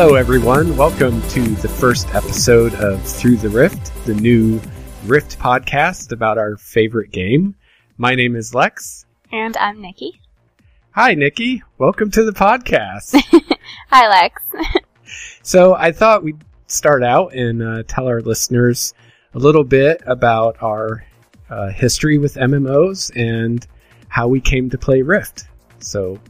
Hello, 0.00 0.14
everyone. 0.14 0.76
Welcome 0.76 1.20
to 1.30 1.40
the 1.56 1.68
first 1.68 2.14
episode 2.14 2.72
of 2.76 3.02
Through 3.02 3.38
the 3.38 3.48
Rift, 3.48 3.92
the 4.06 4.14
new 4.14 4.60
Rift 5.06 5.40
podcast 5.40 6.12
about 6.12 6.38
our 6.38 6.56
favorite 6.56 7.10
game. 7.10 7.56
My 7.96 8.14
name 8.14 8.36
is 8.36 8.54
Lex. 8.54 9.06
And 9.32 9.56
I'm 9.56 9.82
Nikki. 9.82 10.20
Hi, 10.92 11.14
Nikki. 11.14 11.64
Welcome 11.78 12.12
to 12.12 12.22
the 12.22 12.30
podcast. 12.30 13.20
Hi, 13.90 14.08
Lex. 14.08 14.40
so, 15.42 15.74
I 15.74 15.90
thought 15.90 16.22
we'd 16.22 16.44
start 16.68 17.02
out 17.02 17.34
and 17.34 17.60
uh, 17.60 17.82
tell 17.88 18.06
our 18.06 18.20
listeners 18.20 18.94
a 19.34 19.40
little 19.40 19.64
bit 19.64 20.00
about 20.06 20.62
our 20.62 21.04
uh, 21.50 21.70
history 21.70 22.18
with 22.18 22.34
MMOs 22.36 23.10
and 23.16 23.66
how 24.06 24.28
we 24.28 24.40
came 24.40 24.70
to 24.70 24.78
play 24.78 25.02
Rift. 25.02 25.48
So, 25.80 26.20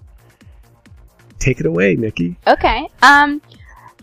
take 1.39 1.61
it 1.61 1.67
away, 1.67 1.97
Nikki. 1.97 2.39
Okay. 2.47 2.89
Um, 3.03 3.43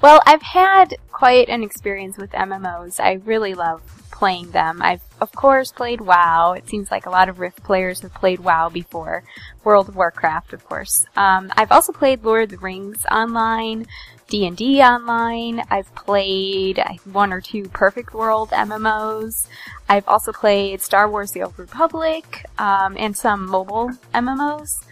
well, 0.05 0.21
I've 0.27 0.43
had 0.43 0.97
quite 1.11 1.49
an 1.49 1.63
experience 1.63 2.15
with 2.15 2.29
MMOs. 2.29 2.99
I 2.99 3.13
really 3.25 3.55
love 3.55 3.81
playing 4.11 4.51
them. 4.51 4.79
I've, 4.79 5.01
of 5.19 5.31
course, 5.31 5.71
played 5.71 5.99
WoW. 5.99 6.53
It 6.53 6.69
seems 6.69 6.91
like 6.91 7.07
a 7.07 7.09
lot 7.09 7.27
of 7.27 7.39
Rift 7.39 7.63
players 7.63 8.01
have 8.01 8.13
played 8.13 8.39
WoW 8.39 8.69
before. 8.69 9.23
World 9.63 9.89
of 9.89 9.95
Warcraft, 9.95 10.53
of 10.53 10.63
course. 10.63 11.07
Um, 11.15 11.51
I've 11.57 11.71
also 11.71 11.91
played 11.91 12.23
Lord 12.23 12.43
of 12.43 12.49
the 12.51 12.57
Rings 12.59 13.03
online, 13.09 13.87
D&D 14.27 14.79
online. 14.83 15.63
I've 15.71 15.95
played 15.95 16.79
one 17.11 17.33
or 17.33 17.41
two 17.41 17.63
Perfect 17.69 18.13
World 18.13 18.51
MMOs. 18.51 19.47
I've 19.89 20.07
also 20.07 20.31
played 20.31 20.83
Star 20.83 21.09
Wars 21.09 21.31
The 21.31 21.41
Old 21.41 21.57
Republic, 21.57 22.45
um, 22.59 22.95
and 22.95 23.17
some 23.17 23.47
mobile 23.47 23.89
MMOs. 24.13 24.83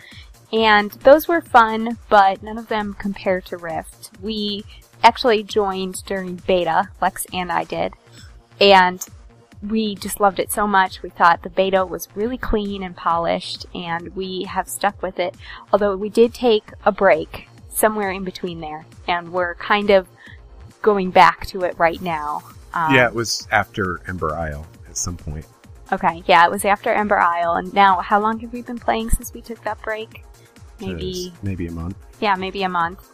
And 0.52 0.92
those 1.04 1.28
were 1.28 1.42
fun, 1.42 2.00
but 2.10 2.42
none 2.42 2.58
of 2.58 2.68
them 2.68 2.96
compare 2.98 3.42
to 3.42 3.58
Rift. 3.58 4.10
We 4.20 4.64
actually 5.04 5.44
joined 5.44 6.04
during 6.06 6.36
beta, 6.48 6.90
Lex 7.02 7.26
and 7.34 7.52
I 7.52 7.64
did, 7.64 7.94
and 8.60 9.06
we 9.62 9.96
just 9.96 10.20
loved 10.20 10.40
it 10.40 10.52
so 10.52 10.68
much. 10.68 11.02
We 11.02 11.10
thought 11.10 11.44
the 11.44 11.50
beta 11.50 11.86
was 11.86 12.08
really 12.16 12.38
clean 12.38 12.84
and 12.84 12.96
polished, 12.96 13.66
and 13.74 14.16
we 14.16 14.44
have 14.44 14.68
stuck 14.68 15.02
with 15.02 15.20
it. 15.20 15.36
Although 15.72 15.96
we 15.96 16.10
did 16.10 16.34
take 16.34 16.72
a 16.86 16.92
break 16.92 17.48
somewhere 17.70 18.12
in 18.12 18.24
between 18.24 18.60
there, 18.60 18.86
and 19.08 19.32
we're 19.32 19.56
kind 19.56 19.90
of 19.90 20.08
going 20.82 21.12
back 21.12 21.46
to 21.48 21.64
it 21.64 21.78
right 21.78 22.02
now. 22.02 22.44
Um, 22.74 22.94
yeah, 22.94 23.08
it 23.08 23.14
was 23.14 23.48
after 23.52 24.02
Ember 24.08 24.36
Isle 24.36 24.66
at 24.90 24.98
some 24.98 25.18
point. 25.18 25.46
Okay, 25.92 26.24
yeah, 26.26 26.46
it 26.46 26.52
was 26.52 26.66
after 26.66 26.92
Ember 26.92 27.20
Isle, 27.20 27.56
and 27.56 27.74
now 27.74 28.02
how 28.02 28.20
long 28.20 28.40
have 28.40 28.52
we 28.52 28.62
been 28.62 28.80
playing 28.80 29.10
since 29.12 29.34
we 29.34 29.42
took 29.42 29.64
that 29.64 29.82
break? 29.82 30.24
maybe 30.80 31.34
maybe 31.42 31.68
a 31.68 31.72
month. 31.72 31.96
Yeah, 32.20 32.36
maybe 32.36 32.64
a 32.64 32.70
month, 32.70 33.10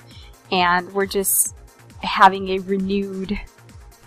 and 0.52 0.92
we're 0.94 1.06
just 1.06 1.56
having 2.02 2.50
a 2.50 2.60
renewed, 2.60 3.40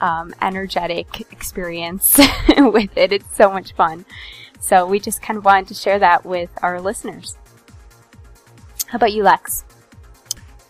um, 0.01 0.35
energetic 0.43 1.21
experience 1.33 2.19
with 2.59 2.97
it. 2.97 3.13
It's 3.13 3.37
so 3.37 3.51
much 3.51 3.73
fun. 3.73 4.05
So 4.61 4.87
we 4.87 5.01
just 5.01 5.23
kind 5.23 5.37
of 5.37 5.45
wanted 5.45 5.69
to 5.69 5.75
share 5.75 5.99
that 5.99 6.25
with 6.25 6.51
our 6.63 6.81
listeners. 6.81 7.37
How 8.87 8.97
about 8.97 9.13
you, 9.13 9.23
Lex? 9.23 9.65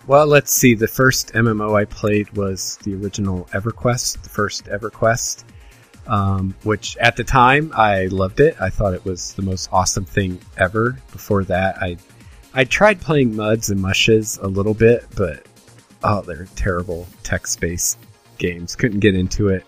Well, 0.07 0.27
let's 0.27 0.53
see. 0.53 0.75
The 0.75 0.89
first 0.89 1.33
MMO 1.33 1.79
I 1.79 1.85
played 1.85 2.31
was 2.37 2.79
the 2.85 2.95
original 2.95 3.49
EverQuest, 3.53 4.23
the 4.23 4.29
first 4.29 4.65
EverQuest, 4.65 5.45
um, 6.07 6.55
which 6.65 6.97
at 6.97 7.17
the 7.17 7.25
time 7.25 7.73
I 7.75 8.07
loved 8.07 8.41
it. 8.41 8.57
I 8.61 8.71
thought 8.71 8.95
it 8.95 9.05
was 9.05 9.35
the 9.35 9.43
most 9.43 9.69
awesome 9.73 10.05
thing 10.05 10.41
ever. 10.57 10.97
Before 11.13 11.45
that, 11.45 11.77
I 11.81 11.99
I 12.55 12.65
tried 12.65 13.01
playing 13.01 13.37
Muds 13.37 13.71
and 13.71 13.81
Mushes 13.81 14.39
a 14.39 14.47
little 14.47 14.75
bit, 14.75 15.07
but 15.17 15.47
oh, 16.05 16.23
they're 16.23 16.47
terrible 16.57 17.07
text-based 17.23 17.99
games. 18.39 18.77
Couldn't 18.77 19.01
get 19.01 19.15
into 19.15 19.49
it. 19.49 19.65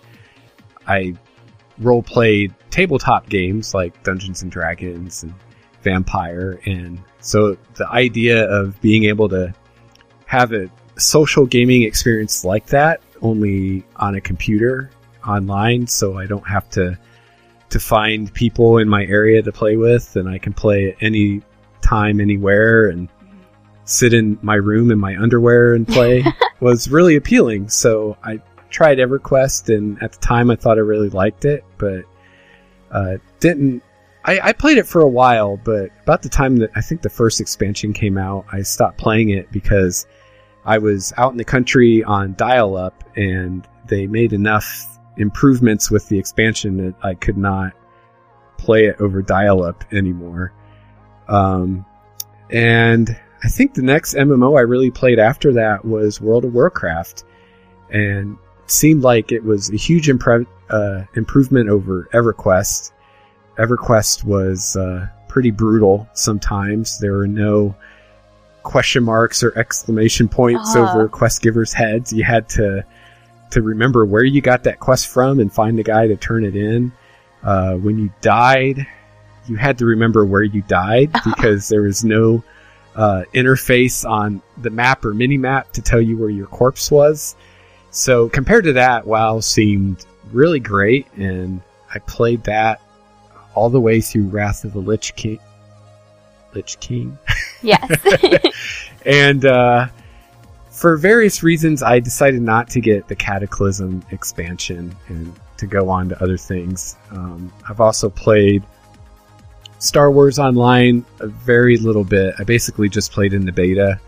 I 0.86 1.14
role 1.78 2.02
played 2.02 2.54
tabletop 2.70 3.28
games 3.28 3.74
like 3.74 4.02
Dungeons 4.02 4.42
and 4.42 4.50
Dragons 4.50 5.22
and 5.22 5.34
Vampire, 5.82 6.60
and 6.66 7.00
so 7.20 7.56
the 7.74 7.88
idea 7.88 8.48
of 8.50 8.80
being 8.80 9.04
able 9.04 9.28
to 9.28 9.54
have 10.26 10.52
a 10.52 10.70
social 10.96 11.46
gaming 11.46 11.82
experience 11.82 12.44
like 12.44 12.66
that 12.66 13.02
only 13.22 13.84
on 13.96 14.14
a 14.14 14.20
computer 14.20 14.90
online, 15.26 15.86
so 15.86 16.18
I 16.18 16.26
don't 16.26 16.46
have 16.46 16.68
to 16.70 16.98
to 17.70 17.80
find 17.80 18.32
people 18.32 18.78
in 18.78 18.88
my 18.88 19.04
area 19.06 19.42
to 19.42 19.50
play 19.50 19.76
with, 19.76 20.16
and 20.16 20.28
I 20.28 20.38
can 20.38 20.52
play 20.52 20.96
any 21.00 21.42
time 21.80 22.20
anywhere 22.20 22.88
and 22.88 23.08
sit 23.84 24.14
in 24.14 24.38
my 24.42 24.54
room 24.54 24.90
in 24.90 24.98
my 24.98 25.16
underwear 25.16 25.74
and 25.74 25.86
play 25.86 26.24
was 26.60 26.90
really 26.90 27.16
appealing. 27.16 27.68
So 27.68 28.16
I 28.22 28.40
tried 28.70 28.98
EverQuest, 28.98 29.74
and 29.74 30.02
at 30.02 30.12
the 30.12 30.18
time 30.18 30.50
I 30.50 30.56
thought 30.56 30.78
I 30.78 30.82
really 30.82 31.10
liked 31.10 31.44
it, 31.44 31.64
but 31.78 32.04
uh, 32.90 33.16
didn't. 33.40 33.82
I, 34.24 34.40
I 34.40 34.52
played 34.52 34.78
it 34.78 34.86
for 34.86 35.02
a 35.02 35.08
while, 35.08 35.58
but 35.58 35.90
about 36.02 36.22
the 36.22 36.30
time 36.30 36.56
that 36.56 36.70
I 36.74 36.80
think 36.80 37.02
the 37.02 37.10
first 37.10 37.40
expansion 37.40 37.92
came 37.92 38.16
out, 38.16 38.46
I 38.50 38.62
stopped 38.62 38.96
playing 38.96 39.30
it 39.30 39.52
because 39.52 40.06
I 40.64 40.78
was 40.78 41.12
out 41.18 41.32
in 41.32 41.36
the 41.36 41.44
country 41.44 42.02
on 42.02 42.34
dial 42.34 42.76
up, 42.76 43.04
and 43.16 43.66
they 43.86 44.06
made 44.06 44.32
enough 44.32 44.98
improvements 45.18 45.90
with 45.90 46.08
the 46.08 46.18
expansion 46.18 46.78
that 46.78 46.94
I 47.02 47.14
could 47.14 47.36
not 47.36 47.74
play 48.56 48.86
it 48.86 48.96
over 48.98 49.22
dial 49.22 49.62
up 49.62 49.84
anymore. 49.92 50.52
Um, 51.28 51.84
and 52.50 53.16
I 53.44 53.48
think 53.48 53.74
the 53.74 53.82
next 53.82 54.14
MMO 54.14 54.58
I 54.58 54.62
really 54.62 54.90
played 54.90 55.18
after 55.18 55.52
that 55.52 55.84
was 55.84 56.20
World 56.20 56.46
of 56.46 56.54
Warcraft, 56.54 57.24
and 57.90 58.38
seemed 58.66 59.02
like 59.02 59.32
it 59.32 59.44
was 59.44 59.70
a 59.70 59.76
huge 59.76 60.08
impre- 60.08 60.46
uh, 60.70 61.04
improvement 61.14 61.68
over 61.68 62.08
EverQuest. 62.14 62.92
EverQuest 63.58 64.24
was 64.24 64.76
uh, 64.76 65.06
pretty 65.28 65.50
brutal 65.50 66.08
sometimes. 66.14 66.98
There 66.98 67.12
were 67.12 67.26
no 67.26 67.76
question 68.62 69.04
marks 69.04 69.42
or 69.42 69.56
exclamation 69.58 70.26
points 70.26 70.74
uh-huh. 70.74 70.98
over 70.98 71.08
quest 71.08 71.42
givers' 71.42 71.74
heads. 71.74 72.14
You 72.14 72.24
had 72.24 72.48
to 72.50 72.82
to 73.50 73.62
remember 73.62 74.06
where 74.06 74.24
you 74.24 74.40
got 74.40 74.64
that 74.64 74.80
quest 74.80 75.08
from 75.08 75.38
and 75.38 75.52
find 75.52 75.78
the 75.78 75.82
guy 75.82 76.08
to 76.08 76.16
turn 76.16 76.44
it 76.44 76.56
in. 76.56 76.92
Uh, 77.42 77.74
when 77.74 77.98
you 77.98 78.10
died, 78.22 78.86
you 79.46 79.56
had 79.56 79.76
to 79.78 79.84
remember 79.84 80.24
where 80.24 80.42
you 80.42 80.62
died 80.62 81.12
because 81.24 81.68
there 81.68 81.82
was 81.82 82.04
no 82.04 82.42
uh, 82.96 83.24
interface 83.34 84.08
on 84.08 84.42
the 84.58 84.70
map 84.70 85.04
or 85.04 85.14
mini 85.14 85.36
map 85.36 85.72
to 85.72 85.82
tell 85.82 86.00
you 86.00 86.16
where 86.16 86.30
your 86.30 86.46
corpse 86.46 86.90
was. 86.90 87.36
So 87.90 88.28
compared 88.28 88.64
to 88.64 88.74
that, 88.74 89.06
WoW 89.06 89.40
seemed 89.40 90.04
really 90.32 90.60
great, 90.60 91.06
and 91.14 91.60
I 91.92 91.98
played 92.00 92.44
that 92.44 92.80
all 93.54 93.70
the 93.70 93.80
way 93.80 94.00
through 94.00 94.28
Wrath 94.28 94.64
of 94.64 94.72
the 94.72 94.80
Lich 94.80 95.14
King. 95.14 95.38
Lich 96.54 96.78
King. 96.80 97.16
Yes. 97.62 97.90
and 99.06 99.44
uh, 99.44 99.86
for 100.70 100.96
various 100.96 101.42
reasons, 101.42 101.82
I 101.82 102.00
decided 102.00 102.42
not 102.42 102.68
to 102.70 102.80
get 102.80 103.08
the 103.08 103.16
Cataclysm 103.16 104.04
expansion 104.10 104.94
and 105.08 105.32
to 105.56 105.66
go 105.66 105.88
on 105.88 106.08
to 106.10 106.22
other 106.22 106.36
things. 106.36 106.96
Um, 107.10 107.52
I've 107.68 107.80
also 107.80 108.10
played 108.10 108.64
Star 109.84 110.10
Wars 110.10 110.38
Online 110.38 111.04
a 111.20 111.26
very 111.26 111.76
little 111.76 112.04
bit. 112.04 112.34
I 112.38 112.44
basically 112.44 112.88
just 112.88 113.12
played 113.12 113.34
in 113.34 113.44
the 113.44 113.52
beta 113.52 114.00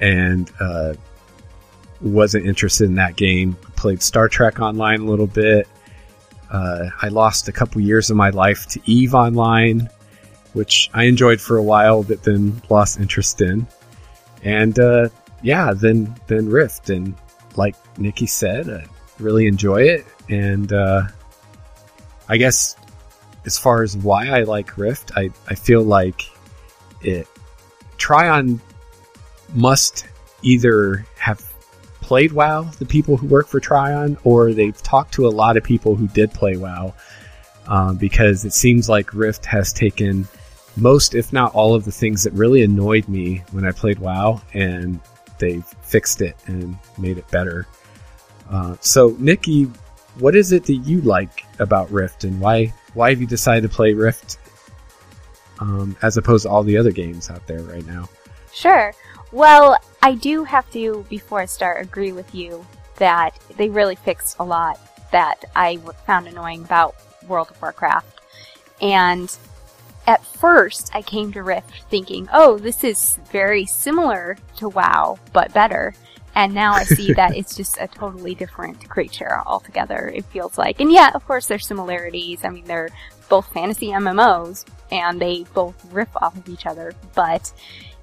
and 0.00 0.50
uh, 0.58 0.94
wasn't 2.00 2.46
interested 2.46 2.84
in 2.84 2.94
that 2.94 3.16
game. 3.16 3.54
Played 3.76 4.02
Star 4.02 4.28
Trek 4.28 4.60
Online 4.60 5.02
a 5.02 5.04
little 5.04 5.26
bit. 5.26 5.68
Uh, 6.50 6.88
I 7.00 7.08
lost 7.08 7.48
a 7.48 7.52
couple 7.52 7.80
years 7.82 8.10
of 8.10 8.16
my 8.16 8.30
life 8.30 8.66
to 8.68 8.80
Eve 8.86 9.14
Online, 9.14 9.88
which 10.54 10.90
I 10.94 11.04
enjoyed 11.04 11.40
for 11.40 11.58
a 11.58 11.62
while, 11.62 12.02
but 12.02 12.22
then 12.22 12.62
lost 12.70 12.98
interest 12.98 13.42
in. 13.42 13.66
And 14.42 14.78
uh, 14.78 15.10
yeah, 15.42 15.72
then 15.74 16.14
then 16.26 16.48
Rift, 16.48 16.88
and 16.88 17.14
like 17.56 17.76
Nikki 17.98 18.26
said, 18.26 18.68
I 18.70 18.86
really 19.18 19.46
enjoy 19.46 19.82
it. 19.82 20.06
And 20.30 20.72
uh, 20.72 21.02
I 22.28 22.38
guess 22.38 22.76
as 23.44 23.58
far 23.58 23.82
as 23.82 23.96
why 23.96 24.28
I 24.28 24.42
like 24.42 24.76
Rift, 24.78 25.12
I, 25.16 25.30
I 25.48 25.54
feel 25.54 25.82
like 25.82 26.30
it 27.00 27.26
Trion 27.98 28.60
must 29.54 30.06
either 30.42 31.06
have 31.16 31.40
played 32.00 32.32
WoW, 32.32 32.62
the 32.62 32.84
people 32.84 33.16
who 33.16 33.26
work 33.26 33.46
for 33.46 33.60
Trion, 33.60 34.18
or 34.24 34.52
they've 34.52 34.80
talked 34.82 35.14
to 35.14 35.26
a 35.26 35.30
lot 35.30 35.56
of 35.56 35.64
people 35.64 35.94
who 35.94 36.08
did 36.08 36.32
play 36.32 36.56
WoW, 36.56 36.94
um, 37.66 37.96
because 37.96 38.44
it 38.44 38.52
seems 38.52 38.88
like 38.88 39.14
Rift 39.14 39.46
has 39.46 39.72
taken 39.72 40.26
most, 40.76 41.14
if 41.14 41.32
not 41.32 41.54
all, 41.54 41.74
of 41.74 41.84
the 41.84 41.92
things 41.92 42.24
that 42.24 42.32
really 42.32 42.62
annoyed 42.62 43.08
me 43.08 43.44
when 43.52 43.64
I 43.64 43.72
played 43.72 43.98
WoW, 43.98 44.40
and 44.52 45.00
they've 45.38 45.64
fixed 45.82 46.20
it 46.22 46.36
and 46.46 46.76
made 46.98 47.18
it 47.18 47.30
better. 47.30 47.66
Uh, 48.50 48.76
so, 48.80 49.16
Nikki, 49.18 49.64
what 50.18 50.34
is 50.34 50.52
it 50.52 50.64
that 50.66 50.74
you 50.74 51.00
like 51.02 51.44
about 51.58 51.90
Rift, 51.90 52.24
and 52.24 52.40
why 52.40 52.74
why 52.94 53.10
have 53.10 53.20
you 53.20 53.26
decided 53.26 53.62
to 53.62 53.74
play 53.74 53.92
Rift 53.94 54.38
um, 55.60 55.96
as 56.02 56.16
opposed 56.16 56.44
to 56.44 56.50
all 56.50 56.62
the 56.62 56.76
other 56.76 56.92
games 56.92 57.30
out 57.30 57.46
there 57.46 57.62
right 57.62 57.86
now? 57.86 58.08
Sure. 58.52 58.92
Well, 59.30 59.78
I 60.02 60.14
do 60.14 60.44
have 60.44 60.70
to, 60.72 61.06
before 61.08 61.40
I 61.40 61.46
start, 61.46 61.82
agree 61.82 62.12
with 62.12 62.34
you 62.34 62.66
that 62.96 63.38
they 63.56 63.68
really 63.68 63.96
fixed 63.96 64.36
a 64.38 64.44
lot 64.44 64.78
that 65.10 65.44
I 65.56 65.76
found 66.06 66.26
annoying 66.26 66.64
about 66.64 66.96
World 67.26 67.50
of 67.50 67.60
Warcraft. 67.62 68.20
And 68.80 69.34
at 70.06 70.24
first, 70.24 70.90
I 70.94 71.02
came 71.02 71.32
to 71.32 71.42
Rift 71.42 71.84
thinking, 71.88 72.28
oh, 72.32 72.58
this 72.58 72.84
is 72.84 73.18
very 73.30 73.64
similar 73.64 74.36
to 74.56 74.68
WoW, 74.68 75.18
but 75.32 75.54
better. 75.54 75.94
And 76.34 76.54
now 76.54 76.72
I 76.72 76.84
see 76.84 77.12
that 77.12 77.36
it's 77.36 77.54
just 77.56 77.76
a 77.78 77.86
totally 77.86 78.34
different 78.34 78.88
creature 78.88 79.40
altogether, 79.46 80.10
it 80.14 80.24
feels 80.26 80.56
like. 80.56 80.80
And 80.80 80.90
yeah, 80.90 81.10
of 81.14 81.26
course, 81.26 81.46
there's 81.46 81.66
similarities. 81.66 82.44
I 82.44 82.48
mean, 82.48 82.64
they're 82.64 82.88
both 83.28 83.52
fantasy 83.52 83.88
MMOs, 83.88 84.64
and 84.90 85.20
they 85.20 85.44
both 85.54 85.74
riff 85.92 86.08
off 86.16 86.36
of 86.36 86.48
each 86.48 86.66
other, 86.66 86.92
but 87.14 87.52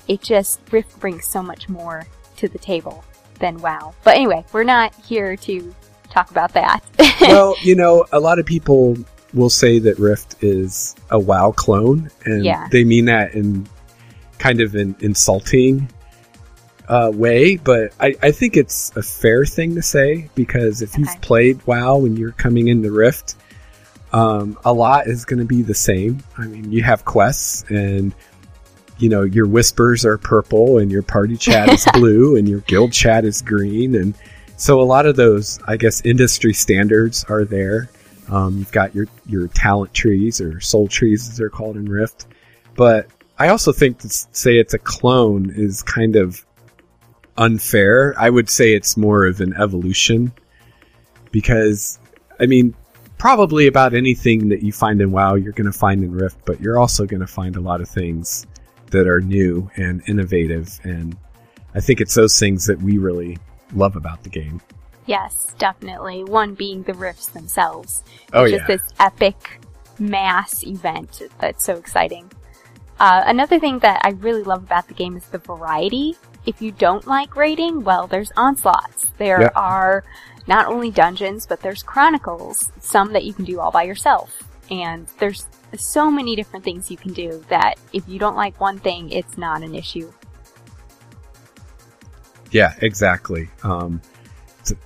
it 0.08 0.22
just, 0.22 0.60
Rift 0.72 1.00
brings 1.00 1.26
so 1.26 1.42
much 1.42 1.70
more 1.70 2.06
to 2.38 2.48
the 2.48 2.58
table 2.58 3.04
than 3.40 3.58
WoW. 3.60 3.94
But 4.04 4.16
anyway, 4.16 4.44
we're 4.54 4.64
not 4.64 4.94
here 5.06 5.36
to 5.38 5.74
talk 6.10 6.32
about 6.32 6.54
that. 6.54 6.82
well, 7.22 7.56
you 7.62 7.76
know, 7.76 8.06
a 8.12 8.20
lot 8.20 8.40
of 8.40 8.46
people 8.46 8.98
will 9.34 9.50
say 9.52 9.78
that 9.80 10.00
Rift 10.00 10.44
is 10.44 10.96
a 11.12 11.20
WoW 11.20 11.52
clone, 11.52 12.10
and 12.26 12.44
Yeah. 12.44 12.68
they 12.72 12.84
mean 12.84 13.06
that 13.06 13.34
in 13.34 13.68
kind 14.40 14.62
of 14.62 14.74
an 14.76 14.96
insulting 15.02 15.88
uh, 16.90 17.12
way. 17.14 17.56
But 17.58 17.94
I, 18.00 18.16
I 18.22 18.32
think 18.32 18.58
it's 18.58 18.92
a 18.98 19.02
fair 19.04 19.46
thing 19.46 19.76
to 19.76 19.82
say 19.82 20.30
because 20.36 20.82
if 20.82 20.94
Okay. 20.94 21.02
you've 21.04 21.22
played 21.22 21.66
WoW 21.66 21.98
when 21.98 22.18
you're 22.18 22.32
coming 22.34 22.68
in 22.68 22.78
into 22.78 22.92
Rift, 22.92 23.36
um, 24.12 24.58
a 24.66 24.74
lot 24.74 25.08
is 25.08 25.24
going 25.24 25.40
to 25.40 25.46
be 25.46 25.62
the 25.62 25.74
same. 25.76 26.24
I 26.38 26.46
mean, 26.48 26.72
you 26.72 26.84
have 26.84 27.06
quests 27.06 27.64
and. 27.70 28.14
You 29.02 29.08
know, 29.08 29.22
your 29.24 29.48
whispers 29.48 30.04
are 30.04 30.18
purple 30.18 30.80
and 30.80 30.92
your 30.92 31.04
party 31.04 31.38
chat 31.38 31.70
is 31.70 31.88
blue 31.94 32.36
and 32.36 32.50
your 32.50 32.60
guild 32.60 32.92
chat 32.92 33.24
is 33.24 33.42
green. 33.42 33.96
And 33.96 34.14
so 34.58 34.82
a 34.82 34.84
lot 34.84 35.06
of 35.06 35.16
those, 35.16 35.58
I 35.66 35.78
guess, 35.78 36.02
industry 36.06 36.54
standards 36.54 37.24
are 37.30 37.46
there. 37.46 37.90
Um, 38.30 38.58
you've 38.58 38.74
got 38.74 38.94
your, 38.94 39.08
your 39.26 39.48
talent 39.48 39.94
trees 39.94 40.42
or 40.42 40.60
soul 40.60 40.90
trees 40.90 41.30
as 41.30 41.38
they're 41.38 41.50
called 41.50 41.78
in 41.78 41.88
Rift. 41.88 42.28
But 42.76 43.08
I 43.38 43.48
also 43.48 43.72
think 43.72 44.00
to 44.00 44.10
say 44.10 44.58
it's 44.58 44.74
a 44.74 44.78
clone 44.80 45.50
is 45.56 45.82
kind 45.82 46.18
of 46.18 46.46
unfair. 47.40 48.14
I 48.18 48.30
would 48.30 48.50
say 48.50 48.74
it's 48.74 48.96
more 48.98 49.26
of 49.26 49.42
an 49.42 49.54
evolution 49.54 50.32
because, 51.32 52.00
I 52.40 52.46
mean, 52.46 52.76
probably 53.18 53.68
about 53.68 53.94
anything 53.94 54.50
that 54.50 54.62
you 54.62 54.72
find 54.72 55.02
in 55.02 55.12
WoW, 55.12 55.36
you're 55.36 55.54
going 55.54 55.72
to 55.72 55.78
find 55.78 56.04
in 56.04 56.12
Rift, 56.12 56.38
but 56.46 56.62
you're 56.62 56.78
also 56.80 57.06
going 57.06 57.22
to 57.22 57.28
find 57.28 57.56
a 57.56 57.62
lot 57.62 57.82
of 57.82 57.90
things 57.90 58.46
that 58.92 59.08
are 59.08 59.22
new 59.22 59.70
and 59.76 60.02
innovative. 60.08 60.80
And 60.84 61.18
I 61.76 61.80
think 61.80 62.02
it's 62.02 62.14
those 62.14 62.38
things 62.40 62.66
that 62.68 62.82
we 62.82 62.98
really 62.98 63.38
love 63.74 63.96
about 63.96 64.24
the 64.24 64.30
game. 64.30 64.62
yes, 65.06 65.54
definitely. 65.58 66.24
One 66.24 66.54
being 66.54 66.84
the 66.84 66.94
rifts 66.94 67.28
themselves. 67.30 68.04
Oh, 68.34 68.44
It's 68.44 68.52
yeah. 68.54 68.58
just 68.60 68.68
this 68.68 68.94
epic 69.00 69.60
mass 70.00 70.64
event 70.64 71.22
that's 71.40 71.64
so 71.66 71.76
exciting. 71.76 72.32
Uh, 73.00 73.24
another 73.26 73.60
thing 73.60 73.80
that 73.80 74.02
I 74.04 74.10
really 74.12 74.44
love 74.44 74.64
about 74.64 74.88
the 74.88 74.94
game 74.94 75.16
is 75.18 75.26
the 75.28 75.38
variety. 75.40 76.16
If 76.46 76.62
you 76.62 76.72
don't 76.72 77.06
like 77.06 77.36
raiding, 77.36 77.84
well, 77.84 78.08
there's 78.08 78.32
onslaughts. 78.38 79.06
There 79.18 79.42
Yeah. 79.42 79.50
are 79.56 80.04
not 80.48 80.68
only 80.68 80.90
dungeons, 80.90 81.46
but 81.46 81.62
there's 81.62 81.84
chronicles. 81.84 82.72
Some 82.80 83.14
that 83.14 83.24
you 83.24 83.34
can 83.34 83.46
do 83.46 83.60
all 83.60 83.72
by 83.72 83.84
yourself. 83.84 84.36
And 84.72 85.08
there's 85.20 85.48
so 85.78 86.10
many 86.10 86.36
different 86.36 86.66
things 86.66 86.90
you 86.90 86.98
can 86.98 87.14
do 87.14 87.44
that 87.50 87.76
if 87.94 88.08
you 88.08 88.20
don't 88.20 88.36
like 88.36 88.60
one 88.60 88.80
thing, 88.80 89.12
it's 89.12 89.38
not 89.38 89.62
an 89.62 89.76
issue. 89.76 90.12
Yeah, 92.52 92.74
exactly. 92.82 93.50
Um, 93.64 94.02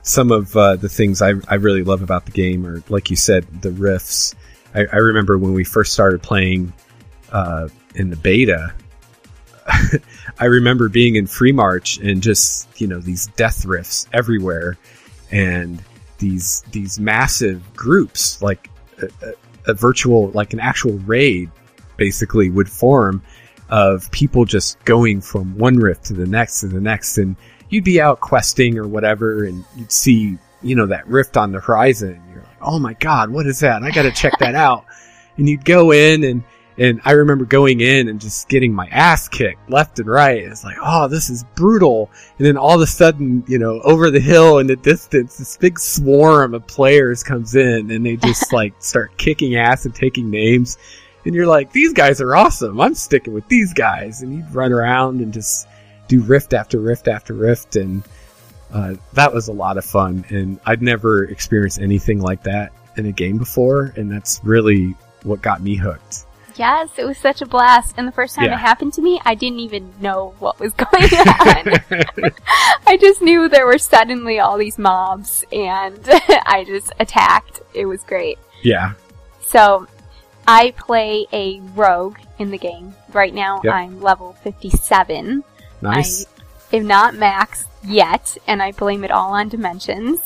some 0.01 0.31
of 0.31 0.55
uh, 0.55 0.75
the 0.75 0.89
things 0.89 1.21
I, 1.21 1.33
I 1.47 1.55
really 1.55 1.83
love 1.83 2.01
about 2.01 2.25
the 2.25 2.31
game 2.31 2.65
are, 2.65 2.83
like 2.89 3.09
you 3.09 3.15
said, 3.15 3.45
the 3.61 3.71
rifts. 3.71 4.35
I, 4.75 4.85
I 4.91 4.97
remember 4.97 5.37
when 5.37 5.53
we 5.53 5.63
first 5.63 5.93
started 5.93 6.21
playing 6.21 6.73
uh, 7.31 7.69
in 7.95 8.09
the 8.09 8.15
beta. 8.15 8.73
I 10.39 10.45
remember 10.45 10.89
being 10.89 11.15
in 11.15 11.25
Freemarch 11.25 12.01
and 12.05 12.21
just 12.21 12.67
you 12.79 12.87
know 12.87 12.99
these 12.99 13.27
death 13.27 13.65
rifts 13.65 14.07
everywhere, 14.13 14.77
and 15.31 15.81
these 16.17 16.63
these 16.71 16.99
massive 16.99 17.73
groups 17.75 18.41
like 18.41 18.69
a, 19.01 19.07
a, 19.25 19.71
a 19.71 19.73
virtual 19.73 20.29
like 20.29 20.53
an 20.53 20.59
actual 20.59 20.97
raid 20.99 21.49
basically 21.97 22.49
would 22.49 22.69
form 22.69 23.21
of 23.69 24.09
people 24.11 24.45
just 24.45 24.83
going 24.85 25.21
from 25.21 25.57
one 25.57 25.77
rift 25.77 26.05
to 26.05 26.13
the 26.13 26.25
next 26.25 26.61
to 26.61 26.67
the 26.67 26.81
next. 26.81 27.17
And 27.17 27.35
you'd 27.69 27.83
be 27.83 28.01
out 28.01 28.19
questing 28.19 28.77
or 28.77 28.87
whatever 28.87 29.45
and 29.45 29.65
you'd 29.75 29.91
see 29.91 30.37
you 30.61 30.75
know 30.75 30.85
that 30.87 31.07
rift 31.07 31.37
on 31.37 31.51
the 31.51 31.59
horizon. 31.59 32.11
And 32.11 32.29
you're 32.29 32.43
like 32.43 32.57
oh 32.61 32.79
my 32.79 32.93
god 32.93 33.29
what 33.29 33.45
is 33.45 33.59
that? 33.59 33.83
I 33.83 33.91
gotta 33.91 34.11
check 34.11 34.37
that 34.39 34.55
out. 34.55 34.85
And 35.37 35.49
you'd 35.49 35.65
go 35.65 35.91
in 35.91 36.23
and 36.23 36.43
and 36.77 36.99
i 37.05 37.11
remember 37.11 37.45
going 37.45 37.81
in 37.81 38.07
and 38.07 38.19
just 38.19 38.49
getting 38.49 38.73
my 38.73 38.87
ass 38.87 39.27
kicked 39.27 39.69
left 39.69 39.99
and 39.99 40.07
right 40.07 40.43
it's 40.43 40.63
like 40.63 40.77
oh 40.81 41.07
this 41.07 41.29
is 41.29 41.43
brutal 41.55 42.09
and 42.37 42.45
then 42.45 42.57
all 42.57 42.75
of 42.75 42.81
a 42.81 42.87
sudden 42.87 43.43
you 43.47 43.59
know 43.59 43.79
over 43.81 44.09
the 44.09 44.19
hill 44.19 44.59
in 44.59 44.67
the 44.67 44.75
distance 44.75 45.37
this 45.37 45.57
big 45.57 45.79
swarm 45.79 46.53
of 46.53 46.65
players 46.67 47.23
comes 47.23 47.55
in 47.55 47.91
and 47.91 48.05
they 48.05 48.15
just 48.15 48.51
like 48.53 48.73
start 48.79 49.15
kicking 49.17 49.55
ass 49.55 49.85
and 49.85 49.93
taking 49.93 50.29
names 50.29 50.77
and 51.25 51.33
you're 51.33 51.47
like, 51.47 51.71
these 51.71 51.93
guys 51.93 52.19
are 52.21 52.35
awesome. 52.35 52.81
I'm 52.81 52.95
sticking 52.95 53.33
with 53.33 53.47
these 53.47 53.73
guys. 53.73 54.21
And 54.21 54.35
you'd 54.35 54.53
run 54.53 54.71
around 54.71 55.21
and 55.21 55.33
just 55.33 55.67
do 56.07 56.21
rift 56.21 56.53
after 56.53 56.79
rift 56.79 57.07
after 57.07 57.33
rift. 57.33 57.75
And 57.75 58.03
uh, 58.73 58.95
that 59.13 59.33
was 59.33 59.47
a 59.47 59.53
lot 59.53 59.77
of 59.77 59.85
fun. 59.85 60.25
And 60.29 60.59
I'd 60.65 60.81
never 60.81 61.23
experienced 61.25 61.79
anything 61.79 62.19
like 62.19 62.43
that 62.43 62.73
in 62.97 63.05
a 63.05 63.11
game 63.11 63.37
before. 63.37 63.93
And 63.95 64.11
that's 64.11 64.41
really 64.43 64.95
what 65.23 65.41
got 65.41 65.61
me 65.61 65.75
hooked. 65.75 66.25
Yes, 66.55 66.89
it 66.97 67.05
was 67.05 67.17
such 67.17 67.41
a 67.41 67.45
blast. 67.45 67.95
And 67.97 68.07
the 68.07 68.11
first 68.11 68.35
time 68.35 68.45
Yeah. 68.45 68.53
it 68.55 68.59
happened 68.59 68.93
to 68.93 69.01
me, 69.01 69.19
I 69.25 69.35
didn't 69.35 69.59
even 69.59 69.91
know 69.99 70.35
what 70.39 70.59
was 70.59 70.73
going 70.85 71.03
on. 71.13 72.31
I 72.87 72.97
just 72.99 73.21
knew 73.21 73.49
there 73.49 73.65
were 73.65 73.77
suddenly 73.77 74.39
all 74.39 74.57
these 74.57 74.77
mobs 74.77 75.43
and 75.51 75.99
I 76.45 76.63
just 76.67 76.91
attacked. 76.99 77.61
It 77.73 77.85
was 77.85 78.03
great. 78.03 78.37
yeah. 78.61 78.93
So, 79.41 79.87
I 80.47 80.71
play 80.77 81.25
a 81.31 81.59
rogue 81.75 82.17
in 82.39 82.51
the 82.51 82.57
game. 82.57 82.93
Right 83.13 83.33
now, 83.33 83.61
Yep. 83.63 83.73
I'm 83.73 84.01
level 84.01 84.33
57. 84.43 85.43
Nice. 85.81 86.25
I 86.71 86.77
am 86.77 86.87
not 86.87 87.13
max 87.15 87.65
yet, 87.83 88.35
and 88.47 88.61
I 88.61 88.71
blame 88.71 89.03
it 89.03 89.11
all 89.11 89.31
on 89.33 89.47
dimensions. 89.49 90.19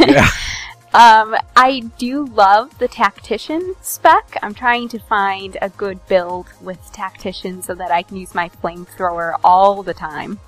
yeah. 0.00 0.28
Um, 0.94 1.34
I 1.56 1.90
do 1.96 2.26
love 2.26 2.78
the 2.78 2.88
tactician 2.88 3.74
spec. 3.80 4.36
I'm 4.42 4.52
trying 4.52 4.88
to 4.88 4.98
find 4.98 5.56
a 5.62 5.70
good 5.70 6.06
build 6.06 6.48
with 6.60 6.78
tactician 6.92 7.62
so 7.62 7.74
that 7.74 7.90
I 7.90 8.02
can 8.02 8.18
use 8.18 8.34
my 8.34 8.50
flamethrower 8.62 9.36
all 9.42 9.82
the 9.82 9.94
time. 9.94 10.38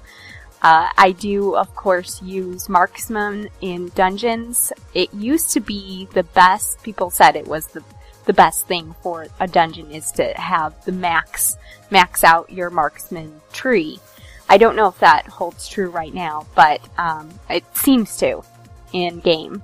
Uh, 0.60 0.90
I 0.98 1.12
do, 1.12 1.56
of 1.56 1.74
course, 1.74 2.20
use 2.22 2.68
marksman 2.68 3.48
in 3.62 3.88
dungeons. 3.94 4.72
It 4.92 5.12
used 5.14 5.50
to 5.52 5.60
be 5.60 6.08
the 6.12 6.24
best. 6.24 6.82
People 6.82 7.10
said 7.10 7.36
it 7.36 7.46
was 7.46 7.68
the 7.68 7.82
the 8.26 8.32
best 8.32 8.66
thing 8.66 8.94
for 9.02 9.26
a 9.38 9.46
dungeon 9.46 9.90
is 9.90 10.10
to 10.12 10.32
have 10.34 10.82
the 10.84 10.92
max 10.92 11.58
max 11.90 12.24
out 12.24 12.50
your 12.50 12.70
marksman 12.70 13.40
tree. 13.52 13.98
I 14.48 14.58
don't 14.58 14.76
know 14.76 14.88
if 14.88 14.98
that 15.00 15.26
holds 15.26 15.68
true 15.68 15.90
right 15.90 16.12
now, 16.12 16.46
but 16.54 16.80
um, 16.98 17.30
it 17.48 17.64
seems 17.76 18.16
to 18.18 18.42
in 18.92 19.20
game. 19.20 19.62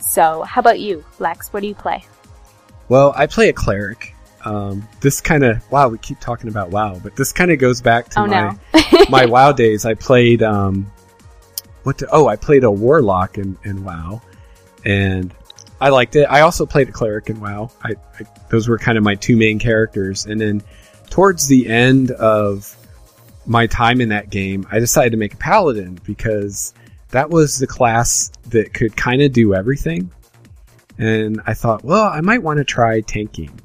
So, 0.00 0.42
how 0.42 0.60
about 0.60 0.80
you, 0.80 1.04
Lex? 1.18 1.52
What 1.52 1.60
do 1.60 1.66
you 1.66 1.74
play? 1.74 2.04
Well, 2.88 3.12
I 3.16 3.26
play 3.26 3.48
a 3.48 3.52
cleric. 3.52 4.14
Um, 4.44 4.88
this 5.00 5.20
kind 5.20 5.44
of, 5.44 5.70
wow, 5.70 5.88
we 5.88 5.98
keep 5.98 6.18
talking 6.18 6.48
about 6.48 6.70
WoW, 6.70 6.98
but 7.02 7.14
this 7.14 7.32
kind 7.32 7.50
of 7.50 7.58
goes 7.58 7.80
back 7.80 8.08
to 8.10 8.20
oh 8.20 8.26
my, 8.26 8.58
no. 8.74 9.04
my 9.10 9.26
WoW 9.26 9.52
days. 9.52 9.84
I 9.84 9.94
played, 9.94 10.42
um, 10.42 10.90
what 11.82 11.98
the, 11.98 12.08
oh, 12.10 12.26
I 12.26 12.36
played 12.36 12.64
a 12.64 12.70
warlock 12.70 13.38
in, 13.38 13.58
in 13.64 13.84
WoW, 13.84 14.22
and 14.84 15.34
I 15.80 15.90
liked 15.90 16.16
it. 16.16 16.24
I 16.24 16.40
also 16.40 16.66
played 16.66 16.88
a 16.88 16.92
cleric 16.92 17.30
in 17.30 17.40
WoW. 17.40 17.70
I, 17.82 17.94
I 18.18 18.24
those 18.48 18.68
were 18.68 18.78
kind 18.78 18.98
of 18.98 19.04
my 19.04 19.14
two 19.14 19.36
main 19.36 19.58
characters, 19.58 20.26
and 20.26 20.40
then 20.40 20.62
towards 21.08 21.46
the 21.48 21.68
end 21.68 22.10
of 22.10 22.76
my 23.46 23.66
time 23.66 24.00
in 24.00 24.10
that 24.10 24.30
game, 24.30 24.66
I 24.70 24.78
decided 24.78 25.10
to 25.10 25.16
make 25.16 25.34
a 25.34 25.38
paladin 25.38 25.98
because 26.04 26.74
that 27.10 27.30
was 27.30 27.58
the 27.58 27.66
class 27.66 28.30
that 28.48 28.74
could 28.74 28.96
kind 28.96 29.22
of 29.22 29.32
do 29.32 29.54
everything. 29.54 30.10
And 30.98 31.40
I 31.46 31.54
thought, 31.54 31.84
well, 31.84 32.04
I 32.04 32.20
might 32.20 32.42
want 32.42 32.58
to 32.58 32.64
try 32.64 33.00
tanking, 33.00 33.58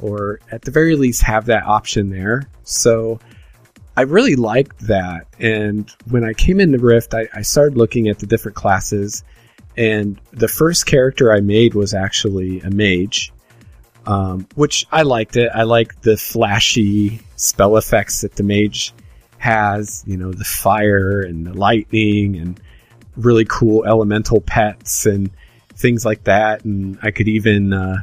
or 0.00 0.40
at 0.52 0.62
the 0.62 0.70
very 0.70 0.96
least 0.96 1.22
have 1.22 1.46
that 1.46 1.64
option 1.64 2.10
there. 2.10 2.48
So 2.62 3.18
I 3.96 4.02
really 4.02 4.36
liked 4.36 4.78
that. 4.86 5.26
And 5.38 5.90
when 6.08 6.24
I 6.24 6.32
came 6.32 6.60
into 6.60 6.78
Rift, 6.78 7.12
I, 7.12 7.28
I 7.34 7.42
started 7.42 7.76
looking 7.76 8.08
at 8.08 8.18
the 8.18 8.26
different 8.26 8.56
classes. 8.56 9.24
And 9.76 10.20
the 10.32 10.48
first 10.48 10.86
character 10.86 11.32
I 11.32 11.40
made 11.40 11.74
was 11.74 11.92
actually 11.92 12.60
a 12.60 12.70
mage, 12.70 13.32
um, 14.06 14.46
which 14.54 14.86
I 14.92 15.02
liked 15.02 15.36
it. 15.36 15.50
I 15.54 15.64
liked 15.64 16.02
the 16.02 16.16
flashy 16.16 17.20
spell 17.36 17.76
effects 17.76 18.20
that 18.20 18.36
the 18.36 18.42
mage 18.42 18.94
has, 19.38 20.04
you 20.06 20.16
know, 20.16 20.32
the 20.32 20.44
fire 20.44 21.20
and 21.22 21.46
the 21.46 21.54
lightning 21.54 22.36
and 22.36 22.60
really 23.16 23.44
cool 23.44 23.84
elemental 23.84 24.40
pets 24.40 25.06
and 25.06 25.30
things 25.74 26.04
like 26.04 26.24
that. 26.24 26.64
And 26.64 26.98
I 27.02 27.10
could 27.10 27.28
even 27.28 27.72
uh, 27.72 28.02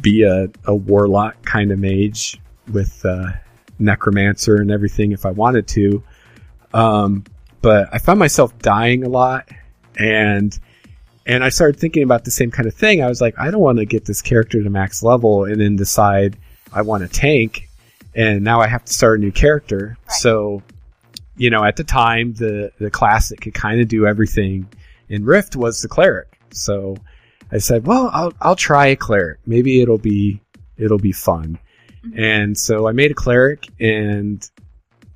be 0.00 0.22
a, 0.22 0.48
a 0.64 0.74
warlock 0.74 1.44
kind 1.44 1.70
of 1.70 1.78
mage 1.78 2.40
with 2.72 3.04
uh, 3.04 3.32
necromancer 3.78 4.56
and 4.56 4.70
everything 4.70 5.12
if 5.12 5.26
I 5.26 5.30
wanted 5.30 5.66
to. 5.68 6.02
Um, 6.72 7.24
but 7.62 7.88
I 7.92 7.98
found 7.98 8.18
myself 8.18 8.56
dying 8.58 9.04
a 9.04 9.08
lot 9.08 9.48
and 9.98 10.58
and 11.28 11.42
I 11.42 11.48
started 11.48 11.80
thinking 11.80 12.04
about 12.04 12.24
the 12.24 12.30
same 12.30 12.52
kind 12.52 12.68
of 12.68 12.74
thing. 12.74 13.02
I 13.02 13.08
was 13.08 13.20
like, 13.20 13.36
I 13.36 13.50
don't 13.50 13.60
want 13.60 13.78
to 13.78 13.84
get 13.84 14.04
this 14.04 14.22
character 14.22 14.62
to 14.62 14.70
max 14.70 15.02
level 15.02 15.44
and 15.44 15.60
then 15.60 15.74
decide 15.74 16.36
I 16.72 16.82
want 16.82 17.02
a 17.02 17.08
tank 17.08 17.68
and 18.16 18.42
now 18.42 18.60
I 18.60 18.66
have 18.66 18.84
to 18.84 18.92
start 18.92 19.20
a 19.20 19.22
new 19.22 19.30
character. 19.30 19.96
Right. 20.06 20.12
So, 20.12 20.62
you 21.36 21.50
know, 21.50 21.64
at 21.64 21.76
the 21.76 21.84
time, 21.84 22.34
the 22.34 22.72
the 22.78 22.90
class 22.90 23.28
that 23.28 23.40
could 23.40 23.54
kind 23.54 23.80
of 23.80 23.88
do 23.88 24.06
everything 24.06 24.68
in 25.08 25.24
Rift 25.24 25.56
was 25.56 25.82
the 25.82 25.88
cleric. 25.88 26.38
So 26.50 26.96
I 27.52 27.58
said, 27.58 27.86
well, 27.86 28.10
I'll 28.12 28.32
I'll 28.40 28.56
try 28.56 28.86
a 28.88 28.96
cleric. 28.96 29.40
Maybe 29.46 29.80
it'll 29.80 29.98
be 29.98 30.40
it'll 30.76 30.98
be 30.98 31.12
fun. 31.12 31.58
Mm-hmm. 32.04 32.18
And 32.18 32.58
so 32.58 32.88
I 32.88 32.92
made 32.92 33.10
a 33.10 33.14
cleric, 33.14 33.68
and 33.80 34.48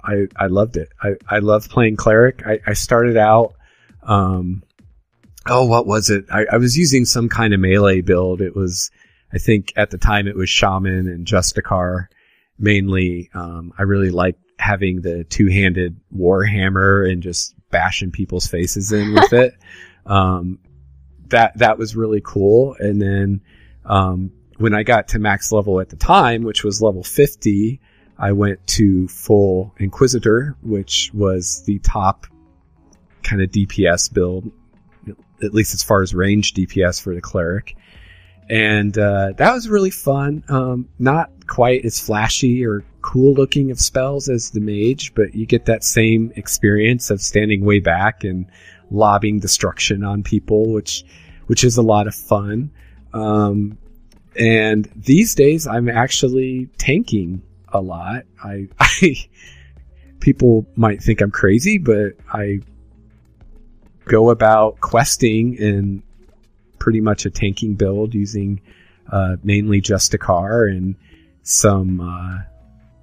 I 0.03 0.29
I 0.37 0.47
loved 0.47 0.77
it. 0.77 0.91
I 1.03 1.15
I 1.29 1.39
loved 1.39 1.71
playing 1.71 1.97
cleric. 1.97 2.43
I 2.47 2.61
I 2.67 2.73
started 2.75 3.17
out. 3.17 3.55
Um, 4.03 4.63
oh, 5.47 5.65
what 5.65 5.87
was 5.87 6.11
it? 6.11 6.27
I, 6.31 6.47
I 6.53 6.57
was 6.57 6.77
using 6.77 7.05
some 7.05 7.29
kind 7.29 7.55
of 7.55 7.61
melee 7.61 8.01
build. 8.01 8.41
It 8.41 8.57
was, 8.57 8.91
I 9.33 9.39
think 9.39 9.73
at 9.77 9.91
the 9.91 9.99
time 9.99 10.27
it 10.27 10.37
was 10.37 10.51
shaman 10.51 11.07
and 11.07 11.27
Justicar 11.27 12.07
mainly, 12.59 13.31
um, 13.35 13.73
I 13.79 13.83
really 13.83 14.11
like 14.11 14.37
having 14.61 15.01
the 15.01 15.25
two-handed 15.25 15.99
warhammer 16.15 17.11
and 17.11 17.23
just 17.23 17.55
bashing 17.71 18.11
people's 18.11 18.47
faces 18.47 18.93
in 18.93 19.15
with 19.15 19.33
it. 19.33 19.55
Um, 20.07 20.59
that 21.29 21.59
that 21.59 21.79
was 21.79 21.95
really 21.95 22.23
cool. 22.25 22.75
And 22.81 23.01
then 23.01 23.43
um, 23.85 24.33
when 24.57 24.75
I 24.75 24.83
got 24.83 25.09
to 25.09 25.19
max 25.19 25.53
level 25.53 25.79
at 25.79 25.91
the 25.91 25.97
time, 25.97 26.43
which 26.43 26.65
was 26.65 26.81
level 26.81 27.05
50, 27.05 27.81
I 28.19 28.33
went 28.33 28.67
to 28.69 29.07
full 29.09 29.75
Inquisitor, 29.77 30.57
which 30.63 31.11
was 31.13 31.63
the 31.67 31.79
top 31.81 32.27
kind 33.23 33.43
of 33.43 33.51
DPS 33.51 34.13
build, 34.13 34.51
at 35.45 35.53
least 35.53 35.75
as 35.75 35.83
far 35.83 36.03
as 36.03 36.15
range 36.15 36.55
DPS 36.55 37.01
for 37.01 37.15
the 37.15 37.21
cleric 37.21 37.77
and 38.51 38.99
uh, 38.99 39.33
that 39.37 39.55
was 39.55 39.69
really 39.69 39.91
fun. 39.91 40.43
Um, 40.49 40.89
not 40.99 41.31
quite 41.47 41.85
as 41.85 42.01
flashy 42.01 42.67
or 42.67 42.85
cool 43.11 43.35
looking 43.35 43.73
of 43.73 43.81
spells 43.81 44.29
as 44.29 44.51
the 44.51 44.61
mage, 44.61 45.13
but 45.17 45.35
you 45.35 45.45
get 45.45 45.65
that 45.65 45.83
same 45.83 46.33
experience 46.37 47.11
of 47.11 47.21
standing 47.21 47.65
way 47.65 47.81
back 47.81 48.23
and 48.23 48.47
lobbing 48.93 49.41
destruction 49.41 50.05
on 50.05 50.23
people, 50.23 50.73
which 50.73 51.03
which 51.47 51.65
is 51.65 51.77
a 51.77 51.83
lot 51.83 52.07
of 52.07 52.15
fun. 52.15 52.71
Um, 53.13 53.77
and 54.37 54.89
these 54.95 55.35
days, 55.35 55.67
I'm 55.67 55.89
actually 55.89 56.69
tanking 56.79 57.43
a 57.73 57.81
lot. 57.81 58.27
I, 58.45 58.69
I 58.79 59.17
people 60.21 60.65
might 60.77 61.03
think 61.03 61.21
I'm 61.21 61.33
crazy, 61.33 61.79
but 61.79 62.13
I 62.33 62.61
go 64.05 64.31
about 64.31 64.81
questing 64.81 65.57
in 65.57 66.05
pretty 66.79 67.01
much 67.01 67.27
a 67.27 67.31
tanking 67.31 67.75
build 67.75 68.15
using 68.15 68.61
uh, 69.11 69.35
mainly 69.43 69.81
car 69.81 70.67
and 70.67 70.95
some 71.43 72.01
uh, 72.01 72.45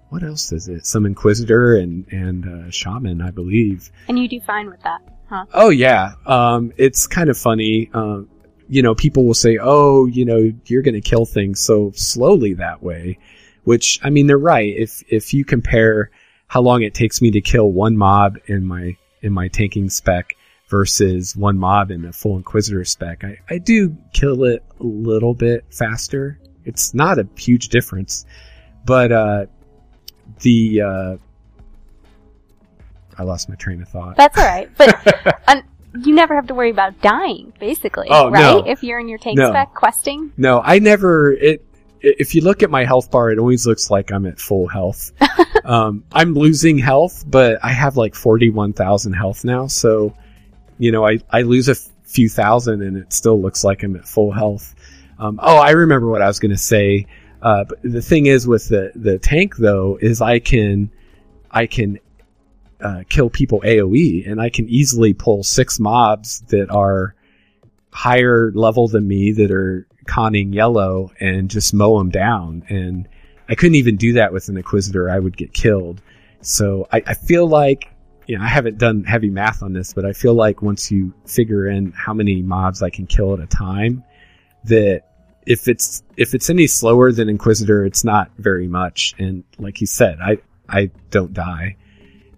what 0.09 0.23
else 0.23 0.51
is 0.51 0.67
it? 0.67 0.85
Some 0.85 1.05
Inquisitor 1.05 1.75
and 1.75 2.05
and 2.11 2.45
uh, 2.47 2.71
Shaman, 2.71 3.21
I 3.21 3.31
believe. 3.31 3.91
And 4.07 4.17
you 4.17 4.27
do 4.27 4.39
fine 4.41 4.69
with 4.69 4.81
that, 4.83 5.01
huh? 5.29 5.45
Oh 5.53 5.69
yeah, 5.69 6.13
um, 6.25 6.73
it's 6.77 7.07
kind 7.07 7.29
of 7.29 7.37
funny. 7.37 7.89
Um, 7.93 8.29
you 8.69 8.81
know, 8.81 8.95
people 8.95 9.25
will 9.25 9.33
say, 9.33 9.57
"Oh, 9.61 10.05
you 10.05 10.25
know, 10.25 10.51
you're 10.65 10.81
going 10.81 10.95
to 10.95 11.01
kill 11.01 11.25
things 11.25 11.59
so 11.59 11.91
slowly 11.95 12.55
that 12.55 12.81
way," 12.81 13.19
which 13.63 13.99
I 14.03 14.09
mean, 14.09 14.27
they're 14.27 14.37
right. 14.37 14.73
If 14.75 15.03
if 15.09 15.33
you 15.33 15.45
compare 15.45 16.11
how 16.47 16.61
long 16.61 16.81
it 16.81 16.93
takes 16.93 17.21
me 17.21 17.31
to 17.31 17.41
kill 17.41 17.71
one 17.71 17.97
mob 17.97 18.37
in 18.47 18.65
my 18.65 18.95
in 19.21 19.33
my 19.33 19.47
tanking 19.49 19.89
spec 19.89 20.35
versus 20.69 21.35
one 21.35 21.57
mob 21.57 21.91
in 21.91 22.05
a 22.05 22.13
full 22.13 22.37
Inquisitor 22.37 22.83
spec. 22.85 23.23
I, 23.23 23.37
I 23.49 23.57
do 23.57 23.97
kill 24.13 24.43
it 24.43 24.63
a 24.79 24.83
little 24.83 25.33
bit 25.33 25.65
faster. 25.71 26.39
It's 26.65 26.93
not 26.93 27.19
a 27.19 27.27
huge 27.37 27.69
difference, 27.69 28.25
but 28.85 29.11
uh, 29.11 29.45
the 30.41 30.81
uh, 30.81 31.17
I 33.17 33.23
lost 33.23 33.49
my 33.49 33.55
train 33.55 33.81
of 33.81 33.89
thought. 33.89 34.15
That's 34.15 34.37
all 34.37 34.45
right, 34.45 34.69
but 34.77 35.39
um, 35.47 35.63
you 36.03 36.13
never 36.13 36.35
have 36.35 36.47
to 36.47 36.53
worry 36.53 36.71
about 36.71 37.01
dying, 37.01 37.53
basically. 37.59 38.07
Oh 38.09 38.29
right? 38.29 38.41
no! 38.41 38.63
If 38.65 38.83
you're 38.83 38.99
in 38.99 39.07
your 39.07 39.19
tank 39.19 39.37
no. 39.37 39.49
spec 39.49 39.73
questing. 39.73 40.31
No, 40.37 40.61
I 40.63 40.79
never. 40.79 41.31
It 41.33 41.63
if 42.01 42.35
you 42.35 42.41
look 42.41 42.63
at 42.63 42.69
my 42.69 42.85
health 42.85 43.09
bar, 43.09 43.31
it 43.31 43.39
always 43.39 43.65
looks 43.65 43.89
like 43.89 44.11
I'm 44.11 44.25
at 44.25 44.39
full 44.39 44.67
health. 44.67 45.11
um, 45.65 46.03
I'm 46.11 46.33
losing 46.33 46.77
health, 46.77 47.23
but 47.27 47.57
I 47.63 47.71
have 47.71 47.97
like 47.97 48.13
41,000 48.13 49.13
health 49.13 49.43
now, 49.43 49.65
so 49.65 50.15
you 50.77 50.91
know, 50.91 51.05
I, 51.05 51.19
I 51.29 51.41
lose 51.41 51.67
a 51.67 51.71
f- 51.71 51.89
few 52.03 52.29
thousand 52.29 52.81
and 52.81 52.97
it 52.97 53.11
still 53.11 53.41
looks 53.41 53.63
like 53.63 53.83
I'm 53.83 53.95
at 53.95 54.07
full 54.07 54.31
health. 54.31 54.75
Um, 55.19 55.39
oh, 55.41 55.57
I 55.57 55.71
remember 55.71 56.07
what 56.07 56.21
I 56.21 56.27
was 56.27 56.39
going 56.39 56.51
to 56.51 56.57
say. 56.57 57.07
Uh, 57.41 57.63
but 57.65 57.79
the 57.83 58.01
thing 58.01 58.25
is 58.25 58.47
with 58.47 58.69
the, 58.69 58.91
the 58.95 59.19
tank 59.19 59.57
though, 59.57 59.97
is 60.01 60.21
I 60.21 60.39
can, 60.39 60.91
I 61.51 61.67
can, 61.67 61.99
uh, 62.79 63.03
kill 63.09 63.29
people 63.29 63.61
AoE 63.61 64.29
and 64.29 64.39
I 64.39 64.49
can 64.49 64.67
easily 64.69 65.13
pull 65.13 65.43
six 65.43 65.79
mobs 65.79 66.41
that 66.49 66.69
are 66.69 67.15
higher 67.91 68.51
level 68.53 68.87
than 68.87 69.07
me 69.07 69.31
that 69.31 69.51
are 69.51 69.87
conning 70.05 70.53
yellow 70.53 71.11
and 71.19 71.49
just 71.49 71.73
mow 71.73 71.97
them 71.97 72.09
down. 72.09 72.63
And 72.69 73.07
I 73.49 73.55
couldn't 73.55 73.75
even 73.75 73.97
do 73.97 74.13
that 74.13 74.33
with 74.33 74.49
an 74.49 74.57
Inquisitor. 74.57 75.09
I 75.09 75.19
would 75.19 75.37
get 75.37 75.53
killed. 75.53 76.01
So 76.41 76.87
I, 76.91 77.01
I 77.07 77.13
feel 77.13 77.47
like 77.47 77.89
you 78.27 78.37
know, 78.37 78.43
I 78.43 78.47
haven't 78.47 78.77
done 78.77 79.03
heavy 79.05 79.29
math 79.29 79.63
on 79.63 79.73
this, 79.73 79.93
but 79.93 80.05
I 80.05 80.11
feel 80.13 80.33
like 80.33 80.61
once 80.61 80.91
you 80.91 81.13
figure 81.25 81.67
in 81.67 81.93
how 81.93 82.13
many 82.13 82.41
mobs 82.41 82.83
I 82.83 82.89
can 82.89 83.07
kill 83.07 83.33
at 83.33 83.39
a 83.39 83.47
time, 83.47 84.03
that 84.65 85.03
if 85.47 85.67
it's 85.67 86.03
if 86.17 86.33
it's 86.33 86.49
any 86.49 86.67
slower 86.67 87.11
than 87.11 87.29
Inquisitor, 87.29 87.85
it's 87.85 88.03
not 88.03 88.29
very 88.37 88.67
much. 88.67 89.15
And 89.17 89.43
like 89.57 89.77
he 89.77 89.85
said, 89.85 90.19
I 90.21 90.39
I 90.69 90.91
don't 91.09 91.33
die, 91.33 91.77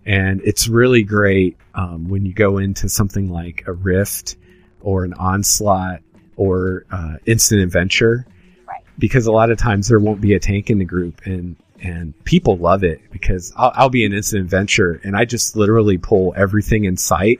and 0.05 0.41
it's 0.43 0.67
really 0.67 1.03
great 1.03 1.57
um, 1.73 2.07
when 2.07 2.25
you 2.25 2.33
go 2.33 2.59
into 2.59 2.87
something 2.87 3.29
like 3.29 3.63
a 3.67 3.73
Rift 3.73 4.37
or 4.81 5.03
an 5.03 5.13
Onslaught 5.13 6.01
or 6.35 6.85
uh, 6.91 7.15
Instant 7.25 7.61
Adventure, 7.61 8.25
right. 8.67 8.83
because 8.97 9.25
a 9.25 9.31
lot 9.31 9.49
of 9.49 9.57
times 9.57 9.87
there 9.87 9.99
won't 9.99 10.21
be 10.21 10.35
a 10.35 10.39
tank 10.39 10.69
in 10.69 10.77
the 10.77 10.85
group, 10.85 11.21
and 11.25 11.55
and 11.81 12.13
people 12.25 12.57
love 12.57 12.83
it 12.83 13.01
because 13.11 13.51
I'll, 13.55 13.71
I'll 13.73 13.89
be 13.89 14.05
an 14.05 14.13
instant 14.13 14.43
adventure 14.43 14.99
and 15.03 15.15
I 15.15 15.23
just 15.23 15.55
literally 15.55 15.97
pull 15.97 16.33
everything 16.35 16.83
in 16.83 16.97
sight 16.97 17.39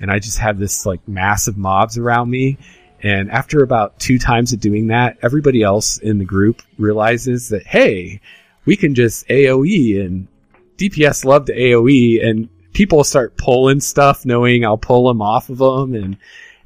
and 0.00 0.10
I 0.10 0.18
just 0.18 0.38
have 0.38 0.58
this 0.58 0.84
like 0.84 1.06
massive 1.06 1.56
mobs 1.56 1.96
around 1.96 2.28
me. 2.28 2.58
And 3.02 3.30
after 3.30 3.62
about 3.62 3.98
two 3.98 4.18
times 4.18 4.52
of 4.52 4.60
doing 4.60 4.88
that, 4.88 5.18
everybody 5.22 5.62
else 5.62 5.98
in 5.98 6.18
the 6.18 6.24
group 6.24 6.62
realizes 6.78 7.50
that, 7.50 7.66
hey, 7.66 8.20
we 8.64 8.76
can 8.76 8.94
just 8.94 9.26
AoE 9.28 10.04
and 10.04 10.28
DPS 10.76 11.24
love 11.24 11.46
to 11.46 11.56
AoE 11.56 12.26
and 12.26 12.48
people 12.72 13.04
start 13.04 13.36
pulling 13.36 13.80
stuff 13.80 14.24
knowing 14.24 14.64
I'll 14.64 14.76
pull 14.78 15.08
them 15.08 15.22
off 15.22 15.50
of 15.50 15.58
them 15.58 15.94
and, 15.94 16.16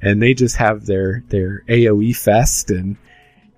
and 0.01 0.21
they 0.21 0.33
just 0.33 0.55
have 0.57 0.85
their, 0.85 1.23
their 1.27 1.63
AoE 1.67 2.15
fest 2.15 2.71
and, 2.71 2.97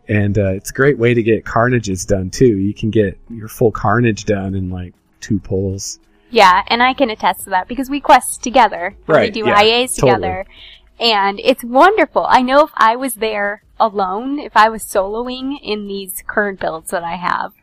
and 0.08 0.38
uh, 0.38 0.52
it's 0.52 0.72
a 0.72 0.74
great 0.74 0.98
way 0.98 1.14
to 1.14 1.24
get 1.24 1.46
carnages 1.46 2.06
done 2.06 2.30
too. 2.30 2.58
You 2.58 2.74
can 2.74 2.90
get 2.90 3.18
your 3.30 3.48
full 3.48 3.72
carnage 3.72 4.26
done 4.26 4.56
in 4.56 4.70
like 4.70 4.94
two 5.22 5.40
pulls. 5.40 6.00
Yeah, 6.30 6.64
and 6.68 6.82
I 6.82 6.94
can 6.94 7.12
attest 7.12 7.44
to 7.44 7.52
that 7.52 7.68
because 7.68 7.90
we 7.90 8.00
quest 8.00 8.42
together. 8.42 8.96
Right. 9.06 9.34
We 9.34 9.42
do 9.42 9.48
yeah, 9.48 9.62
IAs 9.62 9.96
together. 9.96 10.46
Totally. 10.46 10.56
And 11.00 11.40
it's 11.44 11.64
wonderful. 11.64 12.26
I 12.28 12.42
know 12.42 12.64
if 12.64 12.72
I 12.76 12.96
was 12.96 13.16
there 13.16 13.64
alone, 13.80 14.40
if 14.40 14.56
I 14.56 14.70
was 14.70 14.84
soloing 14.84 15.58
in 15.62 15.88
these 15.88 16.24
current 16.28 16.60
builds 16.60 16.92
that 16.92 17.04
I 17.04 17.16
have, 17.16 17.54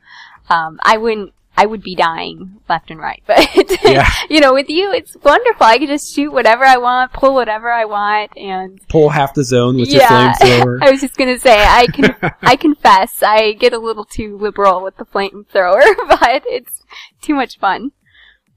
um, 0.49 0.79
I 0.83 0.97
wouldn't 0.97 1.33
I 1.57 1.67
would 1.67 1.83
be 1.83 1.95
dying 1.95 2.61
left 2.71 2.91
and 2.91 2.99
right. 2.99 3.23
But 3.27 3.85
yeah. 3.85 4.09
you 4.31 4.41
know, 4.41 4.55
with 4.55 4.71
you, 4.71 4.93
it's 4.93 5.17
wonderful. 5.23 5.67
I 5.67 5.79
can 5.79 5.89
just 5.89 6.15
shoot 6.15 6.33
whatever 6.33 6.65
I 6.65 6.79
want, 6.79 7.13
pull 7.13 7.35
whatever 7.35 7.71
I 7.71 7.85
want, 7.85 8.37
and 8.37 8.81
pull 8.89 9.11
half 9.11 9.35
the 9.35 9.45
zone 9.45 9.77
with 9.77 9.91
yeah. 9.91 9.99
your 9.99 10.09
flamethrower. 10.09 10.79
I 10.83 10.91
was 10.91 11.03
just 11.03 11.17
gonna 11.17 11.39
say, 11.39 11.63
I 11.63 11.87
can, 11.87 12.17
I 12.41 12.57
confess, 12.57 13.23
I 13.23 13.53
get 13.53 13.75
a 13.75 13.79
little 13.79 14.07
too 14.07 14.39
liberal 14.39 14.83
with 14.83 14.97
the 14.97 15.05
flamethrower, 15.05 15.83
but 16.09 16.45
it's 16.47 16.83
too 17.21 17.35
much 17.35 17.59
fun. 17.59 17.93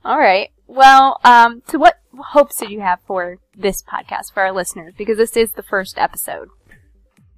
All 0.06 0.20
right. 0.20 0.52
Well, 0.68 1.20
um, 1.24 1.62
so 1.68 1.80
what 1.80 2.00
hopes 2.18 2.58
did 2.58 2.70
you 2.70 2.82
have 2.82 3.00
for 3.06 3.38
this 3.56 3.82
podcast 3.84 4.34
for 4.34 4.44
our 4.44 4.52
listeners? 4.52 4.94
Because 4.98 5.18
this 5.18 5.36
is 5.36 5.52
the 5.52 5.64
first 5.64 5.98
episode. 5.98 6.50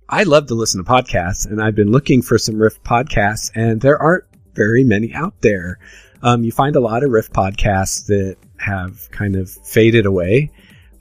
I 0.08 0.24
love 0.24 0.48
to 0.48 0.56
listen 0.56 0.84
to 0.84 0.90
podcasts, 0.90 1.46
and 1.50 1.62
I've 1.62 1.76
been 1.76 1.92
looking 1.92 2.22
for 2.22 2.38
some 2.38 2.62
Rift 2.62 2.84
podcasts, 2.84 3.52
and 3.56 3.82
there 3.82 4.00
aren't 4.00 4.26
very 4.54 4.84
many 4.84 5.14
out 5.14 5.42
there. 5.42 5.80
Um, 6.22 6.44
you 6.44 6.52
find 6.52 6.76
a 6.76 6.80
lot 6.80 7.04
of 7.04 7.10
Rift 7.10 7.34
podcasts 7.34 8.06
that 8.08 8.38
have 8.58 9.10
kind 9.12 9.36
of 9.36 9.50
faded 9.50 10.06
away, 10.06 10.52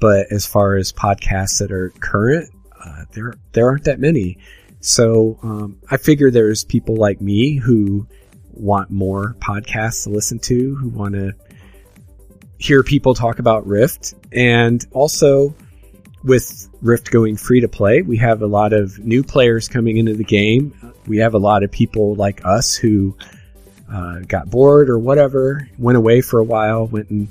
but 0.00 0.32
as 0.32 0.46
far 0.46 0.76
as 0.76 0.92
podcasts 0.92 1.58
that 1.58 1.70
are 1.70 1.90
current, 1.90 2.50
uh, 2.82 3.04
there 3.12 3.34
there 3.52 3.68
aren't 3.68 3.84
that 3.84 4.00
many. 4.00 4.38
So 4.80 5.38
um, 5.42 5.78
I 5.90 5.96
figure 5.96 6.30
there's 6.30 6.64
people 6.64 6.96
like 6.96 7.20
me 7.20 7.56
who 7.56 8.06
want 8.52 8.90
more 8.90 9.34
podcasts 9.38 10.04
to 10.04 10.10
listen 10.10 10.38
to, 10.40 10.74
who 10.76 10.88
want 10.88 11.14
to 11.14 11.32
hear 12.58 12.82
people 12.82 13.14
talk 13.14 13.38
about 13.38 13.66
Rift, 13.66 14.14
and 14.32 14.84
also 14.92 15.54
with 16.22 16.68
Rift 16.80 17.10
going 17.10 17.36
free 17.36 17.60
to 17.60 17.68
play, 17.68 18.02
we 18.02 18.16
have 18.18 18.42
a 18.42 18.46
lot 18.46 18.72
of 18.72 18.98
new 18.98 19.22
players 19.22 19.68
coming 19.68 19.98
into 19.98 20.14
the 20.14 20.24
game. 20.24 20.72
We 21.06 21.18
have 21.18 21.34
a 21.34 21.38
lot 21.38 21.62
of 21.62 21.70
people 21.70 22.14
like 22.14 22.44
us 22.44 22.74
who 22.74 23.16
uh, 23.92 24.20
got 24.20 24.50
bored 24.50 24.88
or 24.88 24.98
whatever, 24.98 25.68
went 25.78 25.98
away 25.98 26.22
for 26.22 26.40
a 26.40 26.44
while, 26.44 26.86
went 26.86 27.10
and 27.10 27.28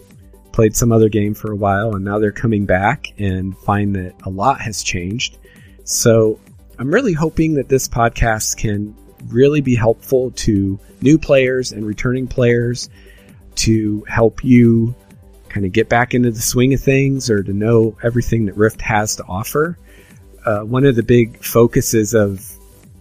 played 0.51 0.75
some 0.75 0.91
other 0.91 1.09
game 1.09 1.33
for 1.33 1.51
a 1.51 1.55
while, 1.55 1.95
and 1.95 2.05
now 2.05 2.19
they're 2.19 2.31
coming 2.31 2.65
back 2.65 3.07
and 3.17 3.57
find 3.57 3.95
that 3.95 4.13
a 4.23 4.29
lot 4.29 4.61
has 4.61 4.83
changed. 4.83 5.37
So 5.83 6.39
I'm 6.77 6.93
really 6.93 7.13
hoping 7.13 7.55
that 7.55 7.69
this 7.69 7.89
podcast 7.89 8.57
can 8.57 8.95
really 9.27 9.61
be 9.61 9.75
helpful 9.75 10.31
to 10.31 10.79
new 11.01 11.17
players 11.17 11.71
and 11.71 11.85
returning 11.85 12.27
players 12.27 12.89
to 13.55 14.03
help 14.07 14.43
you 14.43 14.95
kind 15.53 15.65
of 15.65 15.71
get 15.71 15.87
back 15.87 16.13
into 16.13 16.31
the 16.31 16.41
swing 16.41 16.73
of 16.73 16.81
things 16.81 17.29
or 17.29 17.43
to 17.43 17.53
know 17.53 17.95
everything 18.03 18.47
that 18.47 18.57
Rift 18.57 18.81
has 18.81 19.15
to 19.17 19.23
offer. 19.25 19.77
Uh, 20.45 20.61
one 20.61 20.83
of 20.83 20.95
the 20.95 21.03
big 21.03 21.43
focuses 21.43 22.13
of 22.13 22.51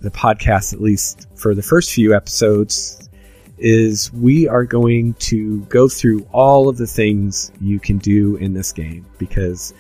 the 0.02 0.10
podcast, 0.10 0.74
at 0.74 0.80
least 0.80 1.26
for 1.34 1.54
the 1.54 1.62
first 1.62 1.92
few 1.92 2.14
episodes, 2.14 3.08
is 3.56 4.12
we 4.12 4.48
are 4.48 4.64
going 4.64 5.14
to 5.14 5.60
go 5.62 5.88
through 5.88 6.26
all 6.32 6.68
of 6.68 6.76
the 6.76 6.86
things 6.86 7.50
you 7.60 7.80
can 7.80 7.98
do 7.98 8.36
in 8.36 8.52
this 8.52 8.72
game 8.72 9.06
because 9.18 9.72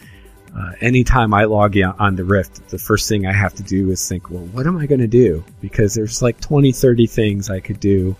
uh, 0.56 0.72
anytime 0.80 1.34
I 1.34 1.44
log 1.44 1.76
in 1.76 1.86
on 1.98 2.16
the 2.16 2.24
Rift, 2.24 2.68
the 2.68 2.78
first 2.78 3.08
thing 3.08 3.26
I 3.26 3.32
have 3.32 3.54
to 3.54 3.62
do 3.62 3.90
is 3.90 4.06
think, 4.08 4.30
well, 4.30 4.44
what 4.46 4.66
am 4.66 4.78
I 4.78 4.86
going 4.86 5.00
to 5.00 5.06
do? 5.06 5.44
Because 5.60 5.94
there's 5.94 6.22
like 6.22 6.40
20, 6.40 6.72
30 6.72 7.06
things 7.06 7.50
I 7.50 7.60
could 7.60 7.80
do. 7.80 8.16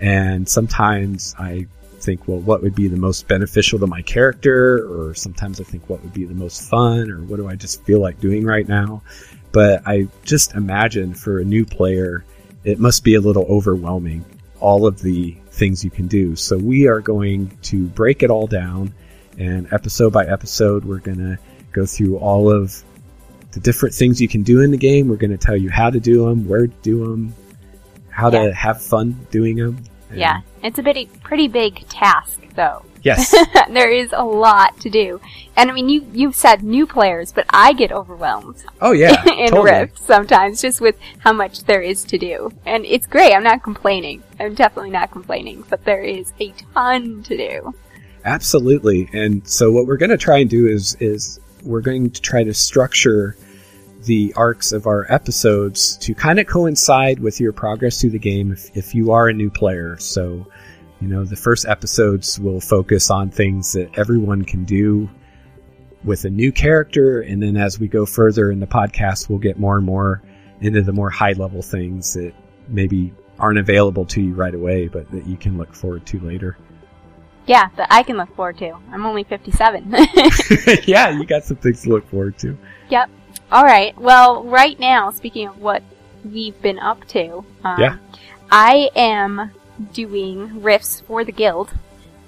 And 0.00 0.48
sometimes 0.48 1.34
I 1.38 1.66
think, 2.04 2.28
well, 2.28 2.38
what 2.38 2.62
would 2.62 2.74
be 2.74 2.88
the 2.88 2.96
most 2.96 3.26
beneficial 3.28 3.78
to 3.78 3.86
my 3.86 4.02
character? 4.02 4.86
Or 4.86 5.14
sometimes 5.14 5.60
I 5.60 5.64
think, 5.64 5.88
what 5.88 6.02
would 6.02 6.12
be 6.12 6.24
the 6.24 6.34
most 6.34 6.62
fun? 6.68 7.10
Or 7.10 7.20
what 7.22 7.36
do 7.36 7.48
I 7.48 7.54
just 7.56 7.82
feel 7.84 8.00
like 8.00 8.20
doing 8.20 8.44
right 8.44 8.68
now? 8.68 9.02
But 9.52 9.82
I 9.86 10.08
just 10.24 10.54
imagine 10.54 11.14
for 11.14 11.38
a 11.38 11.44
new 11.44 11.64
player, 11.64 12.24
it 12.64 12.78
must 12.78 13.04
be 13.04 13.14
a 13.14 13.20
little 13.20 13.44
overwhelming, 13.44 14.24
all 14.60 14.86
of 14.86 15.00
the 15.00 15.36
things 15.50 15.84
you 15.84 15.90
can 15.90 16.06
do. 16.08 16.34
So 16.36 16.56
we 16.56 16.86
are 16.88 17.00
going 17.00 17.56
to 17.62 17.86
break 17.86 18.22
it 18.22 18.30
all 18.30 18.46
down. 18.46 18.92
And 19.38 19.72
episode 19.72 20.12
by 20.12 20.26
episode, 20.26 20.84
we're 20.84 20.98
going 20.98 21.18
to 21.18 21.38
go 21.72 21.86
through 21.86 22.18
all 22.18 22.50
of 22.52 22.82
the 23.52 23.60
different 23.60 23.94
things 23.94 24.20
you 24.20 24.28
can 24.28 24.42
do 24.42 24.60
in 24.60 24.70
the 24.70 24.76
game. 24.76 25.08
We're 25.08 25.16
going 25.16 25.30
to 25.30 25.38
tell 25.38 25.56
you 25.56 25.70
how 25.70 25.90
to 25.90 26.00
do 26.00 26.24
them, 26.26 26.48
where 26.48 26.66
to 26.66 26.72
do 26.82 27.06
them, 27.06 27.34
how 28.10 28.30
Yeah. 28.30 28.46
to 28.46 28.54
have 28.54 28.82
fun 28.82 29.26
doing 29.30 29.56
them. 29.56 29.78
Yeah, 30.18 30.40
it's 30.62 30.78
a 30.78 30.82
bit, 30.82 31.22
pretty 31.22 31.48
big 31.48 31.86
task 31.88 32.40
though. 32.54 32.84
Yes. 33.02 33.34
there 33.70 33.90
is 33.90 34.10
a 34.12 34.24
lot 34.24 34.80
to 34.80 34.90
do. 34.90 35.20
And 35.56 35.70
I 35.70 35.74
mean, 35.74 35.90
you, 35.90 36.06
you've 36.12 36.34
said 36.34 36.62
new 36.62 36.86
players, 36.86 37.32
but 37.32 37.44
I 37.50 37.74
get 37.74 37.92
overwhelmed 37.92 38.64
Oh 38.80 38.92
yeah. 38.92 39.22
in 39.38 39.50
totally. 39.50 39.70
Rift 39.70 39.98
sometimes 39.98 40.62
just 40.62 40.80
with 40.80 40.96
how 41.18 41.32
much 41.32 41.64
there 41.64 41.82
is 41.82 42.02
to 42.04 42.18
do. 42.18 42.50
And 42.64 42.86
it's 42.86 43.06
great. 43.06 43.34
I'm 43.34 43.44
not 43.44 43.62
complaining. 43.62 44.22
I'm 44.40 44.54
definitely 44.54 44.90
not 44.90 45.10
complaining, 45.10 45.64
but 45.68 45.84
there 45.84 46.02
is 46.02 46.32
a 46.40 46.52
ton 46.72 47.22
to 47.24 47.36
do. 47.36 47.74
Absolutely. 48.24 49.10
And 49.12 49.46
so 49.46 49.70
what 49.70 49.86
we're 49.86 49.98
going 49.98 50.10
to 50.10 50.16
try 50.16 50.38
and 50.38 50.48
do 50.48 50.66
is 50.66 50.96
is 50.98 51.38
we're 51.62 51.82
going 51.82 52.10
to 52.10 52.22
try 52.22 52.42
to 52.42 52.54
structure 52.54 53.36
the 54.04 54.32
arcs 54.36 54.72
of 54.72 54.86
our 54.86 55.10
episodes 55.12 55.96
to 55.98 56.14
kind 56.14 56.38
of 56.38 56.46
coincide 56.46 57.18
with 57.18 57.40
your 57.40 57.52
progress 57.52 58.00
through 58.00 58.10
the 58.10 58.18
game 58.18 58.52
if, 58.52 58.76
if 58.76 58.94
you 58.94 59.12
are 59.12 59.28
a 59.28 59.32
new 59.32 59.50
player. 59.50 59.96
So, 59.98 60.46
you 61.00 61.08
know, 61.08 61.24
the 61.24 61.36
first 61.36 61.66
episodes 61.66 62.38
will 62.38 62.60
focus 62.60 63.10
on 63.10 63.30
things 63.30 63.72
that 63.72 63.98
everyone 63.98 64.44
can 64.44 64.64
do 64.64 65.08
with 66.04 66.24
a 66.24 66.30
new 66.30 66.52
character. 66.52 67.20
And 67.20 67.42
then 67.42 67.56
as 67.56 67.78
we 67.78 67.88
go 67.88 68.06
further 68.06 68.50
in 68.50 68.60
the 68.60 68.66
podcast, 68.66 69.28
we'll 69.28 69.38
get 69.38 69.58
more 69.58 69.76
and 69.76 69.86
more 69.86 70.22
into 70.60 70.82
the 70.82 70.92
more 70.92 71.10
high 71.10 71.32
level 71.32 71.62
things 71.62 72.14
that 72.14 72.32
maybe 72.68 73.12
aren't 73.38 73.58
available 73.58 74.04
to 74.06 74.22
you 74.22 74.34
right 74.34 74.54
away, 74.54 74.88
but 74.88 75.10
that 75.10 75.26
you 75.26 75.36
can 75.36 75.58
look 75.58 75.74
forward 75.74 76.06
to 76.06 76.20
later. 76.20 76.56
Yeah, 77.46 77.68
that 77.76 77.88
I 77.90 78.02
can 78.02 78.16
look 78.16 78.34
forward 78.34 78.58
to. 78.58 78.72
I'm 78.90 79.04
only 79.04 79.24
57. 79.24 79.90
yeah, 80.86 81.10
you 81.10 81.26
got 81.26 81.44
some 81.44 81.58
things 81.58 81.82
to 81.82 81.90
look 81.90 82.08
forward 82.08 82.38
to. 82.38 82.56
Yep. 82.88 83.10
All 83.52 83.64
right. 83.64 83.96
Well, 83.98 84.42
right 84.44 84.78
now, 84.78 85.10
speaking 85.10 85.48
of 85.48 85.60
what 85.60 85.82
we've 86.24 86.60
been 86.62 86.78
up 86.78 87.06
to, 87.08 87.44
um, 87.62 87.80
Yeah. 87.80 87.96
I 88.50 88.90
am 88.96 89.50
doing 89.92 90.62
rifts 90.62 91.00
for 91.00 91.24
the 91.24 91.32
guild 91.32 91.72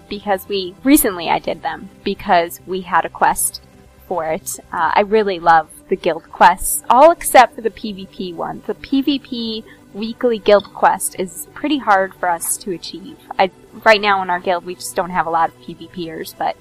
because 0.09 0.49
we 0.49 0.75
recently 0.85 1.29
I 1.29 1.39
did 1.39 1.63
them 1.63 1.91
because 2.05 2.61
we 2.67 2.83
had 2.83 3.05
a 3.05 3.09
quest 3.09 3.61
for 4.07 4.27
it. 4.27 4.59
Uh, 4.73 4.93
I 4.95 5.01
really 5.01 5.39
love 5.41 5.69
the 5.89 5.97
guild 5.97 6.31
quests, 6.31 6.83
all 6.89 7.11
except 7.11 7.55
for 7.55 7.61
the 7.61 7.71
PvP 7.71 8.35
one. 8.35 8.63
The 8.67 8.75
PvP 8.75 9.65
weekly 9.95 10.39
guild 10.39 10.73
quest 10.75 11.17
is 11.19 11.49
pretty 11.55 11.79
hard 11.79 12.15
for 12.15 12.29
us 12.29 12.57
to 12.59 12.73
achieve. 12.73 13.17
I, 13.39 13.51
right 13.85 14.01
now 14.01 14.23
in 14.23 14.31
our 14.31 14.41
guild, 14.41 14.65
we 14.65 14.75
just 14.75 14.95
don't 14.95 15.11
have 15.11 15.27
a 15.27 15.31
lot 15.31 15.49
of 15.49 15.61
PvPers, 15.63 16.35
but 16.37 16.57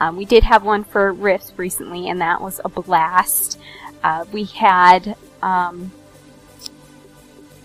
um, 0.00 0.16
we 0.16 0.24
did 0.24 0.44
have 0.44 0.64
one 0.64 0.84
for 0.84 1.12
Rifts 1.12 1.52
recently, 1.56 2.08
and 2.08 2.20
that 2.20 2.40
was 2.40 2.60
a 2.64 2.68
blast. 2.68 3.58
Uh, 4.02 4.24
we 4.32 4.44
had, 4.44 5.16
um, 5.42 5.92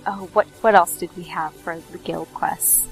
oh, 0.06 0.30
what 0.34 0.48
what 0.62 0.76
else 0.76 0.98
did 0.98 1.16
we 1.16 1.24
have 1.24 1.54
for 1.54 1.80
the 1.92 1.98
guild 1.98 2.34
quests? 2.34 2.88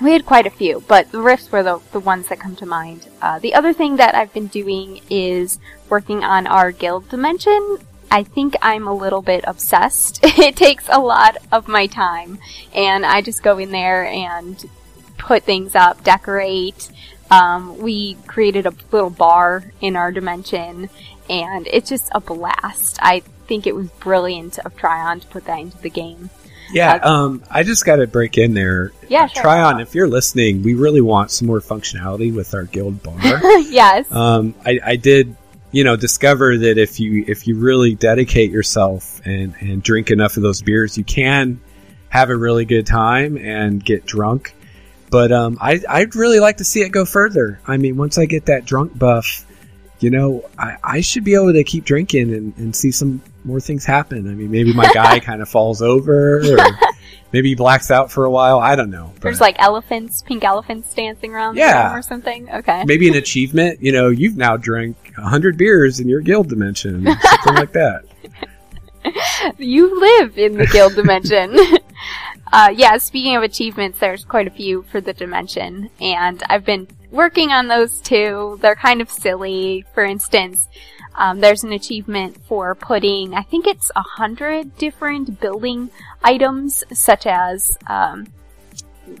We 0.00 0.12
had 0.12 0.26
quite 0.26 0.46
a 0.46 0.50
few, 0.50 0.82
but 0.88 1.12
the 1.12 1.20
Rifts 1.20 1.52
were 1.52 1.62
the, 1.62 1.80
the 1.92 2.00
ones 2.00 2.26
that 2.28 2.40
come 2.40 2.56
to 2.56 2.66
mind. 2.66 3.08
Uh, 3.20 3.38
the 3.38 3.54
other 3.54 3.72
thing 3.72 3.96
that 3.96 4.16
I've 4.16 4.32
been 4.32 4.48
doing 4.48 5.00
is 5.08 5.60
working 5.88 6.24
on 6.24 6.48
our 6.48 6.72
guild 6.72 7.08
dimension. 7.08 7.78
I 8.10 8.24
think 8.24 8.56
I'm 8.60 8.88
a 8.88 8.94
little 8.94 9.22
bit 9.22 9.44
obsessed. 9.46 10.18
it 10.24 10.56
takes 10.56 10.86
a 10.88 10.98
lot 10.98 11.36
of 11.52 11.68
my 11.68 11.86
time, 11.86 12.40
and 12.74 13.06
I 13.06 13.22
just 13.22 13.42
go 13.44 13.58
in 13.58 13.70
there 13.70 14.04
and 14.06 14.68
put 15.18 15.44
things 15.44 15.76
up, 15.76 16.02
decorate. 16.02 16.90
Um, 17.30 17.78
we 17.78 18.16
created 18.26 18.66
a 18.66 18.74
little 18.90 19.08
bar 19.08 19.72
in 19.80 19.94
our 19.94 20.10
dimension, 20.10 20.90
and 21.28 21.66
it's 21.70 21.88
just 21.88 22.08
a 22.14 22.20
blast. 22.20 22.98
I 23.00 23.20
think 23.46 23.66
it 23.66 23.74
was 23.74 23.88
brilliant 24.00 24.58
of 24.58 24.76
Trion 24.76 25.20
to 25.20 25.26
put 25.28 25.44
that 25.46 25.58
into 25.58 25.78
the 25.78 25.90
game. 25.90 26.30
Yeah, 26.72 26.94
um, 27.02 27.42
I 27.50 27.64
just 27.64 27.84
got 27.84 27.96
to 27.96 28.06
break 28.06 28.38
in 28.38 28.54
there. 28.54 28.92
Yeah, 29.08 29.24
Uh, 29.24 29.28
sure. 29.28 29.42
Trion 29.42 29.82
if 29.82 29.94
you're 29.94 30.08
listening. 30.08 30.62
We 30.62 30.74
really 30.74 31.02
want 31.02 31.30
some 31.30 31.46
more 31.48 31.60
functionality 31.60 32.34
with 32.34 32.54
our 32.54 32.64
guild 32.64 33.02
bar. 33.02 33.18
yes. 33.60 34.10
um, 34.10 34.54
I, 34.64 34.80
I 34.82 34.96
did, 34.96 35.36
you 35.70 35.84
know, 35.84 35.96
discover 35.96 36.56
that 36.56 36.78
if 36.78 36.98
you 36.98 37.24
if 37.28 37.46
you 37.46 37.56
really 37.56 37.94
dedicate 37.94 38.50
yourself 38.50 39.20
and 39.26 39.54
and 39.60 39.82
drink 39.82 40.10
enough 40.10 40.36
of 40.38 40.42
those 40.42 40.62
beers, 40.62 40.96
you 40.96 41.04
can 41.04 41.60
have 42.08 42.30
a 42.30 42.36
really 42.36 42.64
good 42.64 42.86
time 42.86 43.36
and 43.36 43.84
get 43.84 44.06
drunk. 44.06 44.54
But 45.10 45.30
um, 45.30 45.58
I 45.60 45.78
I'd 45.86 46.14
really 46.14 46.40
like 46.40 46.56
to 46.58 46.64
see 46.64 46.80
it 46.80 46.88
go 46.88 47.04
further. 47.04 47.60
I 47.66 47.76
mean, 47.76 47.98
once 47.98 48.16
I 48.16 48.24
get 48.24 48.46
that 48.46 48.64
drunk 48.64 48.98
buff, 48.98 49.44
you 50.02 50.10
know, 50.10 50.48
I, 50.58 50.76
I 50.82 51.00
should 51.00 51.24
be 51.24 51.34
able 51.34 51.52
to 51.52 51.64
keep 51.64 51.84
drinking 51.84 52.32
and, 52.34 52.56
and 52.58 52.74
see 52.76 52.90
some 52.90 53.22
more 53.44 53.60
things 53.60 53.84
happen. 53.84 54.28
I 54.30 54.34
mean, 54.34 54.50
maybe 54.50 54.72
my 54.72 54.90
guy 54.94 55.20
kind 55.20 55.42
of 55.42 55.48
falls 55.48 55.82
over, 55.82 56.38
or 56.38 56.56
maybe 57.32 57.48
he 57.50 57.54
blacks 57.54 57.90
out 57.90 58.10
for 58.10 58.24
a 58.24 58.30
while. 58.30 58.58
I 58.58 58.76
don't 58.76 58.90
know. 58.90 59.12
There's 59.20 59.40
like 59.40 59.56
elephants, 59.58 60.22
pink 60.22 60.44
elephants 60.44 60.92
dancing 60.94 61.32
around 61.34 61.56
Yeah. 61.56 61.82
the 61.82 61.88
room 61.90 61.98
or 61.98 62.02
something. 62.02 62.50
Okay. 62.50 62.84
maybe 62.86 63.08
an 63.08 63.14
achievement. 63.16 63.80
You 63.82 63.92
know, 63.92 64.08
you've 64.08 64.36
now 64.36 64.56
drank 64.56 64.96
hundred 65.16 65.56
beers 65.56 66.00
in 66.00 66.08
your 66.08 66.20
guild 66.20 66.48
dimension, 66.48 67.04
something 67.22 67.54
like 67.54 67.72
that. 67.72 68.02
you 69.58 70.00
live 70.00 70.38
in 70.38 70.56
the 70.56 70.66
guild 70.66 70.94
dimension. 70.94 71.56
Uh, 72.52 72.72
yeah, 72.74 72.96
speaking 72.98 73.36
of 73.36 73.42
achievements, 73.42 73.98
there's 73.98 74.24
quite 74.24 74.46
a 74.46 74.50
few 74.50 74.82
for 74.82 75.00
the 75.00 75.12
dimension, 75.12 75.90
and 76.00 76.42
I've 76.48 76.64
been 76.64 76.86
working 77.10 77.50
on 77.50 77.68
those 77.68 78.00
too. 78.00 78.58
They're 78.60 78.76
kind 78.76 79.00
of 79.00 79.10
silly. 79.10 79.84
For 79.94 80.04
instance, 80.04 80.68
um, 81.14 81.40
there's 81.40 81.64
an 81.64 81.72
achievement 81.72 82.38
for 82.46 82.74
putting, 82.74 83.34
I 83.34 83.42
think 83.42 83.66
it's 83.66 83.90
a 83.94 84.02
hundred 84.02 84.76
different 84.76 85.40
building 85.40 85.90
items, 86.22 86.84
such 86.92 87.26
as, 87.26 87.76
um, 87.86 88.26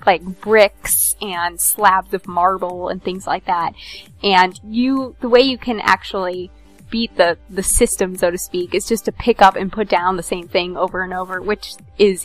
like 0.06 0.22
bricks 0.40 1.16
and 1.20 1.60
slabs 1.60 2.14
of 2.14 2.26
marble 2.26 2.88
and 2.88 3.02
things 3.02 3.26
like 3.26 3.44
that. 3.44 3.74
And 4.22 4.58
you, 4.64 5.16
the 5.20 5.28
way 5.28 5.40
you 5.40 5.58
can 5.58 5.80
actually 5.80 6.50
beat 6.88 7.14
the, 7.16 7.36
the 7.50 7.62
system, 7.62 8.16
so 8.16 8.30
to 8.30 8.38
speak, 8.38 8.74
is 8.74 8.86
just 8.86 9.04
to 9.06 9.12
pick 9.12 9.42
up 9.42 9.56
and 9.56 9.70
put 9.72 9.88
down 9.88 10.16
the 10.16 10.22
same 10.22 10.48
thing 10.48 10.76
over 10.76 11.02
and 11.02 11.12
over, 11.12 11.42
which 11.42 11.74
is 11.98 12.24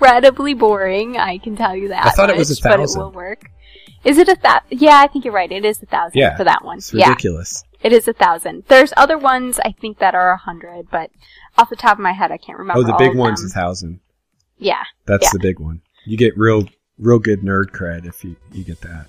incredibly 0.00 0.54
boring. 0.54 1.16
I 1.16 1.38
can 1.38 1.56
tell 1.56 1.76
you 1.76 1.88
that. 1.88 2.06
I 2.06 2.10
thought 2.10 2.30
it 2.30 2.36
was 2.36 2.50
a 2.50 2.60
a 2.60 2.68
but 2.70 2.80
it 2.80 2.90
will 2.96 3.12
work. 3.12 3.50
Is 4.04 4.16
it 4.18 4.28
a 4.28 4.36
thousand? 4.36 4.80
Yeah, 4.80 4.96
I 4.98 5.06
think 5.06 5.24
you're 5.24 5.34
right. 5.34 5.50
It 5.50 5.64
is 5.64 5.82
a 5.82 5.86
thousand 5.86 6.18
Yeah, 6.18 6.36
for 6.36 6.44
that 6.44 6.64
one. 6.64 6.78
It's 6.78 6.92
Yeah, 6.92 7.08
ridiculous. 7.10 7.64
it 7.82 7.92
is 7.92 8.08
a 8.08 8.12
thousand. 8.14 8.64
There's 8.68 8.92
other 8.96 9.18
ones 9.18 9.60
I 9.64 9.72
think 9.72 9.98
that 9.98 10.14
are 10.14 10.32
a 10.32 10.38
hundred, 10.38 10.90
but 10.90 11.10
off 11.58 11.68
the 11.68 11.76
top 11.76 11.98
of 11.98 12.02
my 12.02 12.12
head, 12.12 12.32
I 12.32 12.38
can't 12.38 12.58
remember. 12.58 12.80
Oh, 12.80 12.82
the 12.84 12.92
all 12.92 12.98
big 12.98 13.14
one's 13.16 13.40
them. 13.42 13.50
a 13.50 13.52
thousand. 13.62 14.00
Yeah. 14.58 14.82
That's 15.06 15.24
Yeah. 15.26 15.30
the 15.34 15.38
big 15.40 15.58
one. 15.58 15.82
You 16.06 16.16
get 16.16 16.36
real, 16.38 16.66
real 16.98 17.18
good 17.18 17.42
nerd 17.42 17.66
cred 17.72 18.06
if 18.06 18.24
you, 18.24 18.36
you 18.52 18.64
get 18.64 18.80
that. 18.80 19.06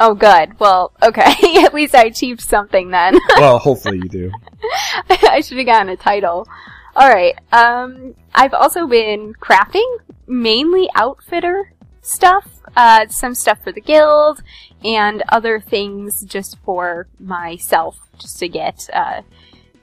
Oh, 0.00 0.12
good. 0.14 0.58
Well, 0.60 0.92
okay. 1.02 1.32
At 1.64 1.72
least 1.72 1.94
I 1.94 2.04
achieved 2.04 2.40
something 2.42 2.90
then. 2.90 3.16
well, 3.36 3.58
hopefully 3.58 3.96
you 3.98 4.08
do. 4.08 4.30
I 5.08 5.40
should 5.40 5.56
have 5.56 5.66
gotten 5.66 5.88
a 5.88 5.96
title. 5.96 6.46
Alright, 6.96 7.38
um, 7.52 8.14
I've 8.34 8.54
also 8.54 8.86
been 8.86 9.34
crafting, 9.34 9.86
mainly 10.26 10.88
outfitter 10.94 11.72
stuff, 12.02 12.46
uh, 12.76 13.06
some 13.08 13.34
stuff 13.34 13.58
for 13.62 13.72
the 13.72 13.80
guild, 13.80 14.42
and 14.84 15.22
other 15.28 15.60
things 15.60 16.22
just 16.24 16.58
for 16.64 17.06
myself, 17.20 17.96
just 18.18 18.38
to 18.40 18.48
get, 18.48 18.88
uh, 18.92 19.22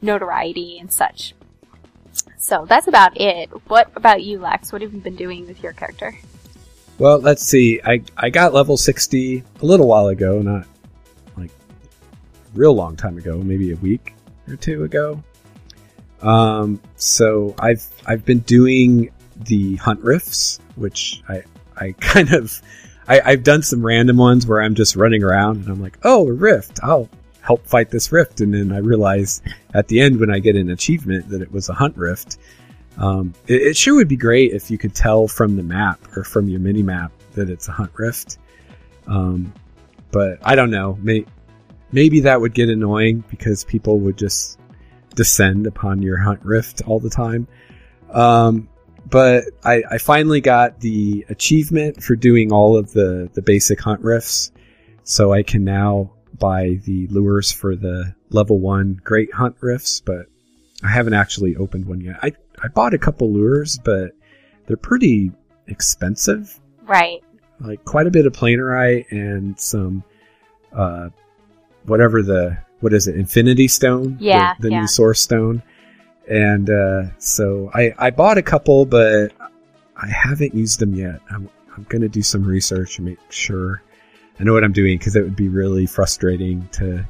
notoriety 0.01 0.79
and 0.79 0.91
such. 0.91 1.33
So 2.37 2.65
that's 2.67 2.87
about 2.87 3.19
it. 3.19 3.49
What 3.69 3.91
about 3.95 4.23
you, 4.23 4.39
Lex? 4.39 4.73
What 4.73 4.81
have 4.81 4.93
you 4.93 4.99
been 4.99 5.15
doing 5.15 5.47
with 5.47 5.63
your 5.63 5.73
character? 5.73 6.17
Well, 6.97 7.19
let's 7.19 7.43
see. 7.43 7.79
I 7.85 8.03
I 8.17 8.29
got 8.29 8.53
level 8.53 8.77
sixty 8.77 9.43
a 9.61 9.65
little 9.65 9.87
while 9.87 10.07
ago, 10.07 10.41
not 10.41 10.67
like 11.37 11.51
real 12.53 12.73
long 12.73 12.95
time 12.95 13.17
ago, 13.17 13.37
maybe 13.37 13.71
a 13.71 13.75
week 13.77 14.13
or 14.47 14.55
two 14.55 14.83
ago. 14.83 15.23
Um, 16.21 16.81
so 16.95 17.55
I've 17.59 17.85
I've 18.05 18.25
been 18.25 18.39
doing 18.39 19.11
the 19.35 19.75
hunt 19.77 20.01
rifts, 20.01 20.59
which 20.75 21.21
I 21.27 21.43
I 21.75 21.91
kind 21.99 22.33
of 22.33 22.61
I, 23.07 23.21
I've 23.25 23.43
done 23.43 23.63
some 23.63 23.85
random 23.85 24.17
ones 24.17 24.45
where 24.45 24.61
I'm 24.61 24.75
just 24.75 24.95
running 24.95 25.23
around 25.23 25.57
and 25.57 25.69
I'm 25.69 25.81
like, 25.81 25.97
oh, 26.03 26.27
a 26.27 26.33
rift, 26.33 26.79
I'll 26.83 27.09
help 27.41 27.65
fight 27.65 27.89
this 27.89 28.11
rift, 28.11 28.41
and 28.41 28.53
then 28.53 28.71
I 28.71 28.77
realize 28.77 29.41
at 29.73 29.87
the 29.87 29.99
end 29.99 30.19
when 30.19 30.31
I 30.31 30.39
get 30.39 30.55
an 30.55 30.69
achievement 30.69 31.29
that 31.29 31.41
it 31.41 31.51
was 31.51 31.69
a 31.69 31.73
hunt 31.73 31.97
rift. 31.97 32.37
Um, 32.97 33.33
it, 33.47 33.61
it 33.61 33.77
sure 33.77 33.95
would 33.95 34.07
be 34.07 34.17
great 34.17 34.51
if 34.51 34.69
you 34.69 34.77
could 34.77 34.93
tell 34.93 35.27
from 35.27 35.55
the 35.55 35.63
map 35.63 35.99
or 36.15 36.23
from 36.23 36.47
your 36.49 36.59
mini 36.59 36.83
map 36.83 37.11
that 37.33 37.49
it's 37.49 37.67
a 37.67 37.71
hunt 37.71 37.91
rift. 37.95 38.37
Um, 39.07 39.51
but 40.11 40.39
I 40.43 40.55
don't 40.55 40.69
know. 40.69 40.97
May, 41.01 41.25
maybe 41.91 42.19
that 42.21 42.39
would 42.39 42.53
get 42.53 42.69
annoying 42.69 43.23
because 43.29 43.63
people 43.63 43.99
would 43.99 44.17
just 44.17 44.59
descend 45.15 45.67
upon 45.67 46.01
your 46.01 46.17
hunt 46.17 46.43
rift 46.43 46.81
all 46.87 46.99
the 46.99 47.09
time. 47.09 47.47
Um, 48.11 48.69
but 49.09 49.45
I, 49.63 49.83
I 49.89 49.97
finally 49.97 50.41
got 50.41 50.79
the 50.79 51.25
achievement 51.29 52.03
for 52.03 52.15
doing 52.15 52.51
all 52.51 52.77
of 52.77 52.91
the, 52.91 53.29
the 53.33 53.41
basic 53.41 53.79
hunt 53.79 54.01
rifts. 54.01 54.51
So 55.03 55.33
I 55.33 55.43
can 55.43 55.63
now 55.63 56.11
buy 56.37 56.79
the 56.85 57.07
lures 57.07 57.51
for 57.51 57.75
the 57.75 58.15
level 58.29 58.59
one 58.59 58.99
great 59.03 59.33
hunt 59.33 59.55
rifts, 59.59 60.01
but 60.01 60.27
I 60.83 60.89
haven't 60.89 61.13
actually 61.13 61.55
opened 61.55 61.85
one 61.85 62.01
yet. 62.01 62.17
I, 62.21 62.31
I 62.63 62.67
bought 62.69 62.93
a 62.93 62.97
couple 62.97 63.31
lures, 63.31 63.77
but 63.83 64.11
they're 64.65 64.77
pretty 64.77 65.31
expensive. 65.67 66.59
Right. 66.83 67.23
Like 67.59 67.83
quite 67.85 68.07
a 68.07 68.11
bit 68.11 68.25
of 68.25 68.33
planarite 68.33 69.11
and 69.11 69.59
some, 69.59 70.03
uh, 70.75 71.09
whatever 71.85 72.23
the, 72.23 72.57
what 72.81 72.93
is 72.93 73.07
it, 73.07 73.15
Infinity 73.15 73.67
Stone? 73.67 74.17
The- 74.17 74.25
Yeah, 74.25 74.53
The, 74.59 74.69
yeah. 74.71 74.81
new 74.81 74.87
Source 74.87 75.21
Stone. 75.21 75.63
And, 76.29 76.69
uh, 76.69 77.03
so 77.17 77.71
I, 77.73 77.93
I 77.97 78.09
bought 78.11 78.37
a 78.37 78.41
couple, 78.41 78.85
but 78.85 79.31
I 79.97 80.07
haven't 80.07 80.53
used 80.53 80.79
them 80.79 80.93
yet. 80.93 81.19
I'm, 81.29 81.49
I'm 81.75 81.85
gonna 81.89 82.07
do 82.09 82.21
some 82.21 82.43
research 82.43 82.97
and 82.99 83.07
make 83.07 83.19
sure 83.31 83.81
I 84.39 84.43
know 84.43 84.53
what 84.53 84.63
I'm 84.63 84.71
doing 84.73 84.97
because 84.97 85.15
it 85.15 85.21
would 85.23 85.35
be 85.35 85.49
really 85.49 85.85
frustrating 85.85 86.67
to 86.73 87.03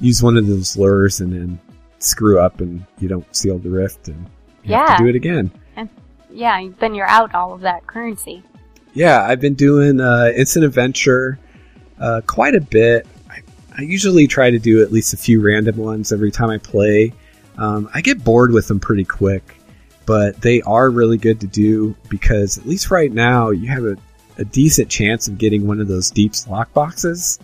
use 0.00 0.22
one 0.22 0.36
of 0.36 0.46
those 0.46 0.76
lures 0.76 1.20
and 1.20 1.32
then 1.32 1.60
screw 1.98 2.38
up 2.40 2.60
and 2.60 2.84
you 2.98 3.08
don't 3.08 3.26
seal 3.36 3.58
the 3.58 3.68
rift 3.70 4.08
and 4.08 4.26
you 4.64 4.74
have 4.74 4.88
Yeah. 4.88 4.96
to 4.96 5.02
do 5.04 5.08
it 5.08 5.14
again. 5.16 5.50
Yeah, 6.32 6.68
then 6.78 6.94
you're 6.94 7.08
out 7.08 7.34
all 7.34 7.52
of 7.52 7.60
that 7.62 7.86
currency. 7.88 8.42
Yeah, 8.94 9.22
I've 9.24 9.40
been 9.40 9.54
doing 9.54 10.00
uh, 10.00 10.30
Instant 10.36 10.64
Adventure 10.64 11.38
uh, 11.98 12.20
quite 12.26 12.54
a 12.54 12.60
bit. 12.60 13.06
I, 13.76 13.82
usually 13.82 14.26
try 14.26 14.50
to 14.50 14.58
do 14.58 14.82
at 14.82 14.92
least 14.92 15.14
a 15.14 15.16
few 15.16 15.40
random 15.40 15.76
ones 15.76 16.12
every 16.12 16.30
time 16.30 16.50
I 16.50 16.58
play. 16.58 17.12
Um, 17.56 17.88
I 17.94 18.00
get 18.00 18.24
bored 18.24 18.52
with 18.52 18.68
them 18.68 18.80
pretty 18.80 19.04
quick, 19.04 19.56
but 20.06 20.40
they 20.40 20.62
are 20.62 20.90
really 20.90 21.18
good 21.18 21.40
to 21.40 21.46
do 21.46 21.94
because 22.08 22.58
at 22.58 22.66
least 22.66 22.90
right 22.90 23.12
now 23.12 23.50
you 23.50 23.68
have 23.68 23.84
a, 23.84 23.96
a 24.38 24.44
decent 24.44 24.88
chance 24.88 25.28
of 25.28 25.38
getting 25.38 25.66
one 25.66 25.80
of 25.80 25.88
those 25.88 26.10
deep 26.10 26.32
lock 26.48 26.72
boxes. 26.72 27.38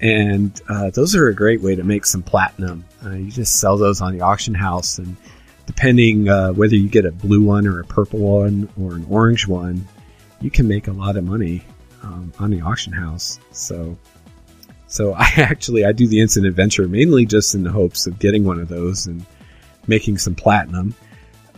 And 0.00 0.60
uh, 0.68 0.90
those 0.90 1.14
are 1.14 1.28
a 1.28 1.34
great 1.34 1.62
way 1.62 1.74
to 1.74 1.82
make 1.82 2.04
some 2.04 2.22
platinum. 2.22 2.84
Uh, 3.04 3.10
you 3.12 3.30
just 3.30 3.60
sell 3.60 3.76
those 3.76 4.00
on 4.00 4.12
the 4.12 4.20
auction 4.20 4.54
house, 4.54 4.98
and 4.98 5.16
depending 5.64 6.28
uh, 6.28 6.52
whether 6.52 6.76
you 6.76 6.88
get 6.88 7.06
a 7.06 7.12
blue 7.12 7.42
one 7.42 7.66
or 7.66 7.80
a 7.80 7.84
purple 7.84 8.20
one 8.20 8.68
or 8.80 8.94
an 8.94 9.06
orange 9.08 9.46
one, 9.46 9.86
you 10.40 10.50
can 10.50 10.68
make 10.68 10.88
a 10.88 10.92
lot 10.92 11.16
of 11.16 11.24
money 11.24 11.64
um, 12.02 12.32
on 12.38 12.50
the 12.50 12.60
auction 12.60 12.92
house. 12.92 13.38
So, 13.52 13.96
so 14.86 15.12
I 15.18 15.30
actually 15.36 15.84
I 15.84 15.92
do 15.92 16.06
the 16.06 16.20
instant 16.20 16.46
adventure 16.46 16.88
mainly 16.88 17.26
just 17.26 17.54
in 17.54 17.62
the 17.62 17.70
hopes 17.70 18.06
of 18.06 18.18
getting 18.18 18.44
one 18.44 18.60
of 18.60 18.68
those 18.68 19.06
and 19.06 19.24
making 19.86 20.18
some 20.18 20.34
platinum. 20.34 20.94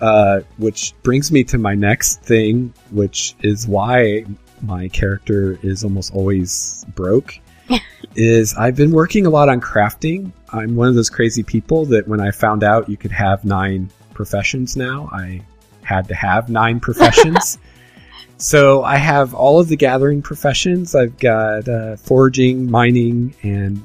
Uh, 0.00 0.42
which 0.58 0.94
brings 1.02 1.32
me 1.32 1.42
to 1.42 1.58
my 1.58 1.74
next 1.74 2.22
thing, 2.22 2.72
which 2.92 3.34
is 3.42 3.66
why 3.66 4.24
my 4.62 4.86
character 4.88 5.58
is 5.62 5.82
almost 5.82 6.14
always 6.14 6.84
broke. 6.94 7.34
is 8.14 8.54
I've 8.54 8.76
been 8.76 8.92
working 8.92 9.26
a 9.26 9.30
lot 9.30 9.48
on 9.48 9.60
crafting. 9.60 10.32
I'm 10.50 10.76
one 10.76 10.88
of 10.88 10.94
those 10.94 11.10
crazy 11.10 11.42
people 11.42 11.84
that 11.86 12.06
when 12.06 12.20
I 12.20 12.30
found 12.30 12.62
out 12.62 12.88
you 12.88 12.96
could 12.96 13.10
have 13.10 13.44
nine 13.44 13.90
professions 14.14 14.76
now, 14.76 15.08
I 15.12 15.42
had 15.82 16.08
to 16.08 16.14
have 16.14 16.48
nine 16.48 16.80
professions. 16.80 17.58
So 18.38 18.84
I 18.84 18.96
have 18.96 19.34
all 19.34 19.58
of 19.60 19.68
the 19.68 19.76
gathering 19.76 20.22
professions. 20.22 20.94
I've 20.94 21.18
got 21.18 21.68
uh, 21.68 21.96
foraging, 21.96 22.70
mining, 22.70 23.34
and 23.42 23.84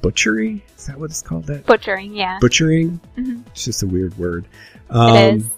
butchery. 0.00 0.64
Is 0.76 0.86
that 0.86 0.98
what 0.98 1.10
it's 1.10 1.22
called? 1.22 1.46
That 1.46 1.64
Butchering, 1.66 2.12
yeah. 2.14 2.38
butchering. 2.40 3.00
Mhm. 3.16 3.44
It's 3.52 3.64
just 3.64 3.82
a 3.84 3.86
weird 3.86 4.16
word. 4.18 4.46
It 4.90 4.96
Um, 4.96 5.16
is. 5.38 5.50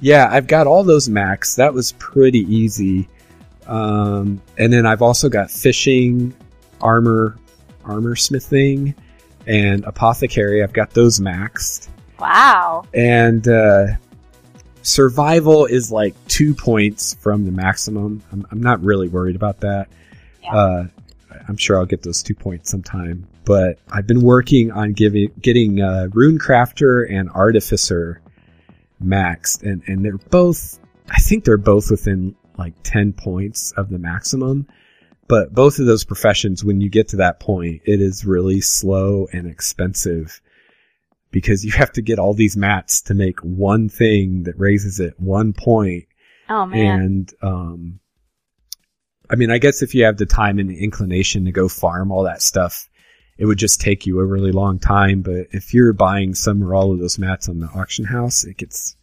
Yeah, 0.00 0.28
I've 0.30 0.46
got 0.46 0.66
all 0.66 0.84
those 0.84 1.08
max. 1.08 1.54
That 1.56 1.72
was 1.72 1.92
pretty 1.92 2.40
easy. 2.54 3.08
Um, 3.66 4.42
and 4.58 4.70
then 4.72 4.84
I've 4.84 5.00
also 5.00 5.30
got 5.30 5.50
fishing, 5.50 6.34
armor, 6.82 7.36
armor 7.86 8.14
smithing, 8.14 8.94
and 9.46 9.84
apothecary. 9.86 10.62
I've 10.62 10.74
got 10.74 10.90
those 10.90 11.18
maxed 11.18 11.88
Wow. 12.20 12.84
and 12.92 13.48
uh, 13.48 13.86
survival 14.86 15.66
is 15.66 15.90
like 15.90 16.14
two 16.28 16.54
points 16.54 17.14
from 17.14 17.44
the 17.44 17.50
maximum. 17.50 18.22
I'm, 18.32 18.46
I'm 18.50 18.62
not 18.62 18.82
really 18.82 19.08
worried 19.08 19.36
about 19.36 19.60
that. 19.60 19.88
Yeah. 20.42 20.54
Uh, 20.54 20.86
I'm 21.48 21.56
sure 21.56 21.78
I'll 21.78 21.86
get 21.86 22.02
those 22.02 22.22
two 22.22 22.34
points 22.34 22.70
sometime. 22.70 23.26
But 23.44 23.78
I've 23.90 24.06
been 24.06 24.22
working 24.22 24.72
on 24.72 24.92
giving 24.92 25.32
getting 25.40 25.80
uh, 25.80 26.08
runecrafter 26.10 27.06
and 27.12 27.30
artificer 27.30 28.20
maxed, 29.02 29.62
and 29.62 29.82
and 29.86 30.04
they're 30.04 30.18
both. 30.18 30.78
I 31.08 31.20
think 31.20 31.44
they're 31.44 31.56
both 31.56 31.90
within 31.90 32.34
like 32.56 32.74
ten 32.82 33.12
points 33.12 33.72
of 33.72 33.90
the 33.90 33.98
maximum. 33.98 34.66
But 35.28 35.52
both 35.52 35.80
of 35.80 35.86
those 35.86 36.04
professions, 36.04 36.64
when 36.64 36.80
you 36.80 36.88
get 36.88 37.08
to 37.08 37.16
that 37.16 37.40
point, 37.40 37.82
it 37.84 38.00
is 38.00 38.24
really 38.24 38.60
slow 38.60 39.26
and 39.32 39.48
expensive 39.48 40.40
because 41.36 41.66
you 41.66 41.72
have 41.72 41.92
to 41.92 42.00
get 42.00 42.18
all 42.18 42.32
these 42.32 42.56
mats 42.56 43.02
to 43.02 43.12
make 43.12 43.40
one 43.40 43.90
thing 43.90 44.44
that 44.44 44.58
raises 44.58 45.00
it 45.00 45.12
one 45.20 45.52
point. 45.52 46.06
Oh 46.48 46.64
man. 46.64 47.00
And, 47.00 47.34
um, 47.42 48.00
I 49.28 49.36
mean, 49.36 49.50
I 49.50 49.58
guess 49.58 49.82
if 49.82 49.94
you 49.94 50.06
have 50.06 50.16
the 50.16 50.24
time 50.24 50.58
and 50.58 50.70
the 50.70 50.82
inclination 50.82 51.44
to 51.44 51.52
go 51.52 51.68
farm 51.68 52.10
all 52.10 52.22
that 52.22 52.40
stuff, 52.40 52.88
it 53.36 53.44
would 53.44 53.58
just 53.58 53.82
take 53.82 54.06
you 54.06 54.18
a 54.18 54.24
really 54.24 54.50
long 54.50 54.78
time. 54.78 55.20
But 55.20 55.48
if 55.50 55.74
you're 55.74 55.92
buying 55.92 56.34
some 56.34 56.64
or 56.64 56.74
all 56.74 56.90
of 56.90 57.00
those 57.00 57.18
mats 57.18 57.50
on 57.50 57.60
the 57.60 57.66
auction 57.66 58.06
house, 58.06 58.44
it 58.44 58.56
gets 58.56 58.96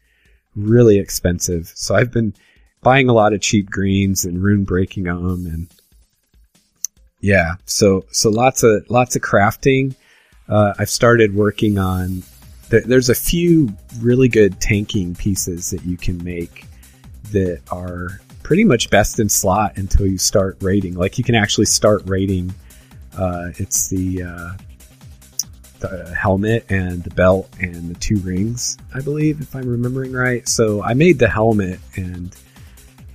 really 0.56 0.98
expensive. 0.98 1.72
So 1.76 1.94
I've 1.94 2.12
been 2.12 2.34
buying 2.82 3.10
a 3.10 3.14
lot 3.14 3.34
of 3.34 3.42
cheap 3.42 3.70
greens 3.70 4.26
and 4.26 4.42
rune 4.42 4.64
breaking 4.64 5.04
them 5.04 5.46
and 5.46 5.68
yeah, 7.22 7.58
so, 7.66 8.06
so 8.10 8.32
lots 8.32 8.64
of, 8.64 8.90
lots 8.90 9.16
of 9.16 9.22
crafting. 9.22 9.96
Uh, 10.54 10.74
I've 10.78 10.90
started 10.90 11.34
working 11.34 11.80
on, 11.80 12.24
there, 12.70 12.82
there's 12.82 13.10
a 13.10 13.16
few 13.16 13.74
really 14.00 14.28
good 14.28 14.62
tanking 14.62 15.16
pieces 15.16 15.72
that 15.72 15.84
you 15.84 15.98
can 15.98 16.24
make 16.24 16.66
that 17.32 17.62
are 17.72 18.22
pretty 18.44 18.64
much 18.64 18.90
best 18.90 19.20
in 19.20 19.30
slot 19.30 19.78
until 19.78 20.06
you 20.06 20.20
start 20.20 20.58
raiding. 20.62 20.94
Like 20.94 21.18
you 21.18 21.24
can 21.24 21.36
actually 21.36 21.66
start 21.66 22.04
raiding. 22.06 22.54
Uh, 23.18 23.50
it's 23.58 23.88
the, 23.88 24.24
uh, 24.24 24.52
the 25.80 26.14
helmet 26.16 26.66
and 26.70 27.04
the 27.04 27.14
belt 27.16 27.50
and 27.60 27.90
the 27.90 28.00
two 28.00 28.18
rings, 28.18 28.78
I 28.94 29.02
believe, 29.02 29.42
if 29.42 29.56
I'm 29.56 29.68
remembering 29.68 30.14
right. 30.14 30.48
So 30.48 30.84
I 30.84 30.94
made 30.94 31.18
the 31.18 31.30
helmet 31.30 31.80
and 31.96 32.36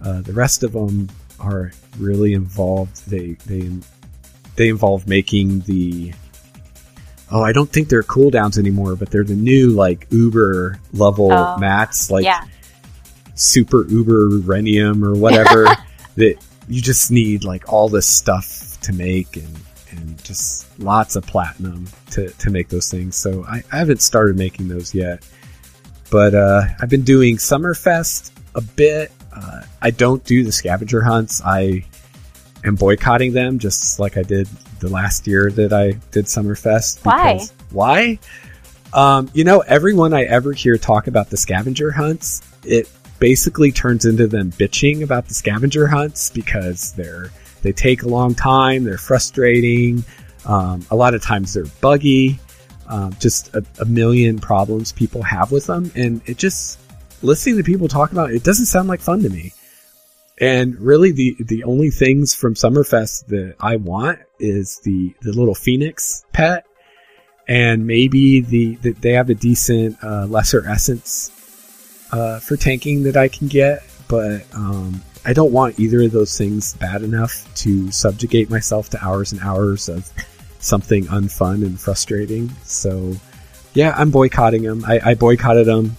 Uh, 0.00 0.22
the 0.22 0.32
rest 0.32 0.62
of 0.62 0.70
them 0.72 1.08
are 1.40 1.72
really 1.98 2.32
involved. 2.32 2.96
They 3.10 3.36
they 3.50 3.68
they 4.54 4.68
involve 4.68 5.08
making 5.08 5.48
the 5.66 6.14
oh 7.30 7.42
I 7.42 7.52
don't 7.52 7.70
think 7.70 7.88
they're 7.88 8.02
cooldowns 8.02 8.58
anymore, 8.58 8.96
but 8.96 9.10
they're 9.10 9.24
the 9.24 9.34
new 9.34 9.70
like 9.70 10.06
Uber 10.10 10.78
level 10.92 11.32
Oh, 11.32 11.56
mats, 11.58 12.10
like 12.10 12.24
yeah. 12.24 12.44
super 13.34 13.86
Uber 13.86 14.28
Renium 14.40 15.02
or 15.04 15.14
whatever. 15.18 15.66
that 16.16 16.36
you 16.68 16.82
just 16.82 17.10
need 17.10 17.44
like 17.44 17.72
all 17.72 17.88
this 17.88 18.06
stuff 18.06 18.78
to 18.82 18.92
make 18.92 19.36
and 19.36 19.56
and 19.90 20.22
just 20.24 20.66
lots 20.78 21.16
of 21.16 21.24
platinum 21.26 21.86
to 22.10 22.28
to 22.30 22.50
make 22.50 22.68
those 22.68 22.90
things. 22.90 23.16
So 23.16 23.44
I, 23.48 23.62
I 23.72 23.78
haven't 23.78 24.02
started 24.02 24.36
making 24.36 24.68
those 24.68 24.94
yet, 24.94 25.26
but 26.10 26.34
uh, 26.34 26.62
I've 26.80 26.90
been 26.90 27.02
doing 27.04 27.36
Summerfest 27.36 28.32
a 28.54 28.60
bit. 28.60 29.12
Uh, 29.34 29.62
I 29.80 29.90
don't 29.90 30.24
do 30.24 30.42
the 30.44 30.52
scavenger 30.52 31.00
hunts. 31.02 31.40
I 31.44 31.84
am 32.64 32.74
boycotting 32.74 33.32
them 33.32 33.58
just 33.60 34.00
like 34.00 34.16
I 34.16 34.22
did 34.24 34.48
the 34.80 34.88
last 34.88 35.26
year 35.26 35.50
that 35.52 35.72
I 35.72 35.92
did 36.10 36.26
Summerfest. 36.26 37.04
Why? 37.04 37.40
Why? 37.70 38.18
Um, 38.92 39.30
you 39.34 39.44
know, 39.44 39.60
everyone 39.60 40.14
I 40.14 40.24
ever 40.24 40.52
hear 40.52 40.78
talk 40.78 41.06
about 41.06 41.30
the 41.30 41.36
scavenger 41.36 41.90
hunts, 41.90 42.42
it 42.64 42.90
basically 43.18 43.72
turns 43.72 44.04
into 44.04 44.26
them 44.26 44.50
bitching 44.52 45.02
about 45.02 45.28
the 45.28 45.34
scavenger 45.34 45.86
hunts 45.86 46.30
because 46.30 46.92
they're 46.92 47.30
they 47.62 47.72
take 47.72 48.02
a 48.02 48.08
long 48.08 48.34
time, 48.34 48.84
they're 48.84 48.98
frustrating. 48.98 50.04
Um, 50.46 50.86
a 50.90 50.96
lot 50.96 51.14
of 51.14 51.22
times 51.22 51.54
they're 51.54 51.66
buggy. 51.80 52.38
Um, 52.86 53.14
just 53.20 53.54
a, 53.54 53.62
a 53.80 53.84
million 53.84 54.38
problems 54.38 54.92
people 54.92 55.22
have 55.22 55.52
with 55.52 55.66
them, 55.66 55.92
and 55.94 56.22
it 56.24 56.38
just 56.38 56.78
listening 57.22 57.56
to 57.58 57.62
people 57.62 57.86
talk 57.86 58.12
about 58.12 58.30
it, 58.30 58.36
it 58.36 58.44
doesn't 58.44 58.66
sound 58.66 58.88
like 58.88 59.00
fun 59.00 59.22
to 59.22 59.28
me. 59.28 59.52
And 60.40 60.78
really, 60.78 61.12
the 61.12 61.36
the 61.40 61.64
only 61.64 61.90
things 61.90 62.34
from 62.34 62.54
Summerfest 62.54 63.26
that 63.26 63.56
I 63.60 63.76
want 63.76 64.20
is 64.38 64.80
the 64.84 65.14
the 65.20 65.32
little 65.32 65.54
phoenix 65.54 66.24
pet, 66.32 66.64
and 67.48 67.86
maybe 67.86 68.40
the 68.40 68.76
that 68.76 69.02
they 69.02 69.12
have 69.12 69.30
a 69.30 69.34
decent 69.34 69.96
uh, 70.02 70.26
lesser 70.26 70.66
essence 70.66 71.32
uh, 72.12 72.38
for 72.40 72.56
tanking 72.56 73.02
that 73.04 73.16
I 73.16 73.28
can 73.28 73.48
get, 73.48 73.82
but 74.06 74.42
um, 74.54 75.02
I 75.24 75.32
don't 75.32 75.52
want 75.52 75.78
either 75.78 76.02
of 76.02 76.12
those 76.12 76.38
things 76.38 76.74
bad 76.74 77.02
enough 77.02 77.46
to 77.56 77.90
subjugate 77.90 78.48
myself 78.48 78.88
to 78.90 79.04
hours 79.04 79.32
and 79.32 79.40
hours 79.42 79.88
of 79.88 80.10
something 80.58 81.04
unfun 81.06 81.66
and 81.66 81.78
frustrating. 81.78 82.50
So, 82.64 83.14
yeah, 83.74 83.94
I'm 83.96 84.10
boycotting 84.10 84.62
them. 84.62 84.84
I, 84.86 85.00
I 85.04 85.14
boycotted 85.14 85.66
them. 85.66 85.96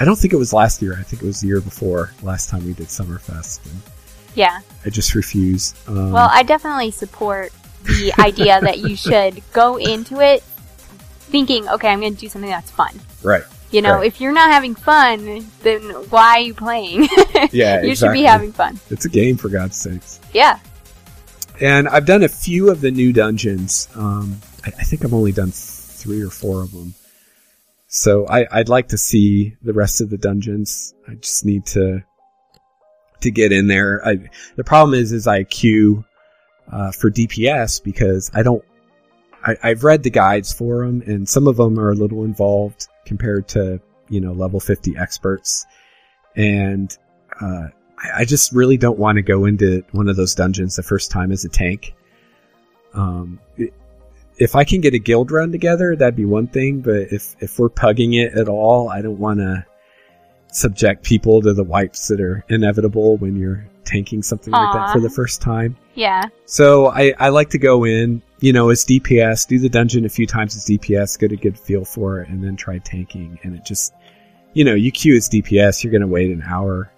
I 0.00 0.04
don't 0.04 0.16
think 0.16 0.32
it 0.32 0.36
was 0.36 0.52
last 0.52 0.80
year. 0.82 0.96
I 0.98 1.02
think 1.02 1.22
it 1.22 1.26
was 1.26 1.40
the 1.40 1.48
year 1.48 1.60
before 1.60 2.12
last 2.22 2.48
time 2.50 2.64
we 2.64 2.72
did 2.72 2.86
Summerfest. 2.86 3.64
And 3.66 3.80
Yeah. 4.34 4.60
I 4.86 4.90
just 4.90 5.14
refuse. 5.14 5.74
Um, 5.88 6.12
Well, 6.12 6.28
I 6.32 6.42
definitely 6.44 6.90
support 6.92 7.52
the 7.84 8.12
idea 8.18 8.60
that 8.60 8.78
you 8.78 8.94
should 9.06 9.42
go 9.52 9.76
into 9.76 10.20
it 10.20 10.42
thinking, 11.30 11.68
okay, 11.68 11.88
I'm 11.88 12.00
going 12.00 12.14
to 12.14 12.20
do 12.20 12.28
something 12.28 12.50
that's 12.50 12.70
fun. 12.70 12.98
right. 13.22 13.42
You 13.70 13.82
know, 13.82 13.96
Right. 13.96 14.06
if 14.06 14.18
you're 14.18 14.32
not 14.32 14.50
having 14.50 14.74
fun, 14.74 15.44
then 15.62 15.82
why 16.08 16.38
are 16.38 16.40
you 16.40 16.54
playing? 16.54 17.06
Yeah, 17.52 17.82
you 17.82 17.94
should 17.94 18.12
be 18.12 18.22
having 18.22 18.50
fun. 18.52 18.78
It's 18.90 19.04
a 19.04 19.08
game 19.10 19.36
for 19.36 19.48
God's 19.50 19.76
sakes. 19.76 20.20
Yeah. 20.32 20.58
And 21.60 21.86
I've 21.88 22.06
done 22.06 22.22
a 22.22 22.28
few 22.28 22.70
of 22.70 22.80
the 22.80 22.90
new 22.90 23.12
dungeons. 23.12 23.88
Um, 23.94 24.40
I, 24.64 24.68
I 24.68 24.84
think 24.84 25.04
I've 25.04 25.12
only 25.14 25.32
done 25.32 25.50
three 25.52 26.22
or 26.22 26.30
four 26.30 26.62
of 26.62 26.72
them. 26.72 26.94
So 27.88 28.26
I, 28.28 28.46
I'd 28.52 28.68
like 28.68 28.88
to 28.88 28.98
see 28.98 29.56
the 29.62 29.72
rest 29.72 30.00
of 30.02 30.10
the 30.10 30.18
dungeons. 30.18 30.94
I 31.08 31.14
just 31.14 31.44
need 31.44 31.66
to 31.66 32.04
to 33.20 33.30
get 33.32 33.50
in 33.50 33.66
there. 33.66 34.00
I, 34.06 34.18
the 34.56 34.62
problem 34.62 34.96
is, 34.96 35.10
is 35.10 35.26
I 35.26 35.42
queue 35.42 36.04
uh, 36.70 36.92
for 36.92 37.10
DPS 37.10 37.82
because 37.82 38.30
I 38.34 38.42
don't. 38.42 38.62
I, 39.44 39.56
I've 39.62 39.84
read 39.84 40.02
the 40.02 40.10
guides 40.10 40.52
for 40.52 40.84
them, 40.84 41.02
and 41.06 41.28
some 41.28 41.48
of 41.48 41.56
them 41.56 41.78
are 41.80 41.90
a 41.90 41.94
little 41.94 42.24
involved 42.24 42.88
compared 43.06 43.48
to 43.48 43.80
you 44.10 44.20
know 44.20 44.32
level 44.32 44.60
fifty 44.60 44.94
experts, 44.96 45.64
and 46.36 46.94
uh, 47.40 47.68
I, 47.98 48.20
I 48.20 48.24
just 48.26 48.52
really 48.52 48.76
don't 48.76 48.98
want 48.98 49.16
to 49.16 49.22
go 49.22 49.46
into 49.46 49.82
one 49.92 50.08
of 50.08 50.16
those 50.16 50.34
dungeons 50.34 50.76
the 50.76 50.82
first 50.82 51.10
time 51.10 51.32
as 51.32 51.44
a 51.46 51.48
tank. 51.48 51.94
Um, 52.92 53.40
i- 53.58 53.72
if 54.38 54.54
I 54.54 54.64
can 54.64 54.80
get 54.80 54.94
a 54.94 54.98
guild 54.98 55.30
run 55.30 55.52
together, 55.52 55.96
that'd 55.96 56.16
be 56.16 56.24
one 56.24 56.46
thing. 56.46 56.80
But 56.80 57.12
if 57.12 57.36
if 57.40 57.58
we're 57.58 57.70
pugging 57.70 58.14
it 58.14 58.34
at 58.34 58.48
all, 58.48 58.88
I 58.88 59.02
don't 59.02 59.18
want 59.18 59.40
to 59.40 59.66
subject 60.52 61.04
people 61.04 61.42
to 61.42 61.52
the 61.52 61.64
wipes 61.64 62.08
that 62.08 62.20
are 62.20 62.44
inevitable 62.48 63.16
when 63.18 63.36
you're 63.36 63.66
tanking 63.84 64.22
something 64.22 64.52
like 64.52 64.72
that 64.74 64.92
for 64.92 65.00
the 65.00 65.10
first 65.10 65.40
time. 65.40 65.76
Yeah. 65.94 66.24
So 66.44 66.86
I, 66.88 67.14
I 67.18 67.30
like 67.30 67.50
to 67.50 67.58
go 67.58 67.84
in, 67.84 68.22
you 68.40 68.52
know, 68.52 68.68
as 68.70 68.84
DPS, 68.84 69.46
do 69.46 69.58
the 69.58 69.68
dungeon 69.68 70.04
a 70.04 70.08
few 70.08 70.26
times 70.26 70.56
as 70.56 70.64
DPS, 70.66 71.18
get 71.18 71.32
a 71.32 71.36
good 71.36 71.58
feel 71.58 71.84
for 71.84 72.20
it, 72.20 72.28
and 72.28 72.44
then 72.44 72.56
try 72.56 72.78
tanking. 72.78 73.38
And 73.42 73.54
it 73.54 73.64
just, 73.64 73.94
you 74.52 74.64
know, 74.64 74.74
you 74.74 74.92
queue 74.92 75.16
as 75.16 75.28
DPS, 75.28 75.82
you're 75.82 75.90
going 75.90 76.02
to 76.02 76.06
wait 76.06 76.30
an 76.30 76.42
hour 76.42 76.90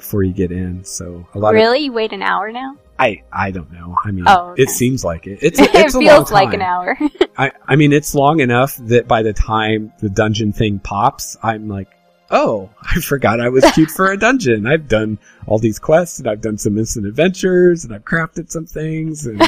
before 0.00 0.22
you 0.22 0.32
get 0.32 0.50
in. 0.52 0.84
So 0.84 1.26
a 1.34 1.38
lot 1.38 1.50
of 1.50 1.54
Really? 1.54 1.80
You 1.80 1.92
wait 1.92 2.12
an 2.12 2.22
hour 2.22 2.50
now? 2.52 2.76
I 2.98 3.22
I 3.32 3.50
don't 3.50 3.72
know. 3.72 3.96
I 4.04 4.10
mean, 4.10 4.24
Oh, 4.26 4.50
okay. 4.50 4.62
it 4.64 4.70
seems 4.70 5.04
like 5.04 5.26
it. 5.26 5.38
It's 5.42 5.58
it 5.60 5.70
it's 5.74 5.94
long 5.94 6.04
feels 6.04 6.30
like 6.32 6.52
an 6.52 6.62
hour. 6.62 6.98
I 7.38 7.52
I 7.66 7.76
mean, 7.76 7.92
it's 7.92 8.14
long 8.14 8.40
enough 8.40 8.76
that 8.88 9.08
by 9.08 9.22
the 9.22 9.32
time 9.32 9.92
the 10.00 10.10
dungeon 10.10 10.52
thing 10.52 10.80
pops, 10.80 11.36
I'm 11.42 11.68
like, 11.68 11.88
oh, 12.30 12.68
I 12.82 13.00
forgot 13.00 13.40
I 13.40 13.48
was 13.48 13.64
queued 13.72 13.90
for 13.90 14.10
a 14.12 14.16
dungeon. 14.26 14.66
I've 14.66 14.86
done 14.88 15.18
all 15.46 15.58
these 15.58 15.78
quests 15.78 16.18
and 16.18 16.28
I've 16.28 16.40
done 16.42 16.58
some 16.58 16.76
instant 16.78 17.06
adventures 17.06 17.84
and 17.84 17.94
I've 17.94 18.04
crafted 18.04 18.50
some 18.50 18.66
things 18.66 19.26
and 19.26 19.42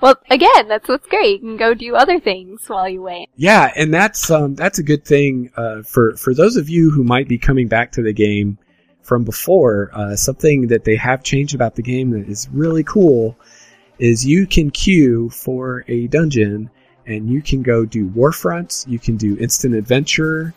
well, 0.00 0.14
again, 0.30 0.68
that's 0.68 0.88
what's 0.88 1.06
great. 1.08 1.42
You 1.42 1.48
can 1.48 1.56
go 1.56 1.74
do 1.74 1.96
other 1.96 2.20
things 2.20 2.68
while 2.68 2.88
you 2.88 3.02
wait. 3.02 3.30
yeah, 3.36 3.72
and 3.74 3.92
that's 3.92 4.30
um 4.30 4.54
that's 4.54 4.78
a 4.78 4.82
good 4.84 5.04
thing 5.04 5.50
uh, 5.56 5.82
for 5.82 6.16
for 6.16 6.32
those 6.34 6.56
of 6.56 6.68
you 6.68 6.90
who 6.90 7.02
might 7.04 7.28
be 7.28 7.36
coming 7.36 7.66
back 7.68 7.92
to 7.92 8.02
the 8.02 8.12
game 8.12 8.58
from 9.08 9.24
before. 9.24 9.90
Uh, 9.92 10.14
something 10.14 10.68
that 10.68 10.84
they 10.84 10.96
have 10.96 11.22
changed 11.22 11.54
about 11.54 11.74
the 11.74 11.82
game 11.82 12.10
that 12.10 12.28
is 12.28 12.48
really 12.52 12.84
cool 12.84 13.36
is 13.98 14.24
you 14.24 14.46
can 14.46 14.70
queue 14.70 15.30
for 15.30 15.84
a 15.88 16.06
dungeon 16.08 16.70
and 17.06 17.30
you 17.30 17.40
can 17.40 17.62
go 17.62 17.84
do 17.84 18.06
war 18.08 18.32
fronts. 18.32 18.86
You 18.86 18.98
can 18.98 19.16
do 19.16 19.36
instant 19.38 19.74
adventure. 19.74 20.54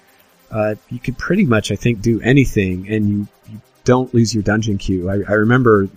Uh, 0.51 0.75
you 0.89 0.99
can 0.99 1.15
pretty 1.15 1.45
much, 1.45 1.71
I 1.71 1.77
think, 1.77 2.01
do 2.01 2.19
anything, 2.19 2.89
and 2.89 3.09
you, 3.09 3.27
you 3.49 3.61
don't 3.85 4.13
lose 4.13 4.33
your 4.33 4.43
dungeon 4.43 4.77
queue. 4.77 5.09
I, 5.09 5.13
I 5.13 5.35
remember 5.35 5.87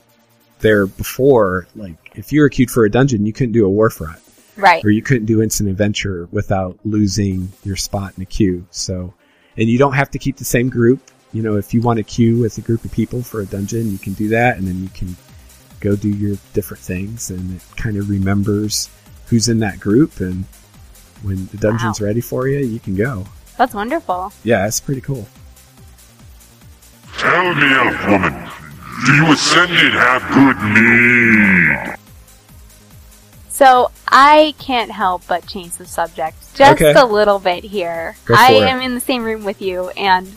there 0.60 0.86
before, 0.86 1.66
like 1.74 1.96
if 2.14 2.32
you 2.32 2.40
were 2.40 2.48
queued 2.48 2.70
for 2.70 2.84
a 2.84 2.90
dungeon, 2.90 3.26
you 3.26 3.32
couldn't 3.32 3.52
do 3.52 3.66
a 3.66 3.70
warfront. 3.70 4.20
Right. 4.56 4.84
or 4.84 4.90
you 4.90 5.02
couldn't 5.02 5.26
do 5.26 5.42
instant 5.42 5.68
adventure 5.68 6.28
without 6.30 6.78
losing 6.84 7.50
your 7.64 7.74
spot 7.74 8.12
in 8.16 8.22
a 8.22 8.26
queue. 8.26 8.64
So, 8.70 9.12
and 9.56 9.68
you 9.68 9.78
don't 9.78 9.94
have 9.94 10.12
to 10.12 10.18
keep 10.20 10.36
the 10.36 10.44
same 10.44 10.68
group. 10.68 11.10
You 11.34 11.42
know, 11.42 11.56
if 11.56 11.74
you 11.74 11.82
want 11.82 11.98
to 11.98 12.04
queue 12.04 12.38
with 12.38 12.56
a 12.58 12.62
group 12.62 12.84
of 12.84 12.92
people 12.92 13.22
for 13.22 13.40
a 13.40 13.46
dungeon, 13.46 13.90
you 13.90 13.98
can 13.98 14.12
do 14.14 14.28
that, 14.28 14.56
and 14.56 14.66
then 14.66 14.82
you 14.82 14.88
can 14.88 15.14
go 15.80 15.96
do 15.96 16.08
your 16.08 16.36
different 16.54 16.82
things, 16.82 17.28
and 17.30 17.56
it 17.56 17.62
kind 17.76 17.96
of 17.98 18.08
remembers 18.08 18.88
who's 19.26 19.48
in 19.48 19.58
that 19.58 19.80
group, 19.80 20.20
and 20.20 20.44
when 21.22 21.46
the 21.46 21.56
dungeon's 21.58 22.00
ready 22.00 22.20
for 22.20 22.46
you, 22.48 22.58
you 22.60 22.78
can 22.78 22.94
go. 22.94 23.26
That's 23.58 23.74
wonderful. 23.74 24.32
Yeah, 24.44 24.66
it's 24.66 24.80
pretty 24.80 25.00
cool. 25.00 25.26
Tell 27.18 27.54
me, 27.54 27.66
elf 27.74 28.08
woman, 28.08 28.50
do 29.04 29.14
you 29.14 29.32
ascended 29.32 29.92
have 29.92 30.22
good 30.34 30.56
need? 30.74 31.96
So 33.48 33.90
I 34.08 34.54
can't 34.58 34.90
help 34.90 35.22
but 35.28 35.46
change 35.46 35.72
the 35.74 35.86
subject 35.86 36.36
just 36.54 36.80
Okay. 36.80 36.92
a 36.98 37.04
little 37.04 37.38
bit 37.38 37.64
here. 37.64 38.16
Go 38.24 38.34
I 38.36 38.52
it. 38.52 38.62
am 38.64 38.80
in 38.82 38.94
the 38.94 39.00
same 39.00 39.24
room 39.24 39.44
with 39.44 39.62
you, 39.62 39.88
and 39.90 40.32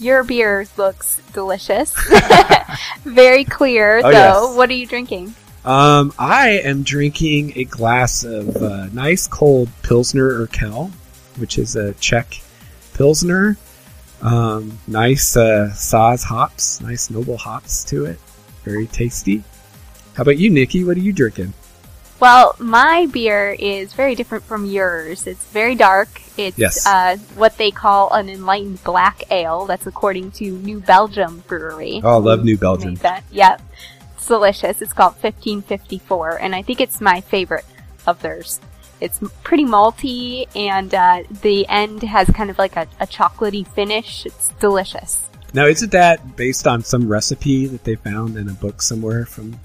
your 0.00 0.24
beer 0.24 0.66
looks 0.76 1.20
delicious. 1.32 1.94
Very 3.04 3.44
clear, 3.44 3.98
Oh, 3.98 4.02
though. 4.02 4.10
yes. 4.48 4.56
What 4.56 4.70
are 4.70 4.74
you 4.74 4.86
drinking? 4.86 5.34
Um, 5.64 6.12
I 6.18 6.60
am 6.64 6.82
drinking 6.82 7.52
a 7.56 7.64
glass 7.64 8.24
of 8.24 8.56
uh, 8.56 8.86
nice 8.92 9.26
cold 9.26 9.68
Pilsner 9.82 10.46
Urquell, 10.46 10.90
which 11.36 11.58
is 11.58 11.76
a 11.76 11.94
Czech 11.94 12.40
Pilsner. 12.94 13.56
Um, 14.22 14.78
nice 14.86 15.36
uh, 15.36 15.70
Saaz 15.72 16.24
hops, 16.24 16.80
nice 16.80 17.10
noble 17.10 17.36
hops 17.36 17.84
to 17.84 18.06
it. 18.06 18.18
Very 18.64 18.86
tasty. 18.86 19.44
How 20.14 20.22
about 20.22 20.38
you, 20.38 20.50
Nikki? 20.50 20.84
What 20.84 20.96
are 20.96 21.00
you 21.00 21.12
drinking? 21.12 21.52
Well, 22.20 22.56
my 22.58 23.06
beer 23.06 23.54
is 23.58 23.92
very 23.92 24.14
different 24.16 24.42
from 24.44 24.64
yours. 24.66 25.26
It's 25.26 25.44
very 25.46 25.74
dark. 25.76 26.08
It's 26.36 26.58
Yes. 26.58 26.84
uh, 26.86 27.16
what 27.36 27.56
they 27.58 27.70
call 27.70 28.12
an 28.12 28.28
enlightened 28.28 28.82
black 28.82 29.22
ale. 29.30 29.66
That's 29.66 29.86
according 29.86 30.32
to 30.32 30.44
New 30.50 30.80
Belgium 30.80 31.44
Brewery. 31.46 32.00
Oh, 32.02 32.14
I 32.14 32.16
love 32.16 32.44
New 32.44 32.58
Belgium. 32.58 32.96
that. 32.96 33.22
Yep. 33.30 33.62
It's 34.16 34.26
delicious. 34.26 34.82
It's 34.82 34.92
called 34.92 35.14
1554, 35.22 36.40
and 36.40 36.54
I 36.56 36.62
think 36.62 36.80
it's 36.80 37.00
my 37.00 37.20
favorite 37.20 37.64
of 38.06 38.20
theirs. 38.20 38.60
It's 39.00 39.20
pretty 39.44 39.64
malty, 39.64 40.46
and 40.56 40.92
uh, 40.92 41.22
the 41.42 41.68
end 41.68 42.02
has 42.02 42.28
kind 42.30 42.50
of 42.50 42.58
like 42.58 42.74
a, 42.74 42.88
a 42.98 43.06
chocolatey 43.06 43.64
finish. 43.66 44.26
It's 44.26 44.48
delicious. 44.58 45.22
Now, 45.54 45.66
isn't 45.66 45.92
that 45.92 46.36
based 46.36 46.66
on 46.66 46.82
some 46.82 47.08
recipe 47.08 47.66
that 47.66 47.84
they 47.84 47.94
found 47.94 48.36
in 48.36 48.48
a 48.48 48.52
book 48.54 48.82
somewhere 48.82 49.24
from? 49.24 49.60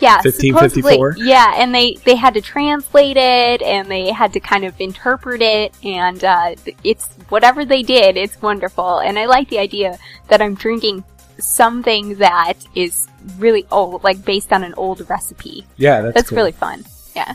Yeah, 0.00 0.16
1554? 0.22 1.12
supposedly- 1.12 1.28
Yeah, 1.28 1.54
and 1.56 1.74
they 1.74 1.94
they 2.04 2.14
had 2.14 2.34
to 2.34 2.40
translate 2.40 3.16
it, 3.16 3.62
and 3.62 3.88
they 3.90 4.12
had 4.12 4.32
to 4.34 4.40
kind 4.40 4.64
of 4.64 4.80
interpret 4.80 5.42
it, 5.42 5.74
and 5.84 6.22
uh, 6.22 6.54
it's 6.84 7.06
whatever 7.28 7.64
they 7.64 7.82
did, 7.82 8.16
it's 8.16 8.40
wonderful. 8.40 8.98
And 8.98 9.18
I 9.18 9.26
like 9.26 9.48
the 9.48 9.58
idea 9.58 9.98
that 10.28 10.40
I'm 10.40 10.54
drinking 10.54 11.04
something 11.38 12.14
that 12.16 12.54
is 12.74 13.08
really 13.38 13.66
old, 13.70 14.04
like 14.04 14.24
based 14.24 14.52
on 14.52 14.62
an 14.64 14.74
old 14.74 15.08
recipe. 15.10 15.66
Yeah, 15.76 16.00
that's, 16.02 16.14
That's 16.14 16.28
cool. 16.30 16.36
really 16.38 16.52
fun. 16.52 16.84
Yeah. 17.16 17.34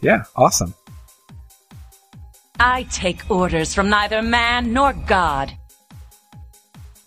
yeah, 0.00 0.24
awesome. 0.36 0.74
I 2.58 2.82
take 2.84 3.28
orders 3.30 3.74
from 3.74 3.88
neither 3.88 4.20
man 4.22 4.72
nor 4.72 4.92
God. 4.92 5.52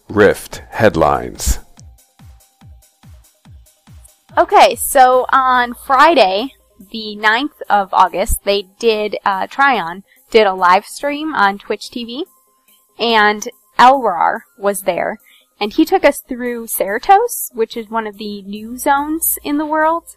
Rift 0.10 0.62
headlines. 0.70 1.60
Okay, 4.36 4.74
so 4.74 5.28
on 5.32 5.76
Friday, 5.76 6.56
the 6.80 7.16
9th 7.20 7.62
of 7.70 7.94
August, 7.94 8.44
they 8.46 8.64
did, 8.80 9.16
uh, 9.24 9.46
Trion 9.46 10.02
did 10.32 10.48
a 10.48 10.56
live 10.56 10.88
stream 10.88 11.36
on 11.36 11.60
Twitch 11.60 11.92
TV, 11.92 12.24
and 12.98 13.48
Elrar 13.78 14.40
was 14.58 14.82
there, 14.82 15.20
and 15.60 15.72
he 15.74 15.86
took 15.86 16.04
us 16.04 16.20
through 16.20 16.66
Seratos, 16.66 17.54
which 17.54 17.78
is 17.78 17.92
one 17.92 18.08
of 18.08 18.18
the 18.18 18.42
new 18.42 18.76
zones 18.76 19.38
in 19.44 19.60
the 19.60 19.68
world, 19.68 20.16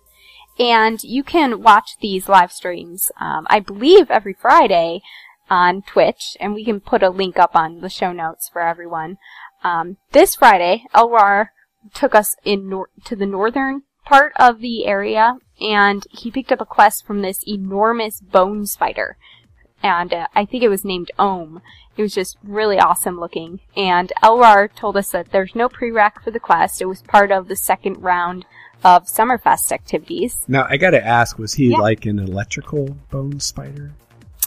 and 0.59 1.05
you 1.05 1.23
can 1.23 1.63
watch 1.63 1.91
these 2.01 2.27
live 2.27 2.53
streams, 2.53 3.13
um, 3.21 3.47
I 3.51 3.61
believe 3.61 4.11
every 4.11 4.33
Friday 4.33 5.03
on 5.51 5.83
Twitch, 5.83 6.39
and 6.41 6.55
we 6.55 6.65
can 6.65 6.81
put 6.81 7.03
a 7.03 7.11
link 7.11 7.39
up 7.39 7.55
on 7.55 7.81
the 7.81 7.91
show 7.91 8.13
notes 8.13 8.49
for 8.49 8.63
everyone. 8.63 9.19
Um, 9.63 9.99
this 10.13 10.37
Friday, 10.37 10.85
Elrar 10.95 11.49
took 11.93 12.15
us 12.15 12.35
in 12.47 12.71
nor- 12.71 12.89
to 13.05 13.15
the 13.15 13.27
northern 13.27 13.83
part 14.07 14.33
of 14.37 14.61
the 14.61 14.87
area, 14.87 15.37
and 15.61 16.03
he 16.11 16.31
picked 16.31 16.53
up 16.53 16.61
a 16.63 16.67
quest 16.67 17.05
from 17.05 17.21
this 17.21 17.47
enormous 17.47 18.21
bone 18.21 18.65
spider. 18.67 19.19
And 19.83 20.15
uh, 20.15 20.27
I 20.35 20.47
think 20.47 20.63
it 20.63 20.69
was 20.71 20.85
named 20.85 21.11
Ohm. 21.19 21.61
It 21.97 22.03
was 22.03 22.15
just 22.15 22.39
really 22.43 22.79
awesome 22.79 23.21
looking. 23.21 23.61
And 23.77 24.13
Elrar 24.23 24.75
told 24.75 24.97
us 24.97 25.11
that 25.11 25.31
there's 25.33 25.55
no 25.55 25.69
prereq 25.69 26.23
for 26.23 26.31
the 26.31 26.41
quest. 26.41 26.81
It 26.81 26.87
was 26.87 27.03
part 27.03 27.31
of 27.31 27.49
the 27.49 27.57
second 27.57 28.03
round 28.03 28.47
of 28.85 29.05
Summerfest 29.07 29.73
activities. 29.73 30.45
Now, 30.49 30.67
I 30.69 30.77
gotta 30.77 31.05
ask, 31.05 31.39
was 31.39 31.55
he 31.55 31.71
Yeah. 31.71 31.79
like 31.79 32.07
an 32.07 32.19
electrical 32.19 32.97
bone 33.11 33.41
spider? 33.41 33.93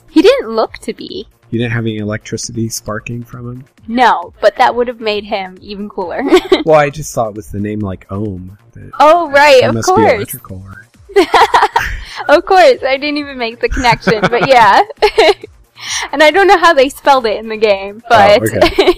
He 0.09 0.21
didn't 0.21 0.49
look 0.49 0.77
to 0.79 0.93
be. 0.93 1.27
You 1.49 1.57
didn't 1.59 1.73
have 1.73 1.85
any 1.85 1.97
electricity 1.97 2.69
sparking 2.69 3.23
from 3.23 3.51
him? 3.51 3.65
No, 3.87 4.33
but 4.39 4.55
that 4.57 4.75
would 4.75 4.87
have 4.87 4.99
made 4.99 5.23
him 5.23 5.57
even 5.61 5.89
cooler. 5.89 6.21
well, 6.65 6.79
I 6.79 6.89
just 6.89 7.13
thought 7.13 7.33
with 7.33 7.51
the 7.51 7.59
name 7.59 7.79
like 7.79 8.05
Ohm. 8.11 8.57
That 8.73 8.91
oh, 8.99 9.31
right, 9.31 9.63
of 9.63 9.73
must 9.73 9.87
be 9.87 9.93
course. 9.93 10.35
Of 12.27 12.45
course, 12.45 12.83
I 12.83 12.97
didn't 12.97 13.17
even 13.17 13.37
make 13.37 13.59
the 13.59 13.69
connection, 13.69 14.21
but 14.21 14.47
yeah. 14.47 14.81
and 16.11 16.21
I 16.21 16.31
don't 16.31 16.47
know 16.47 16.59
how 16.59 16.73
they 16.73 16.89
spelled 16.89 17.25
it 17.25 17.37
in 17.37 17.47
the 17.47 17.57
game, 17.57 18.03
but 18.07 18.41
Oh, 18.43 18.93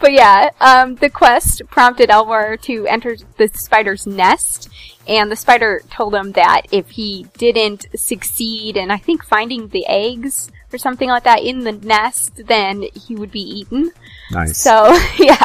but 0.00 0.12
yeah, 0.12 0.50
um, 0.60 0.94
the 0.96 1.10
quest 1.10 1.62
prompted 1.68 2.08
Elvar 2.08 2.60
to 2.62 2.86
enter 2.86 3.16
the 3.36 3.48
spider's 3.48 4.06
nest, 4.06 4.68
and 5.08 5.32
the 5.32 5.36
spider 5.36 5.82
told 5.90 6.14
him 6.14 6.32
that 6.32 6.62
if 6.70 6.90
he 6.90 7.26
didn't 7.38 7.86
succeed 7.96 8.76
in, 8.76 8.90
I 8.90 8.98
think, 8.98 9.24
finding 9.24 9.68
the 9.68 9.86
eggs 9.86 10.50
or 10.72 10.78
something 10.78 11.08
like 11.08 11.24
that 11.24 11.42
in 11.42 11.64
the 11.64 11.72
nest, 11.72 12.42
then 12.46 12.84
he 12.94 13.16
would 13.16 13.32
be 13.32 13.40
eaten. 13.40 13.90
nice. 14.30 14.58
So, 14.58 14.94
yeah. 15.18 15.42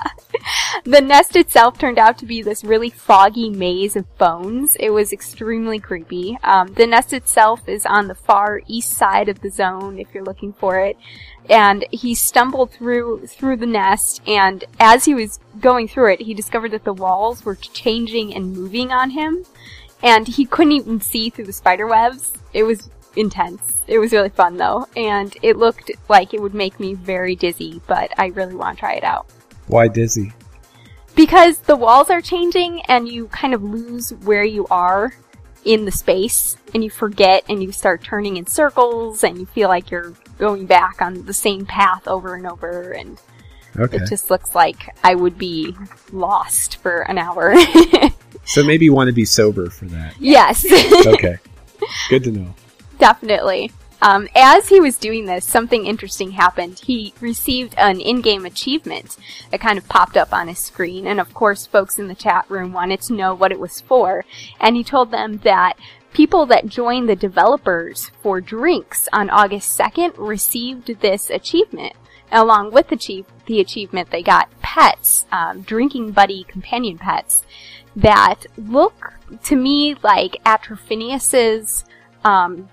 The 0.84 1.00
nest 1.00 1.36
itself 1.38 1.78
turned 1.78 1.98
out 1.98 2.18
to 2.18 2.26
be 2.26 2.42
this 2.42 2.64
really 2.64 2.90
foggy 2.90 3.50
maze 3.50 3.96
of 3.96 4.18
bones. 4.18 4.76
It 4.78 4.90
was 4.90 5.14
extremely 5.14 5.80
creepy. 5.80 6.38
Um, 6.44 6.74
the 6.74 6.88
nest 6.88 7.14
itself 7.14 7.62
is 7.70 7.86
on 7.86 8.08
the 8.08 8.16
far 8.16 8.62
east 8.68 8.92
side 8.92 9.30
of 9.30 9.40
the 9.40 9.50
zone 9.50 9.98
if 10.00 10.08
you're 10.14 10.26
looking 10.26 10.52
for 10.52 10.80
it. 10.80 10.98
And 11.50 11.86
he 11.92 12.16
stumbled 12.16 12.72
through, 12.72 13.28
through 13.28 13.58
the 13.58 13.66
nest 13.66 14.22
and 14.28 14.64
as 14.80 15.06
he 15.06 15.14
was 15.14 15.40
going 15.60 15.88
through 15.88 16.14
it, 16.14 16.22
he 16.22 16.34
discovered 16.34 16.72
that 16.72 16.84
the 16.84 16.94
walls 16.94 17.44
were 17.44 17.56
changing 17.56 18.34
and 18.34 18.54
moving 18.54 18.92
on 18.92 19.12
him. 19.12 19.44
And 20.02 20.28
he 20.28 20.46
couldn't 20.46 20.74
even 20.74 21.02
see 21.02 21.30
through 21.30 21.46
the 21.46 21.54
spider 21.54 21.88
webs. 21.88 22.34
It 22.54 22.64
was 22.64 22.90
intense. 23.16 23.82
It 23.88 24.00
was 24.00 24.12
really 24.12 24.30
fun 24.30 24.58
though. 24.58 24.88
And 24.96 25.36
it 25.42 25.58
looked 25.58 25.92
like 26.10 26.34
it 26.34 26.42
would 26.42 26.54
make 26.54 26.80
me 26.80 26.94
very 26.94 27.36
dizzy, 27.36 27.82
but 27.88 28.12
I 28.18 28.28
really 28.28 28.56
want 28.56 28.78
to 28.78 28.80
try 28.80 28.94
it 28.94 29.04
out. 29.04 29.28
Why 29.68 29.88
dizzy? 29.88 30.34
Because 31.16 31.60
the 31.60 31.76
walls 31.76 32.10
are 32.10 32.22
changing 32.22 32.82
and 32.88 33.08
you 33.08 33.28
kind 33.28 33.54
of 33.54 33.64
lose 33.64 34.12
where 34.24 34.44
you 34.44 34.66
are 34.72 35.14
in 35.66 35.86
the 35.86 35.92
space 35.92 36.58
and 36.74 36.84
you 36.84 36.90
forget 36.90 37.44
and 37.50 37.64
you 37.64 37.72
start 37.72 38.04
turning 38.04 38.38
in 38.38 38.46
circles 38.48 39.24
and 39.24 39.38
you 39.38 39.46
feel 39.46 39.70
like 39.70 39.90
you're 39.92 40.14
going 40.38 40.66
back 40.66 41.02
on 41.02 41.26
the 41.26 41.34
same 41.34 41.66
path 41.66 42.08
over 42.08 42.36
and 42.36 42.46
over 42.48 42.92
and 42.92 43.20
Okay. 43.80 43.98
it 43.98 44.08
just 44.08 44.30
looks 44.30 44.54
like 44.54 44.96
I 45.04 45.16
would 45.16 45.38
be 45.38 45.76
lost 46.12 46.76
for 46.78 47.02
an 47.10 47.18
hour. 47.18 47.56
so 48.46 48.64
maybe 48.64 48.86
you 48.86 48.94
want 48.94 49.08
to 49.08 49.14
be 49.14 49.26
sober 49.26 49.70
for 49.72 49.86
that. 49.86 50.14
yes. 50.20 50.64
Okay. 51.08 51.38
Good 52.10 52.24
to 52.26 52.32
know. 52.32 52.54
Definitely. 53.00 53.72
Um, 54.04 54.28
as 54.36 54.68
he 54.68 54.82
was 54.82 54.98
doing 54.98 55.28
this, 55.28 55.46
something 55.46 55.86
interesting 55.86 56.32
happened. 56.32 56.80
He 56.80 57.14
received 57.22 57.74
an 57.78 58.02
in-game 58.02 58.46
achievement 58.46 59.16
that 59.50 59.62
kind 59.62 59.78
of 59.78 59.88
popped 59.88 60.18
up 60.18 60.34
on 60.34 60.50
his 60.50 60.60
screen, 60.60 61.08
and 61.08 61.22
of 61.22 61.34
course, 61.34 61.66
folks 61.66 61.98
in 61.98 62.10
the 62.10 62.14
chat 62.14 62.44
room 62.50 62.74
wanted 62.74 63.00
to 63.04 63.14
know 63.14 63.34
what 63.34 63.54
it 63.54 63.62
was 63.62 63.80
for. 63.80 64.26
And 64.60 64.76
he 64.76 64.84
told 64.84 65.10
them 65.10 65.38
that 65.46 65.78
people 66.12 66.46
that 66.48 66.68
joined 66.68 67.08
the 67.08 67.16
developers 67.16 68.12
for 68.22 68.42
drinks 68.42 69.08
on 69.14 69.30
August 69.30 69.80
2nd 69.80 70.16
received 70.18 71.00
this 71.00 71.30
achievement. 71.30 71.94
Along 72.30 72.72
with 72.74 72.90
the, 72.90 72.98
chief, 72.98 73.26
the 73.46 73.62
achievement, 73.62 74.10
they 74.10 74.22
got 74.22 74.50
pets, 74.62 75.26
um, 75.32 75.62
drinking 75.62 76.12
buddy 76.12 76.44
companion 76.44 76.98
pets 76.98 77.46
that 77.96 78.48
look 78.58 79.14
to 79.44 79.56
me 79.56 79.96
like 80.04 80.44
Atrophinius's 80.46 81.86
um, 82.26 82.68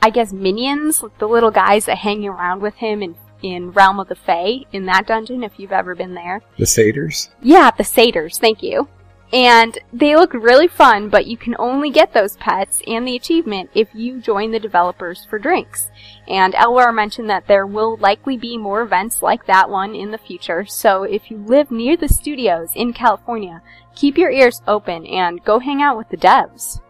I 0.00 0.10
guess 0.10 0.32
minions, 0.32 1.02
the 1.18 1.28
little 1.28 1.50
guys 1.50 1.86
that 1.86 1.98
hang 1.98 2.26
around 2.26 2.62
with 2.62 2.74
him 2.74 3.02
in, 3.02 3.16
in 3.42 3.72
Realm 3.72 3.98
of 3.98 4.08
the 4.08 4.14
Fae 4.14 4.64
in 4.72 4.86
that 4.86 5.06
dungeon, 5.06 5.42
if 5.42 5.58
you've 5.58 5.72
ever 5.72 5.94
been 5.94 6.14
there. 6.14 6.42
The 6.56 6.66
satyrs? 6.66 7.30
Yeah, 7.42 7.70
the 7.76 7.84
satyrs, 7.84 8.38
thank 8.38 8.62
you. 8.62 8.88
And 9.32 9.78
they 9.92 10.16
look 10.16 10.32
really 10.32 10.68
fun, 10.68 11.10
but 11.10 11.26
you 11.26 11.36
can 11.36 11.54
only 11.58 11.90
get 11.90 12.14
those 12.14 12.36
pets 12.38 12.80
and 12.86 13.06
the 13.06 13.16
achievement 13.16 13.68
if 13.74 13.88
you 13.94 14.20
join 14.20 14.52
the 14.52 14.58
developers 14.58 15.26
for 15.28 15.38
drinks. 15.38 15.90
And 16.28 16.54
Elwar 16.54 16.94
mentioned 16.94 17.28
that 17.28 17.46
there 17.46 17.66
will 17.66 17.98
likely 17.98 18.38
be 18.38 18.56
more 18.56 18.80
events 18.80 19.20
like 19.20 19.44
that 19.46 19.68
one 19.68 19.94
in 19.94 20.12
the 20.12 20.18
future, 20.18 20.64
so 20.64 21.02
if 21.02 21.30
you 21.30 21.36
live 21.38 21.70
near 21.70 21.96
the 21.96 22.08
studios 22.08 22.70
in 22.74 22.94
California, 22.94 23.60
keep 23.94 24.16
your 24.16 24.30
ears 24.30 24.62
open 24.66 25.04
and 25.06 25.44
go 25.44 25.58
hang 25.58 25.82
out 25.82 25.98
with 25.98 26.08
the 26.08 26.16
devs. 26.16 26.80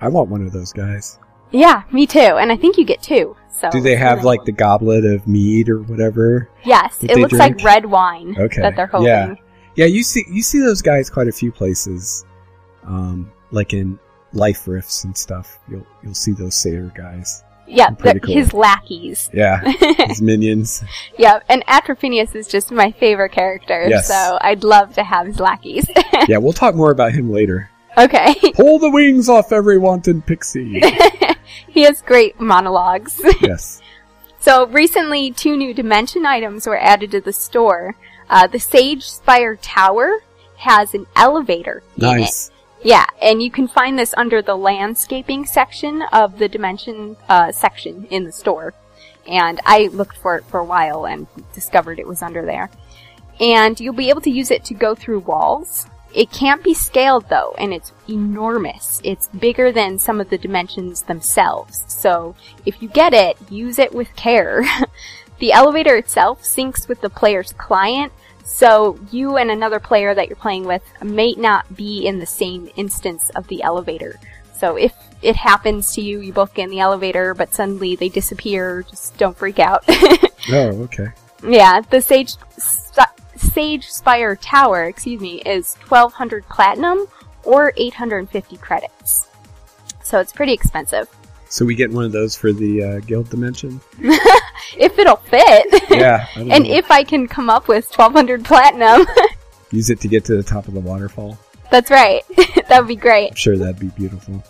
I 0.00 0.08
want 0.08 0.28
one 0.28 0.44
of 0.44 0.52
those 0.52 0.72
guys. 0.72 1.18
Yeah, 1.52 1.82
me 1.92 2.06
too, 2.06 2.18
and 2.18 2.50
I 2.50 2.56
think 2.56 2.76
you 2.78 2.84
get 2.84 3.02
two. 3.02 3.36
So 3.50 3.70
Do 3.70 3.80
they 3.80 3.94
have 3.96 4.24
like 4.24 4.44
the 4.44 4.52
goblet 4.52 5.04
of 5.04 5.28
mead 5.28 5.68
or 5.68 5.82
whatever? 5.82 6.48
Yes, 6.64 6.96
it 7.02 7.16
looks 7.18 7.34
drink? 7.34 7.56
like 7.58 7.64
red 7.64 7.86
wine 7.86 8.34
Okay, 8.38 8.60
that 8.62 8.74
they're 8.74 8.86
holding. 8.88 9.08
yeah. 9.08 9.34
Yeah, 9.76 9.86
you 9.86 10.02
see 10.02 10.24
you 10.30 10.42
see 10.42 10.58
those 10.60 10.82
guys 10.82 11.08
quite 11.08 11.28
a 11.28 11.32
few 11.32 11.52
places. 11.52 12.24
Um, 12.84 13.30
like 13.52 13.72
in 13.72 13.98
life 14.32 14.66
rifts 14.66 15.04
and 15.04 15.16
stuff. 15.16 15.58
You'll 15.68 15.86
you'll 16.02 16.14
see 16.14 16.32
those 16.32 16.54
satyr 16.56 16.90
guys. 16.96 17.44
Yeah, 17.68 17.90
the- 17.90 18.18
cool. 18.20 18.34
his 18.34 18.52
lackeys. 18.52 19.30
Yeah. 19.32 19.60
His 20.08 20.20
minions. 20.20 20.82
Yeah, 21.16 21.38
and 21.48 21.64
Atrophinius 21.66 22.34
is 22.34 22.48
just 22.48 22.72
my 22.72 22.90
favorite 22.92 23.30
character, 23.32 23.86
Yes. 23.88 24.08
so 24.08 24.36
I'd 24.40 24.64
love 24.64 24.92
to 24.94 25.04
have 25.04 25.26
his 25.26 25.38
lackeys. 25.40 25.86
Yeah, 26.28 26.38
we'll 26.38 26.52
talk 26.52 26.74
more 26.74 26.90
about 26.90 27.12
him 27.12 27.30
later. 27.30 27.70
okay. 27.96 28.34
Pull 28.54 28.78
the 28.80 28.90
wings 28.90 29.28
off 29.28 29.52
every 29.52 29.78
wanton 29.78 30.20
pixie. 30.22 30.82
he 31.68 31.82
has 31.82 32.02
great 32.02 32.40
monologues. 32.40 33.20
yes. 33.40 33.80
so 34.40 34.66
recently, 34.66 35.30
two 35.30 35.56
new 35.56 35.74
dimension 35.74 36.26
items 36.26 36.66
were 36.66 36.78
added 36.78 37.10
to 37.12 37.20
the 37.20 37.32
store. 37.32 37.96
Uh, 38.28 38.46
the 38.46 38.58
Sage 38.58 39.10
Spire 39.10 39.56
Tower 39.56 40.20
has 40.56 40.94
an 40.94 41.06
elevator 41.16 41.82
in 41.96 42.04
it. 42.04 42.20
Nice. 42.20 42.50
Yeah, 42.82 43.06
and 43.20 43.42
you 43.42 43.50
can 43.50 43.68
find 43.68 43.98
this 43.98 44.12
under 44.16 44.42
the 44.42 44.56
landscaping 44.56 45.46
section 45.46 46.02
of 46.12 46.38
the 46.38 46.48
dimension 46.48 47.16
uh, 47.28 47.52
section 47.52 48.06
in 48.10 48.24
the 48.24 48.32
store. 48.32 48.74
And 49.26 49.60
I 49.64 49.86
looked 49.92 50.16
for 50.16 50.36
it 50.36 50.44
for 50.44 50.58
a 50.58 50.64
while 50.64 51.06
and 51.06 51.28
discovered 51.54 52.00
it 52.00 52.08
was 52.08 52.22
under 52.22 52.44
there. 52.44 52.70
And 53.38 53.78
you'll 53.78 53.94
be 53.94 54.08
able 54.08 54.20
to 54.22 54.30
use 54.30 54.50
it 54.50 54.64
to 54.66 54.74
go 54.74 54.94
through 54.94 55.20
walls. 55.20 55.86
It 56.14 56.30
can't 56.30 56.62
be 56.62 56.74
scaled 56.74 57.28
though, 57.28 57.54
and 57.58 57.72
it's 57.72 57.92
enormous. 58.08 59.00
It's 59.04 59.28
bigger 59.28 59.72
than 59.72 59.98
some 59.98 60.20
of 60.20 60.28
the 60.30 60.38
dimensions 60.38 61.02
themselves. 61.02 61.84
So 61.88 62.34
if 62.66 62.82
you 62.82 62.88
get 62.88 63.14
it, 63.14 63.36
use 63.50 63.78
it 63.78 63.94
with 63.94 64.14
care. 64.16 64.62
the 65.38 65.52
elevator 65.52 65.96
itself 65.96 66.42
syncs 66.42 66.88
with 66.88 67.00
the 67.00 67.10
player's 67.10 67.52
client, 67.54 68.12
So 68.44 68.98
you 69.10 69.36
and 69.38 69.50
another 69.50 69.80
player 69.80 70.14
that 70.14 70.28
you're 70.28 70.36
playing 70.36 70.64
with 70.66 70.82
may 71.02 71.32
not 71.34 71.74
be 71.76 72.06
in 72.06 72.18
the 72.18 72.26
same 72.26 72.68
instance 72.76 73.30
of 73.30 73.46
the 73.48 73.62
elevator. 73.62 74.18
So 74.58 74.76
if 74.76 74.92
it 75.22 75.36
happens 75.36 75.92
to 75.94 76.00
you, 76.00 76.20
you 76.20 76.32
both 76.32 76.52
get 76.54 76.64
in 76.64 76.70
the 76.70 76.80
elevator, 76.80 77.34
but 77.34 77.54
suddenly 77.54 77.96
they 77.96 78.08
disappear, 78.08 78.82
just 78.82 79.16
don't 79.16 79.36
freak 79.36 79.58
out. 79.58 79.84
Oh, 80.50 80.82
okay. 80.82 81.08
yeah, 81.46 81.80
the 81.88 82.00
Sage, 82.00 82.34
Sage 83.42 83.90
Spire 83.90 84.36
Tower, 84.36 84.84
excuse 84.84 85.20
me, 85.20 85.42
is 85.42 85.74
1200 85.88 86.48
platinum 86.48 87.06
or 87.44 87.72
850 87.76 88.56
credits. 88.58 89.28
So 90.02 90.20
it's 90.20 90.32
pretty 90.32 90.52
expensive. 90.52 91.08
So 91.48 91.64
we 91.64 91.74
get 91.74 91.90
one 91.90 92.04
of 92.04 92.12
those 92.12 92.34
for 92.34 92.52
the 92.52 92.82
uh, 92.82 93.00
guild 93.00 93.28
dimension. 93.30 93.80
If 94.78 94.98
it'll 94.98 95.16
fit. 95.16 95.90
Yeah. 95.90 96.26
And 96.36 96.48
know. 96.48 96.70
if 96.70 96.90
I 96.90 97.04
can 97.04 97.28
come 97.28 97.50
up 97.50 97.68
with 97.68 97.86
1200 97.90 98.44
platinum. 98.44 99.06
use 99.70 99.90
it 99.90 100.00
to 100.00 100.08
get 100.08 100.24
to 100.26 100.36
the 100.36 100.42
top 100.42 100.66
of 100.66 100.72
the 100.72 100.80
waterfall. 100.80 101.36
That's 101.70 101.90
right. 101.90 102.22
that 102.68 102.78
would 102.78 102.88
be 102.88 102.96
great. 102.96 103.30
I'm 103.30 103.36
sure 103.36 103.58
that'd 103.58 103.78
be 103.78 103.88
beautiful. 103.88 104.42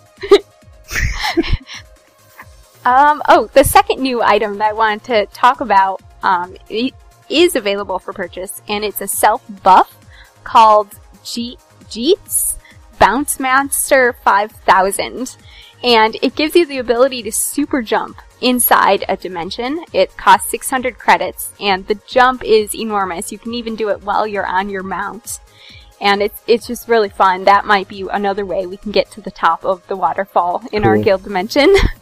Um, 2.85 3.23
oh, 3.29 3.49
the 3.53 3.63
second 3.63 4.01
new 4.03 4.23
item 4.23 4.59
that 4.59 4.71
I 4.71 4.73
wanted 4.73 5.05
to 5.05 5.27
talk 5.27 5.61
about 5.61 6.03
um, 6.23 6.57
is 7.33 7.57
available 7.57 7.99
for 7.99 8.13
purchase, 8.13 8.63
and 8.69 8.85
it's 8.85 9.01
a 9.01 9.09
self 9.09 9.43
buff 9.63 9.97
called 10.45 10.91
Jeets 11.25 12.57
Bounce 12.99 13.41
Master 13.41 14.15
5000. 14.25 15.37
And 15.85 16.17
it 16.23 16.37
gives 16.37 16.55
you 16.55 16.65
the 16.65 16.79
ability 16.79 17.25
to 17.25 17.33
super 17.33 17.83
jump 17.83 18.17
inside 18.41 19.05
a 19.09 19.17
dimension. 19.17 19.85
It 19.93 20.17
costs 20.17 20.51
600 20.51 20.99
credits, 20.99 21.53
and 21.59 21.87
the 21.87 21.99
jump 22.07 22.45
is 22.45 22.75
enormous. 22.75 23.33
You 23.33 23.39
can 23.39 23.55
even 23.55 23.75
do 23.75 23.89
it 23.89 24.03
while 24.03 24.27
you're 24.27 24.47
on 24.47 24.69
your 24.69 24.85
mount. 24.85 25.41
And 26.01 26.23
it's, 26.23 26.41
it's 26.47 26.67
just 26.67 26.89
really 26.89 27.09
fun. 27.09 27.45
That 27.45 27.65
might 27.65 27.89
be 27.89 28.05
another 28.11 28.45
way 28.45 28.67
we 28.67 28.77
can 28.77 28.93
get 28.93 29.11
to 29.13 29.21
the 29.21 29.31
top 29.31 29.65
of 29.65 29.87
the 29.87 29.97
waterfall 29.97 30.63
in 30.73 30.85
our 30.85 30.97
Cool. 30.97 31.05
guild 31.05 31.25
dimension. 31.25 31.75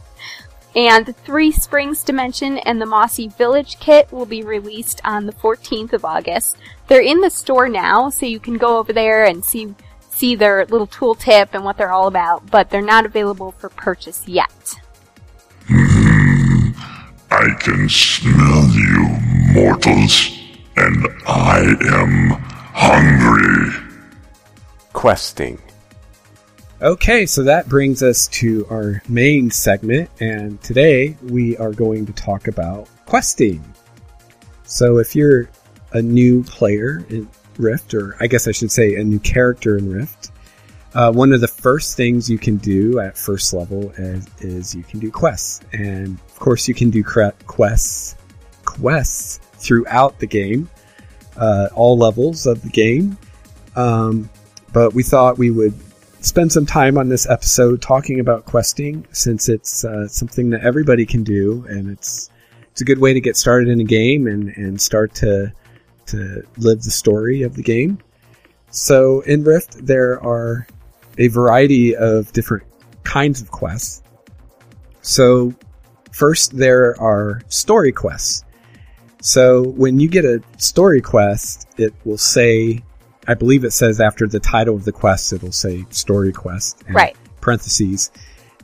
And 0.77 1.05
the 1.05 1.13
Three 1.13 1.51
Springs 1.51 2.05
Dimension 2.05 2.59
and 2.59 2.81
the 2.81 2.87
Mossy 2.87 3.29
Village 3.29 3.81
kit 3.81 4.11
will 4.13 4.27
be 4.27 4.43
released 4.43 5.01
on 5.05 5.27
the 5.27 5.33
14th 5.33 5.93
of 5.93 6.05
August. 6.05 6.57
They're 6.87 7.03
in 7.03 7.21
the 7.21 7.31
store 7.31 7.69
now, 7.69 8.09
so 8.11 8.27
you 8.27 8.39
can 8.39 8.57
go 8.57 8.79
over 8.79 8.93
there 8.93 9.25
and 9.25 9.45
see 9.45 9.75
see 10.11 10.35
their 10.35 10.67
little 10.67 10.87
tooltip 10.87 11.49
and 11.55 11.65
what 11.65 11.79
they're 11.79 11.93
all 11.93 12.07
about, 12.07 12.51
but 12.51 12.69
they're 12.69 12.83
not 12.83 13.07
available 13.07 13.53
for 13.53 13.71
purchase 13.71 14.29
yet. 14.29 14.75
Hmm, 15.67 16.73
I 17.31 17.55
can 17.59 17.89
smell 17.89 18.69
you, 18.69 19.09
mortals, 19.55 20.39
and 20.77 21.07
I 21.27 21.75
am 21.91 22.31
hungry. 22.75 23.91
Questing. 24.93 25.59
Okay, 26.83 27.27
so 27.27 27.43
that 27.43 27.69
brings 27.69 28.03
us 28.03 28.27
to 28.29 28.67
our 28.71 29.03
main 29.07 29.51
segment, 29.51 30.09
and 30.19 30.59
today 30.63 31.15
we 31.25 31.55
are 31.59 31.73
going 31.73 32.07
to 32.07 32.13
talk 32.15 32.49
about 32.49 32.89
questing. 33.05 33.63
So 34.65 34.97
if 34.97 35.15
you're 35.15 35.51
a 35.93 36.01
new 36.01 36.43
player 36.43 37.05
in 37.11 37.29
Rift, 37.59 37.93
or 37.93 38.17
I 38.19 38.29
guess 38.29 38.49
I 38.49 38.53
should 38.53 38.73
say 38.73 38.95
a 38.95 39.05
new 39.05 39.19
character 39.19 39.77
in 39.77 39.93
Rift, 39.93 40.31
uh, 40.95 41.13
one 41.13 41.35
of 41.35 41.43
the 41.43 41.49
first 41.49 41.99
things 41.99 42.31
you 42.31 42.39
can 42.39 42.57
do 42.57 42.99
at 42.99 43.19
first 43.19 43.53
level 43.53 43.91
is, 43.99 44.27
is 44.39 44.75
you 44.75 44.83
can 44.83 45.01
do 45.01 45.11
quests, 45.11 45.61
and 45.75 46.19
of 46.31 46.39
course 46.39 46.67
you 46.67 46.73
can 46.73 46.89
do 46.89 47.05
quests 47.05 48.17
quests 48.65 49.37
throughout 49.53 50.19
the 50.19 50.27
game, 50.27 50.71
uh, 51.37 51.69
all 51.75 51.99
levels 51.99 52.47
of 52.47 52.63
the 52.63 52.71
game. 52.71 53.19
Um, 53.77 54.31
but 54.73 54.95
we 54.95 55.03
thought 55.03 55.37
we 55.37 55.51
would 55.51 55.75
spend 56.21 56.53
some 56.53 56.67
time 56.67 56.99
on 56.99 57.09
this 57.09 57.29
episode 57.29 57.81
talking 57.81 58.21
about 58.21 58.45
questing 58.45 59.07
since 59.13 59.49
it's 59.49 59.85
uh, 59.85 60.07
something 60.09 60.51
that 60.51 60.63
everybody 60.63 61.07
can 61.07 61.25
do 61.25 61.65
and 61.69 61.91
it's 61.91 62.31
it's 62.71 62.81
a 62.81 62.85
good 62.85 63.01
way 63.01 63.13
to 63.13 63.21
get 63.21 63.37
started 63.37 63.69
in 63.69 63.81
a 63.81 63.85
game 63.85 64.27
and, 64.27 64.49
and 64.57 64.81
start 64.81 65.15
to 65.15 65.53
to 66.07 66.43
live 66.59 66.83
the 66.83 66.91
story 66.91 67.43
of 67.43 67.55
the 67.55 67.63
game. 67.63 67.99
So 68.71 69.21
in 69.21 69.45
Rift 69.45 69.85
there 69.85 70.23
are 70.23 70.67
a 71.19 71.29
variety 71.29 71.97
of 71.97 72.33
different 72.33 72.65
kinds 73.05 73.41
of 73.41 73.51
quests. 73.51 74.03
So 75.03 75.55
first 76.13 76.57
there 76.57 77.01
are 77.01 77.43
story 77.49 77.93
quests. 77.93 78.45
So 79.23 79.63
when 79.63 80.01
you 80.01 80.09
get 80.09 80.25
a 80.25 80.43
story 80.59 81.01
quest, 81.01 81.69
it 81.77 81.93
will 82.05 82.19
say 82.19 82.83
I 83.31 83.35
believe 83.35 83.63
it 83.63 83.71
says 83.71 84.01
after 84.01 84.27
the 84.27 84.41
title 84.41 84.75
of 84.75 84.85
the 84.85 84.91
quest, 84.91 85.33
it'll 85.33 85.53
say 85.53 85.85
story 85.91 86.33
quest. 86.33 86.83
and 86.89 86.97
Right. 86.97 87.17
Parentheses. 87.41 88.11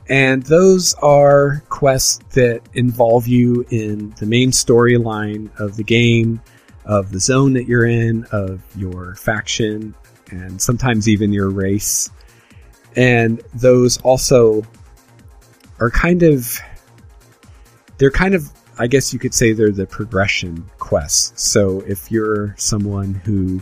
And 0.09 0.43
those 0.43 0.93
are 0.95 1.63
quests 1.69 2.19
that 2.33 2.63
involve 2.73 3.27
you 3.27 3.65
in 3.69 4.13
the 4.19 4.25
main 4.25 4.51
storyline 4.51 5.57
of 5.57 5.77
the 5.77 5.85
game, 5.85 6.41
of 6.83 7.13
the 7.13 7.19
zone 7.21 7.53
that 7.53 7.65
you're 7.65 7.85
in, 7.85 8.25
of 8.33 8.61
your 8.75 9.15
faction, 9.15 9.95
and 10.31 10.61
sometimes 10.61 11.07
even 11.07 11.31
your 11.31 11.49
race. 11.49 12.09
And 12.97 13.41
those 13.53 14.01
also 14.01 14.63
are 15.79 15.91
kind 15.91 16.23
of, 16.23 16.59
they're 17.99 18.11
kind 18.11 18.35
of, 18.35 18.51
I 18.77 18.87
guess 18.87 19.13
you 19.13 19.19
could 19.19 19.33
say 19.33 19.53
they're 19.53 19.71
the 19.71 19.87
progression 19.87 20.69
quests. 20.77 21.41
So 21.41 21.85
if 21.87 22.11
you're 22.11 22.53
someone 22.57 23.13
who 23.13 23.61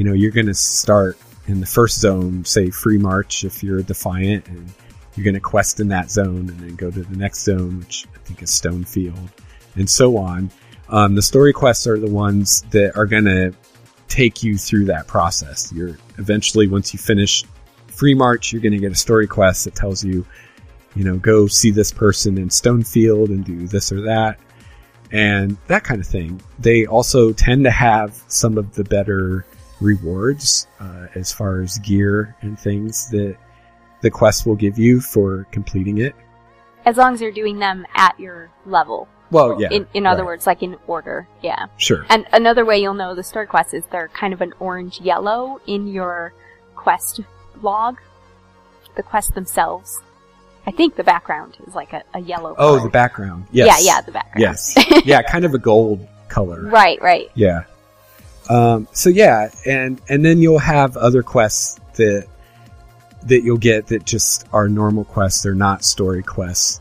you 0.00 0.04
know, 0.04 0.14
you're 0.14 0.30
going 0.30 0.46
to 0.46 0.54
start 0.54 1.18
in 1.46 1.60
the 1.60 1.66
first 1.66 2.00
zone, 2.00 2.42
say 2.46 2.68
Freemarch 2.68 3.44
if 3.44 3.62
you're 3.62 3.82
defiant, 3.82 4.48
and 4.48 4.72
you're 5.14 5.24
going 5.24 5.34
to 5.34 5.40
quest 5.40 5.78
in 5.78 5.88
that 5.88 6.10
zone 6.10 6.48
and 6.48 6.58
then 6.58 6.74
go 6.74 6.90
to 6.90 7.02
the 7.02 7.16
next 7.18 7.40
zone, 7.40 7.80
which 7.80 8.06
I 8.14 8.18
think 8.20 8.42
is 8.42 8.48
Stonefield, 8.48 9.28
and 9.74 9.90
so 9.90 10.16
on. 10.16 10.50
Um, 10.88 11.16
the 11.16 11.20
story 11.20 11.52
quests 11.52 11.86
are 11.86 11.98
the 11.98 12.08
ones 12.08 12.62
that 12.70 12.96
are 12.96 13.04
going 13.04 13.26
to 13.26 13.52
take 14.08 14.42
you 14.42 14.56
through 14.56 14.86
that 14.86 15.06
process. 15.06 15.70
You're 15.70 15.98
eventually, 16.16 16.66
once 16.66 16.94
you 16.94 16.98
finish 16.98 17.44
Freemarch, 17.88 18.52
you're 18.52 18.62
going 18.62 18.72
to 18.72 18.78
get 18.78 18.92
a 18.92 18.94
story 18.96 19.26
quest 19.26 19.66
that 19.66 19.74
tells 19.74 20.02
you, 20.02 20.24
you 20.96 21.04
know, 21.04 21.18
go 21.18 21.46
see 21.46 21.72
this 21.72 21.92
person 21.92 22.38
in 22.38 22.48
Stonefield 22.48 23.26
and 23.26 23.44
do 23.44 23.68
this 23.68 23.92
or 23.92 24.00
that, 24.00 24.38
and 25.12 25.58
that 25.66 25.84
kind 25.84 26.00
of 26.00 26.06
thing. 26.06 26.40
They 26.58 26.86
also 26.86 27.34
tend 27.34 27.64
to 27.64 27.70
have 27.70 28.18
some 28.28 28.56
of 28.56 28.74
the 28.74 28.84
better 28.84 29.44
rewards 29.80 30.66
uh, 30.80 31.06
as 31.14 31.32
far 31.32 31.60
as 31.60 31.78
gear 31.78 32.36
and 32.42 32.58
things 32.58 33.08
that 33.10 33.36
the 34.02 34.10
quest 34.10 34.46
will 34.46 34.56
give 34.56 34.78
you 34.78 35.00
for 35.00 35.46
completing 35.50 35.98
it. 35.98 36.14
As 36.86 36.96
long 36.96 37.14
as 37.14 37.20
you're 37.20 37.32
doing 37.32 37.58
them 37.58 37.86
at 37.94 38.18
your 38.18 38.50
level. 38.66 39.08
Well, 39.30 39.60
yeah. 39.60 39.68
In, 39.70 39.86
in 39.94 40.06
other 40.06 40.22
right. 40.22 40.28
words, 40.28 40.46
like 40.46 40.62
in 40.62 40.76
order. 40.86 41.28
Yeah. 41.42 41.66
sure. 41.76 42.04
And 42.08 42.26
another 42.32 42.64
way 42.64 42.80
you'll 42.80 42.94
know 42.94 43.14
the 43.14 43.22
story 43.22 43.46
quests 43.46 43.74
is 43.74 43.84
they're 43.92 44.08
kind 44.08 44.32
of 44.32 44.40
an 44.40 44.52
orange 44.58 45.00
yellow 45.00 45.60
in 45.66 45.86
your 45.86 46.32
quest 46.74 47.20
log. 47.62 47.98
The 48.96 49.02
quests 49.02 49.32
themselves. 49.32 50.00
I 50.66 50.72
think 50.72 50.96
the 50.96 51.04
background 51.04 51.56
is 51.66 51.74
like 51.74 51.92
a, 51.92 52.02
a 52.12 52.20
yellow 52.20 52.52
Oh, 52.58 52.76
color. 52.76 52.80
the 52.80 52.88
background. 52.90 53.46
Yes. 53.52 53.84
Yeah, 53.84 53.94
yeah, 53.94 54.00
the 54.02 54.12
background. 54.12 54.40
Yes. 54.40 54.74
yeah, 55.06 55.22
kind 55.22 55.44
of 55.44 55.54
a 55.54 55.58
gold 55.58 56.06
color. 56.28 56.62
Right, 56.70 57.00
right. 57.00 57.30
Yeah. 57.34 57.64
Um, 58.50 58.88
so 58.90 59.10
yeah, 59.10 59.48
and 59.64 60.00
and 60.08 60.24
then 60.24 60.42
you'll 60.42 60.58
have 60.58 60.96
other 60.96 61.22
quests 61.22 61.78
that 61.94 62.26
that 63.22 63.44
you'll 63.44 63.58
get 63.58 63.86
that 63.86 64.04
just 64.04 64.44
are 64.52 64.68
normal 64.68 65.04
quests. 65.04 65.42
They're 65.42 65.54
not 65.54 65.84
story 65.84 66.24
quests. 66.24 66.80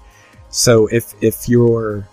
So 0.49 0.87
if 0.87 1.13
if 1.21 1.47
you're 1.47 2.07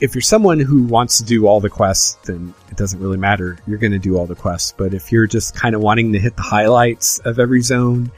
if 0.00 0.14
you're 0.14 0.22
someone 0.22 0.60
who 0.60 0.84
wants 0.84 1.18
to 1.18 1.24
do 1.24 1.48
all 1.48 1.60
the 1.60 1.68
quests, 1.68 2.14
then 2.26 2.54
it 2.70 2.76
doesn't 2.76 3.00
really 3.00 3.18
matter. 3.18 3.58
You're 3.66 3.78
going 3.78 3.92
to 3.92 3.98
do 3.98 4.16
all 4.16 4.26
the 4.26 4.36
quests. 4.36 4.72
But 4.76 4.94
if 4.94 5.10
you're 5.10 5.26
just 5.26 5.56
kind 5.56 5.74
of 5.74 5.80
wanting 5.80 6.12
to 6.12 6.20
hit 6.20 6.36
the 6.36 6.42
highlights 6.42 7.18
of 7.20 7.40
every 7.40 7.60
zone, 7.60 8.10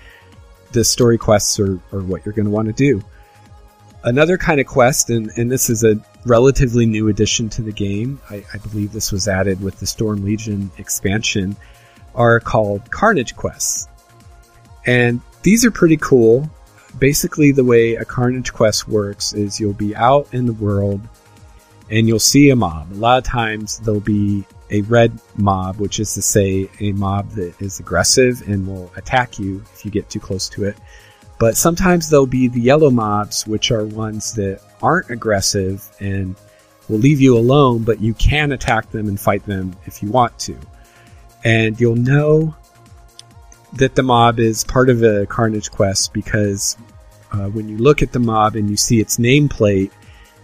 the 0.72 0.84
story 0.84 1.16
quests 1.16 1.58
are, 1.60 1.78
are 1.92 2.00
what 2.00 2.24
you're 2.24 2.34
going 2.34 2.46
to 2.46 2.50
want 2.50 2.68
to 2.68 2.72
do. 2.72 3.02
Another 4.02 4.36
kind 4.36 4.60
of 4.60 4.66
quest, 4.66 5.08
and, 5.08 5.30
and 5.36 5.50
this 5.50 5.70
is 5.70 5.82
a 5.82 5.96
relatively 6.24 6.86
new 6.86 7.08
addition 7.08 7.48
to 7.50 7.62
the 7.62 7.72
game. 7.72 8.20
I, 8.30 8.44
I 8.52 8.58
believe 8.58 8.92
this 8.92 9.12
was 9.12 9.28
added 9.28 9.60
with 9.60 9.78
the 9.80 9.86
Storm 9.86 10.24
Legion 10.24 10.70
expansion, 10.78 11.56
are 12.14 12.40
called 12.40 12.90
Carnage 12.90 13.36
quests. 13.36 13.88
And 14.86 15.20
these 15.42 15.64
are 15.64 15.70
pretty 15.70 15.96
cool. 15.96 16.48
Basically, 16.98 17.52
the 17.52 17.64
way 17.64 17.96
a 17.96 18.04
Carnage 18.04 18.52
quest 18.52 18.88
works 18.88 19.32
is 19.32 19.58
you'll 19.58 19.72
be 19.72 19.96
out 19.96 20.28
in 20.32 20.46
the 20.46 20.52
world 20.52 21.00
and 21.90 22.08
you'll 22.08 22.18
see 22.18 22.50
a 22.50 22.56
mob. 22.56 22.92
A 22.92 22.94
lot 22.94 23.18
of 23.18 23.24
times 23.24 23.78
there'll 23.80 24.00
be 24.00 24.44
a 24.70 24.80
red 24.82 25.18
mob, 25.36 25.76
which 25.78 26.00
is 26.00 26.14
to 26.14 26.22
say 26.22 26.68
a 26.80 26.92
mob 26.92 27.30
that 27.32 27.60
is 27.60 27.80
aggressive 27.80 28.42
and 28.48 28.66
will 28.66 28.90
attack 28.96 29.38
you 29.38 29.62
if 29.74 29.84
you 29.84 29.90
get 29.90 30.08
too 30.08 30.20
close 30.20 30.48
to 30.50 30.64
it. 30.64 30.76
But 31.38 31.56
sometimes 31.56 32.08
there'll 32.08 32.26
be 32.26 32.48
the 32.48 32.60
yellow 32.60 32.90
mobs, 32.90 33.46
which 33.46 33.70
are 33.70 33.84
ones 33.84 34.32
that 34.34 34.60
aren't 34.84 35.10
aggressive 35.10 35.82
and 35.98 36.36
will 36.88 36.98
leave 36.98 37.20
you 37.20 37.36
alone, 37.38 37.82
but 37.82 38.00
you 38.00 38.12
can 38.14 38.52
attack 38.52 38.90
them 38.90 39.08
and 39.08 39.18
fight 39.18 39.44
them 39.46 39.74
if 39.86 40.02
you 40.02 40.10
want 40.10 40.38
to. 40.40 40.56
And 41.42 41.80
you'll 41.80 41.96
know 41.96 42.54
that 43.74 43.94
the 43.94 44.02
mob 44.02 44.38
is 44.38 44.62
part 44.64 44.90
of 44.90 45.02
a 45.02 45.26
Carnage 45.26 45.70
quest 45.70 46.12
because 46.12 46.76
uh, 47.32 47.48
when 47.48 47.68
you 47.68 47.78
look 47.78 48.02
at 48.02 48.12
the 48.12 48.18
mob 48.18 48.56
and 48.56 48.70
you 48.70 48.76
see 48.76 49.00
its 49.00 49.16
nameplate, 49.16 49.90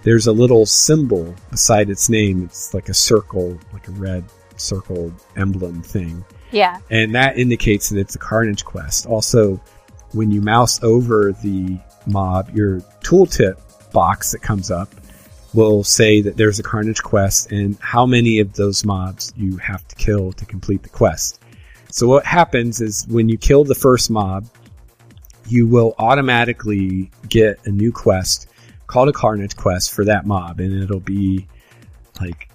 there's 0.03 0.27
a 0.27 0.33
little 0.33 0.65
symbol 0.65 1.35
beside 1.51 1.91
its 1.91 2.09
name. 2.09 2.43
It's 2.45 2.73
like 2.73 2.89
a 2.89 2.95
circle, 2.95 3.59
like 3.73 3.87
a 3.89 3.93
red 3.93 4.25
circle 4.57 5.13
emblem 5.37 5.83
thing. 5.83 6.25
Yeah. 6.51 6.81
And 6.91 7.15
that 7.15 7.39
indicates 7.39 7.91
that 7.91 7.99
it's 7.99 8.15
a 8.15 8.19
Carnage 8.19 8.65
quest. 8.65 9.07
Also, 9.07 9.61
when 10.13 10.31
you 10.31 10.41
mouse 10.41 10.83
over 10.83 11.33
the 11.33 11.79
mob, 12.07 12.51
your 12.51 12.81
tooltip 13.03 13.61
box 13.93 14.33
that 14.33 14.41
comes 14.41 14.71
up 14.71 14.89
will 15.53 15.83
say 15.83 16.21
that 16.21 16.37
there's 16.37 16.59
a 16.59 16.63
Carnage 16.63 17.03
quest 17.03 17.51
and 17.51 17.77
how 17.81 18.07
many 18.07 18.39
of 18.39 18.53
those 18.53 18.85
mobs 18.85 19.33
you 19.37 19.57
have 19.57 19.87
to 19.89 19.97
kill 19.97 20.33
to 20.35 20.45
complete 20.45 20.83
the 20.83 20.89
quest. 20.89 21.41
So 21.91 22.07
what 22.07 22.25
happens 22.25 22.81
is 22.81 23.07
when 23.09 23.29
you 23.29 23.37
kill 23.37 23.65
the 23.65 23.75
first 23.75 24.11
mob, 24.11 24.47
you 25.49 25.67
will 25.67 25.95
automatically 25.99 27.11
get 27.29 27.59
a 27.67 27.71
new 27.71 27.91
quest 27.91 28.47
called 28.87 29.09
a 29.09 29.13
Carnage 29.13 29.57
quest 29.57 29.93
for 29.93 30.05
that 30.05 30.25
mob, 30.25 30.61
and 30.61 30.83
it'll 30.83 31.01
be 31.01 31.49
like, 32.21 32.49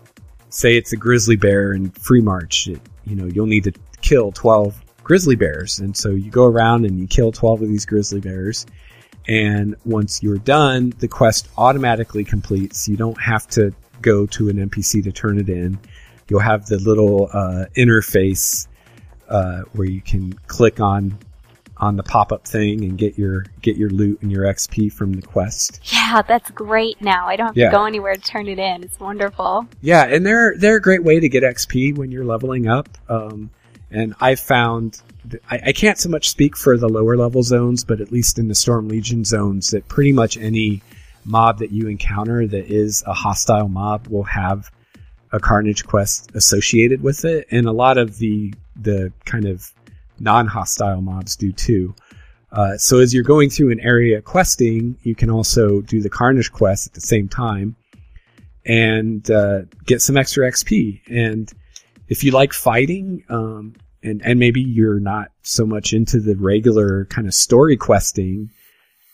say 0.50 0.78
it's 0.78 0.94
a 0.94 0.98
grizzly 0.98 1.36
bear 1.36 1.74
in 1.74 1.92
Freemarch. 1.92 2.74
It, 2.74 2.82
you 3.06 3.16
know, 3.16 3.26
you'll 3.26 3.46
need 3.46 3.66
to 3.66 3.74
kill 4.02 4.32
twelve 4.32 4.82
grizzly 5.04 5.36
bears, 5.36 5.80
and 5.80 5.96
so 5.96 6.12
you 6.12 6.32
go 6.32 6.46
around 6.46 6.86
and 6.86 7.00
you 7.00 7.08
kill 7.08 7.32
twelve 7.34 7.62
of 7.62 7.68
these 7.68 7.86
grizzly 7.86 8.22
bears. 8.22 8.66
And 9.28 9.76
once 9.86 10.22
you're 10.22 10.38
done, 10.38 10.94
the 11.00 11.08
quest 11.08 11.48
automatically 11.58 12.24
completes. 12.24 12.88
You 12.88 12.96
don't 12.98 13.20
have 13.22 13.48
to 13.50 13.74
go 14.02 14.26
to 14.28 14.50
an 14.50 14.58
NPC 14.70 15.04
to 15.04 15.12
turn 15.12 15.40
it 15.40 15.50
in. 15.50 15.80
You'll 16.30 16.40
have 16.42 16.66
the 16.68 16.78
little 16.78 17.30
uh, 17.34 17.66
interface 17.76 18.68
uh, 19.30 19.62
where 19.74 19.88
you 19.88 20.02
can 20.02 20.34
click 20.48 20.80
on 20.80 21.18
on 21.78 21.98
the 21.98 22.04
pop 22.04 22.32
up 22.32 22.48
thing 22.48 22.86
and 22.86 22.98
get 22.98 23.18
your 23.18 23.44
get 23.62 23.76
your 23.76 23.90
loot 23.90 24.22
and 24.22 24.32
your 24.32 24.44
XP 24.46 24.94
from 24.94 25.12
the 25.14 25.22
quest. 25.22 25.82
Yeah, 25.92 26.22
that's 26.26 26.50
great 26.52 27.02
now. 27.02 27.28
I 27.28 27.36
don't 27.36 27.48
have 27.48 27.58
Yeah. 27.58 27.70
to 27.70 27.76
go 27.76 27.84
anywhere 27.86 28.16
to 28.16 28.22
turn 28.22 28.48
it 28.48 28.60
in. 28.60 28.82
It's 28.84 28.98
wonderful. 29.00 29.68
Yeah, 29.82 30.06
and 30.06 30.26
they're 30.26 30.56
they're 30.58 30.78
a 30.78 30.82
great 30.82 31.04
way 31.04 31.20
to 31.20 31.28
get 31.28 31.44
XP 31.44 31.98
when 31.98 32.12
you're 32.12 32.24
leveling 32.24 32.68
up. 32.68 32.88
Um, 33.10 33.50
and 33.92 34.16
I 34.22 34.36
found 34.36 35.02
I, 35.50 35.60
I 35.68 35.72
can't 35.72 35.98
so 35.98 36.10
much 36.10 36.30
speak 36.30 36.58
for 36.58 36.78
the 36.78 36.90
lower 36.90 37.18
level 37.18 37.44
zones, 37.44 37.84
but 37.84 38.02
at 38.02 38.12
least 38.12 38.40
in 38.40 38.48
the 38.48 38.56
Storm 38.56 38.88
Legion 38.88 39.24
zones, 39.24 39.70
that 39.70 39.88
pretty 39.88 40.12
much 40.12 40.38
any 40.38 40.82
mob 41.26 41.60
that 41.60 41.72
you 41.72 41.88
encounter 41.88 42.48
that 42.48 42.72
is 42.72 43.04
a 43.08 43.14
hostile 43.14 43.68
mob 43.68 44.08
will 44.08 44.24
have 44.24 44.72
a 45.32 45.40
Carnage 45.40 45.86
quest 45.86 46.32
associated 46.36 47.02
with 47.02 47.26
it, 47.26 47.48
and 47.52 47.68
a 47.68 47.72
lot 47.72 47.98
of 47.98 48.18
the 48.18 48.54
the 48.76 49.12
kind 49.26 49.46
of 49.46 49.72
non-hostile 50.20 51.02
mobs 51.02 51.36
do 51.36 51.52
too. 51.52 51.96
Uh, 52.52 52.78
so 52.78 53.00
as 53.00 53.14
you're 53.14 53.24
going 53.24 53.50
through 53.50 53.72
an 53.72 53.80
area 53.82 54.22
questing, 54.22 54.98
you 55.04 55.16
can 55.16 55.30
also 55.30 55.82
do 55.82 56.02
the 56.02 56.10
Carnage 56.10 56.52
quest 56.52 56.88
at 56.88 56.94
the 56.94 57.02
same 57.02 57.28
time 57.28 57.76
and 58.66 59.30
uh, 59.30 59.62
get 59.86 60.02
some 60.02 60.16
extra 60.16 60.50
XP. 60.50 61.02
And 61.10 61.52
if 62.08 62.24
you 62.24 62.32
like 62.32 62.54
fighting, 62.54 63.24
um, 63.30 63.76
and 64.06 64.22
and 64.24 64.40
maybe 64.40 64.62
you're 64.62 65.00
not 65.00 65.32
so 65.42 65.66
much 65.66 65.94
into 65.94 66.20
the 66.20 66.36
regular 66.36 67.06
kind 67.06 67.28
of 67.28 67.34
story 67.34 67.78
questing, 67.78 68.50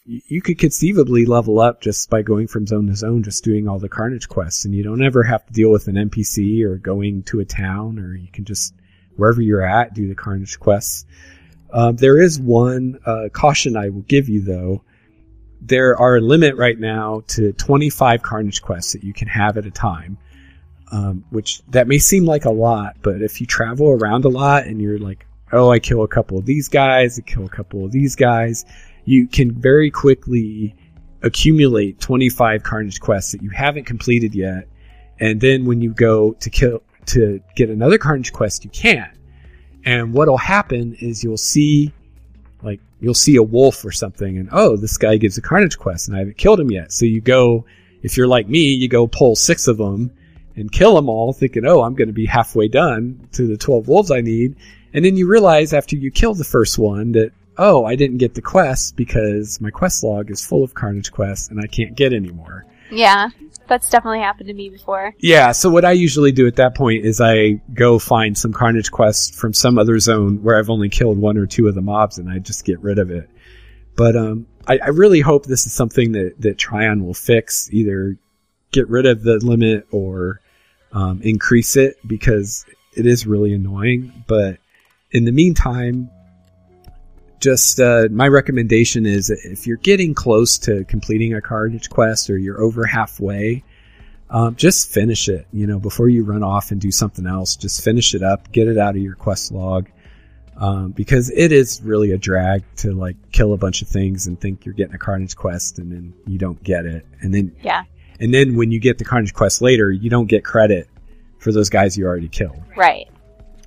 you, 0.06 0.42
could 0.42 0.60
conceivably 0.60 1.26
level 1.26 1.60
up 1.60 1.82
just 1.82 2.10
by 2.10 2.22
going 2.22 2.48
from 2.48 2.68
zone 2.68 2.88
to 2.88 2.96
zone, 2.96 3.24
just 3.24 3.44
doing 3.44 3.68
all 3.68 3.80
the 3.80 3.90
Carnage 3.90 4.28
quests, 4.28 4.66
and 4.66 4.74
you 4.74 4.84
don't 4.84 5.04
ever 5.04 5.24
have 5.24 5.46
to 5.46 5.54
deal 5.54 5.72
with 5.72 5.88
an 5.88 5.96
NPC 5.96 6.64
or 6.64 6.78
going 6.78 7.24
to 7.24 7.40
a 7.40 7.46
town, 7.46 8.00
or 8.00 8.16
you 8.16 8.30
can 8.32 8.46
just 8.46 8.74
wherever 9.16 9.42
you're 9.42 9.64
at 9.64 9.94
do 9.94 10.08
the 10.08 10.16
Carnage 10.16 10.60
quests. 10.60 11.06
Um, 11.74 11.96
there 11.96 12.22
is 12.22 12.40
one 12.40 13.00
uh, 13.06 13.30
caution 13.32 13.78
I 13.78 13.90
will 13.90 14.02
give 14.02 14.28
you 14.28 14.42
though 14.42 14.84
there 15.62 15.96
are 15.96 16.18
a 16.18 16.22
limit 16.22 16.56
right 16.56 16.80
now 16.80 17.22
to 17.28 17.54
25 17.54 18.24
Carnage 18.24 18.62
quests 18.62 18.94
that 18.94 19.04
you 19.04 19.14
can 19.14 19.28
have 19.28 19.58
at 19.58 19.66
a 19.66 19.72
time. 19.72 20.18
Um, 20.94 21.24
which 21.30 21.62
that 21.70 21.88
may 21.88 22.00
seem 22.00 22.26
like 22.26 22.44
a 22.44 22.52
lot, 22.52 22.98
but 23.02 23.22
if 23.22 23.40
you 23.40 23.48
travel 23.48 23.92
around 23.92 24.26
a 24.26 24.30
lot 24.30 24.66
and 24.66 24.82
you're 24.82 25.00
like, 25.00 25.26
oh, 25.54 25.72
I 25.72 25.80
kill 25.80 26.04
a 26.04 26.08
couple 26.08 26.38
of 26.38 26.46
these 26.46 26.68
guys, 26.68 27.18
I 27.18 27.22
kill 27.22 27.46
a 27.46 27.50
couple 27.50 27.86
of 27.86 27.94
these 27.94 28.18
guys, 28.18 28.66
you 29.06 29.28
can 29.28 29.54
very 29.54 29.90
quickly 29.90 30.76
accumulate 31.22 32.00
25 32.00 32.64
Carnage 32.64 33.00
quests 33.00 33.32
that 33.32 33.42
you 33.42 33.50
haven't 33.52 33.86
completed 33.86 34.36
yet. 34.36 34.68
And 35.20 35.40
then 35.40 35.66
when 35.66 35.82
you 35.82 35.94
go 35.94 36.34
to 36.34 36.50
kill, 36.50 36.84
to 37.08 37.42
get 37.56 37.70
another 37.70 37.98
Carnage 37.98 38.34
quest, 38.34 38.64
you 38.64 38.70
can't. 38.70 39.18
And 39.86 40.14
what'll 40.14 40.38
happen 40.38 40.96
is 41.00 41.24
you'll 41.24 41.38
see 41.38 41.94
like 42.64 42.80
you'll 43.00 43.14
see 43.14 43.36
a 43.38 43.44
wolf 43.44 43.84
or 43.84 43.92
something 43.92 44.38
and 44.38 44.50
oh 44.52 44.78
this 44.78 44.98
guy 44.98 45.18
gives 45.18 45.36
a 45.38 45.42
carnage 45.42 45.80
quest 45.80 46.08
and 46.08 46.16
i 46.16 46.20
haven't 46.20 46.38
killed 46.38 46.60
him 46.60 46.70
yet 46.70 46.92
so 46.92 47.06
you 47.06 47.20
go 47.20 47.66
if 48.04 48.18
you're 48.18 48.28
like 48.28 48.48
me 48.48 48.76
you 48.76 48.88
go 48.88 49.08
pull 49.08 49.36
six 49.36 49.68
of 49.68 49.78
them 49.78 50.12
and 50.56 50.72
kill 50.72 50.96
them 50.96 51.10
all 51.10 51.34
thinking 51.34 51.66
oh 51.66 51.82
i'm 51.82 51.96
going 51.96 52.08
to 52.08 52.14
be 52.14 52.26
halfway 52.26 52.68
done 52.68 53.28
to 53.32 53.48
the 53.48 53.58
12 53.58 53.88
wolves 53.88 54.12
i 54.12 54.22
need 54.22 54.56
and 54.94 55.06
then 55.06 55.16
you 55.16 55.28
realize 55.28 55.74
after 55.74 55.96
you 55.96 56.12
kill 56.12 56.34
the 56.34 56.44
first 56.44 56.78
one 56.78 57.12
that 57.14 57.32
oh 57.58 57.86
i 57.86 57.96
didn't 57.96 58.18
get 58.18 58.34
the 58.36 58.42
quest 58.42 58.96
because 58.96 59.60
my 59.62 59.70
quest 59.70 60.04
log 60.04 60.30
is 60.32 60.46
full 60.46 60.64
of 60.64 60.74
carnage 60.74 61.12
quests 61.12 61.50
and 61.50 61.60
i 61.60 61.68
can't 61.68 61.96
get 61.96 62.14
any 62.14 62.32
more 62.32 62.66
Yeah, 62.92 63.30
that's 63.68 63.90
definitely 63.90 64.20
happened 64.20 64.48
to 64.48 64.54
me 64.54 64.68
before. 64.70 65.14
yeah, 65.20 65.54
so 65.54 65.70
what 65.70 65.86
I 65.86 65.94
usually 65.94 66.34
do 66.34 66.46
at 66.46 66.58
that 66.58 66.76
point 66.76 67.06
is 67.06 67.22
I 67.22 67.62
go 67.74 68.00
find 68.00 68.38
some 68.38 68.52
Carnage 68.52 68.92
quest 68.92 69.34
from 69.36 69.54
some 69.54 69.80
other 69.80 69.98
zone 69.98 70.44
where 70.44 70.60
I've 70.60 70.70
only 70.70 70.90
killed 70.90 71.18
one 71.18 71.38
or 71.38 71.46
two 71.46 71.70
of 71.70 71.76
the 71.76 71.82
mobs 71.82 72.18
and 72.18 72.30
I 72.30 72.40
just 72.40 72.66
get 72.66 72.82
rid 72.82 73.00
of 73.00 73.10
it. 73.10 73.30
But 73.96 74.18
um, 74.18 74.46
I, 74.68 74.78
I 74.84 74.88
really 74.90 75.22
hope 75.22 75.46
this 75.46 75.66
is 75.66 75.72
something 75.72 76.12
that, 76.12 76.34
that 76.40 76.58
Trion 76.58 77.06
will 77.06 77.14
fix, 77.14 77.70
either 77.72 78.18
get 78.72 78.90
rid 78.90 79.06
of 79.06 79.24
the 79.24 79.38
limit 79.38 79.88
or 79.92 80.42
um, 80.92 81.22
increase 81.22 81.76
it 81.76 81.98
because 82.06 82.66
it 82.96 83.06
is 83.06 83.26
really 83.26 83.54
annoying. 83.54 84.24
But 84.28 84.58
in 85.12 85.26
the 85.26 85.32
meantime, 85.32 86.10
just 87.40 87.80
uh, 87.80 88.08
my 88.12 88.28
recommendation 88.28 89.06
is 89.06 89.30
if 89.30 89.66
you're 89.66 89.78
getting 89.78 90.14
close 90.14 90.58
to 90.60 90.86
completing 90.86 91.34
a 91.34 91.42
Carnage 91.42 91.90
quest 91.90 92.30
or 92.30 92.38
you're 92.38 92.62
over 92.62 92.86
halfway, 92.86 93.64
um, 94.30 94.56
just 94.56 94.90
finish 94.90 95.28
it. 95.28 95.48
You 95.52 95.68
know, 95.68 95.80
before 95.80 96.08
you 96.08 96.24
run 96.24 96.44
off 96.44 96.72
and 96.72 96.80
do 96.80 96.92
something 96.92 97.26
else, 97.26 97.56
just 97.56 97.84
finish 97.84 98.14
it 98.14 98.24
up, 98.24 98.52
get 98.52 98.68
it 98.68 98.78
out 98.78 98.96
of 98.96 99.02
your 99.02 99.16
quest 99.16 99.52
log, 99.52 99.90
um, 100.56 100.92
because 100.92 101.32
it 101.32 101.52
is 101.52 101.82
really 101.84 102.12
a 102.12 102.18
drag 102.18 102.64
to 102.78 102.94
like 102.94 103.18
kill 103.32 103.54
a 103.54 103.58
bunch 103.58 103.82
of 103.82 103.88
things 103.88 104.28
and 104.28 104.40
think 104.40 104.64
you're 104.66 104.76
getting 104.76 104.96
a 104.96 105.00
Carnage 105.00 105.36
quest 105.36 105.80
and 105.80 105.92
then 105.92 106.14
you 106.28 106.38
don't 106.38 106.64
get 106.64 106.86
it, 106.86 107.06
and 107.22 107.34
then 107.34 107.56
Yeah, 107.62 107.84
and 108.22 108.34
then 108.34 108.56
when 108.56 108.72
you 108.72 108.80
get 108.80 108.98
the 108.98 109.06
Carnage 109.06 109.34
quest 109.34 109.62
later, 109.62 109.92
you 109.92 110.10
don't 110.10 110.28
get 110.28 110.46
credit 110.46 110.88
for 111.40 111.52
those 111.52 111.70
guys 111.70 111.98
you 111.98 112.06
already 112.06 112.30
killed 112.30 112.62
right. 112.78 113.10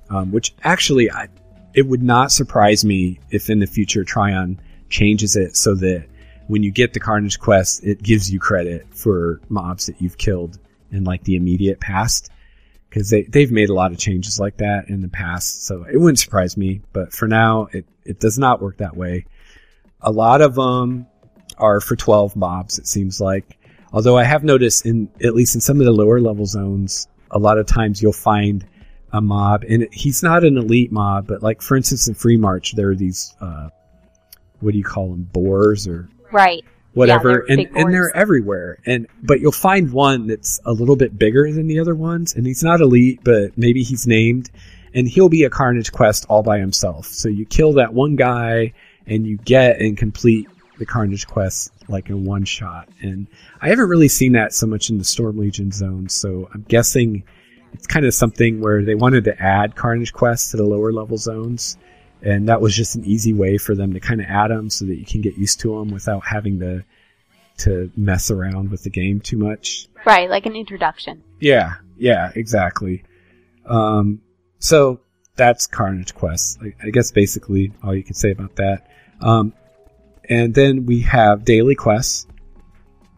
um, 0.09 0.31
which 0.31 0.55
actually 0.63 1.11
I, 1.11 1.27
it 1.73 1.85
would 1.85 2.01
not 2.01 2.31
surprise 2.31 2.83
me 2.83 3.19
if 3.29 3.49
in 3.49 3.59
the 3.59 3.67
future 3.67 4.03
Trion 4.03 4.57
changes 4.89 5.35
it 5.35 5.55
so 5.57 5.75
that 5.75 6.07
when 6.47 6.63
you 6.63 6.71
get 6.71 6.93
the 6.93 6.99
Carnage 6.99 7.39
quest, 7.39 7.83
it 7.83 8.01
gives 8.01 8.31
you 8.31 8.39
credit 8.39 8.87
for 8.95 9.41
mobs 9.49 9.87
that 9.87 10.01
you've 10.01 10.17
killed 10.17 10.59
in 10.91 11.03
like 11.03 11.23
the 11.23 11.35
immediate 11.35 11.79
past. 11.79 12.29
Because 12.89 13.09
they, 13.09 13.23
they've 13.23 13.51
made 13.51 13.69
a 13.69 13.73
lot 13.73 13.91
of 13.91 13.97
changes 13.97 14.39
like 14.39 14.57
that 14.57 14.87
in 14.87 15.01
the 15.01 15.09
past, 15.09 15.65
so 15.65 15.83
it 15.83 15.97
wouldn't 15.97 16.19
surprise 16.19 16.55
me. 16.55 16.79
But 16.93 17.11
for 17.11 17.27
now, 17.27 17.67
it, 17.73 17.85
it 18.05 18.21
does 18.21 18.39
not 18.39 18.61
work 18.61 18.77
that 18.77 18.95
way. 18.95 19.25
A 19.99 20.11
lot 20.11 20.41
of 20.41 20.55
them 20.55 21.07
are 21.57 21.81
for 21.81 21.97
12 21.97 22.37
mobs, 22.37 22.79
it 22.79 22.87
seems 22.87 23.19
like. 23.19 23.57
Although 23.95 24.17
I 24.17 24.25
have 24.25 24.43
noticed 24.43 24.85
in, 24.85 25.09
at 25.23 25.33
least 25.33 25.55
in 25.55 25.61
some 25.61 25.79
of 25.79 25.85
the 25.85 25.93
lower 25.93 26.19
level 26.19 26.45
zones, 26.45 27.07
a 27.31 27.39
lot 27.39 27.57
of 27.57 27.65
times 27.65 28.01
you'll 28.01 28.11
find 28.11 28.65
a 29.13 29.21
mob, 29.21 29.63
and 29.63 29.87
he's 29.93 30.21
not 30.21 30.43
an 30.43 30.57
elite 30.57 30.91
mob, 30.91 31.27
but 31.27 31.41
like 31.41 31.61
for 31.61 31.77
instance 31.77 32.05
in 32.09 32.13
Freemarch, 32.13 32.73
there 32.73 32.89
are 32.89 32.95
these 32.95 33.33
uh, 33.39 33.69
what 34.59 34.73
do 34.73 34.77
you 34.77 34.83
call 34.83 35.11
them, 35.11 35.23
boars 35.31 35.87
or 35.87 36.09
Right. 36.29 36.65
whatever, 36.93 37.45
they're 37.47 37.57
and 37.57 37.77
and 37.77 37.93
they're 37.93 38.13
everywhere. 38.13 38.79
And 38.85 39.07
but 39.23 39.39
you'll 39.39 39.53
find 39.53 39.93
one 39.93 40.27
that's 40.27 40.59
a 40.65 40.73
little 40.73 40.97
bit 40.97 41.17
bigger 41.17 41.49
than 41.49 41.67
the 41.67 41.79
other 41.79 41.95
ones, 41.95 42.35
and 42.35 42.45
he's 42.45 42.63
not 42.63 42.81
elite, 42.81 43.21
but 43.23 43.57
maybe 43.57 43.81
he's 43.81 44.05
named, 44.05 44.51
and 44.93 45.07
he'll 45.07 45.29
be 45.29 45.45
a 45.45 45.49
Carnage 45.49 45.93
quest 45.93 46.25
all 46.27 46.43
by 46.43 46.59
himself. 46.59 47.05
So 47.05 47.29
you 47.29 47.45
kill 47.45 47.71
that 47.73 47.93
one 47.93 48.17
guy, 48.17 48.73
and 49.07 49.25
you 49.25 49.37
get 49.37 49.79
and 49.79 49.97
complete 49.97 50.49
the 50.79 50.85
Carnage 50.85 51.27
quest 51.27 51.71
like 51.87 52.09
in 52.09 52.25
one 52.25 52.45
shot. 52.45 52.89
And 53.01 53.27
I 53.61 53.69
haven't 53.69 53.89
really 53.89 54.07
seen 54.07 54.33
that 54.33 54.53
so 54.53 54.67
much 54.67 54.89
in 54.89 54.97
the 54.97 55.03
Storm 55.03 55.37
Legion 55.37 55.71
zone, 55.71 56.09
so 56.09 56.49
I'm 56.53 56.65
guessing 56.67 57.23
it's 57.73 57.87
kind 57.87 58.05
of 58.05 58.13
something 58.13 58.61
where 58.61 58.83
they 58.83 58.95
wanted 58.95 59.25
to 59.25 59.41
add 59.41 59.75
Carnage 59.75 60.13
quests 60.13 60.51
to 60.51 60.57
the 60.57 60.63
lower 60.63 60.91
level 60.91 61.17
zones. 61.17 61.77
And 62.21 62.47
that 62.49 62.61
was 62.61 62.75
just 62.75 62.95
an 62.95 63.05
easy 63.05 63.33
way 63.33 63.57
for 63.57 63.75
them 63.75 63.93
to 63.93 63.99
kind 63.99 64.21
of 64.21 64.27
add 64.27 64.49
them 64.49 64.69
so 64.69 64.85
that 64.85 64.95
you 64.95 65.05
can 65.05 65.21
get 65.21 65.37
used 65.37 65.59
to 65.59 65.77
them 65.77 65.89
without 65.89 66.25
having 66.25 66.59
to 66.59 66.83
to 67.57 67.89
mess 67.95 68.31
around 68.31 68.69
with 68.69 68.83
the 68.83 68.89
game 68.89 69.19
too 69.21 69.37
much. 69.37 69.87
Right, 70.05 70.29
like 70.29 70.45
an 70.45 70.55
introduction. 70.55 71.23
Yeah, 71.39 71.75
yeah, 71.97 72.31
exactly. 72.35 73.03
Um, 73.65 74.21
so 74.59 74.99
that's 75.35 75.67
Carnage 75.67 76.13
Quest. 76.15 76.59
I, 76.61 76.87
I 76.87 76.89
guess 76.89 77.11
basically 77.11 77.73
all 77.83 77.95
you 77.95 78.03
can 78.03 78.15
say 78.15 78.31
about 78.31 78.55
that. 78.57 78.87
Um, 79.21 79.53
and 80.29 80.53
then 80.53 80.85
we 80.85 81.01
have 81.01 81.45
daily 81.45 81.75
quests. 81.75 82.27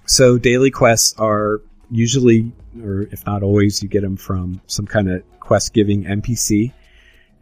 So 0.06 0.38
daily 0.38 0.72
quests 0.72 1.18
are 1.20 1.62
usually, 1.92 2.52
or 2.82 3.02
if 3.12 3.26
not 3.26 3.44
always, 3.44 3.84
you 3.84 3.90
get 3.90 4.02
them 4.02 4.18
from 4.18 4.62
some 4.68 4.86
kind 4.86 5.10
of 5.10 5.24
quest 5.40 5.74
giving 5.74 6.04
NPC. 6.04 6.74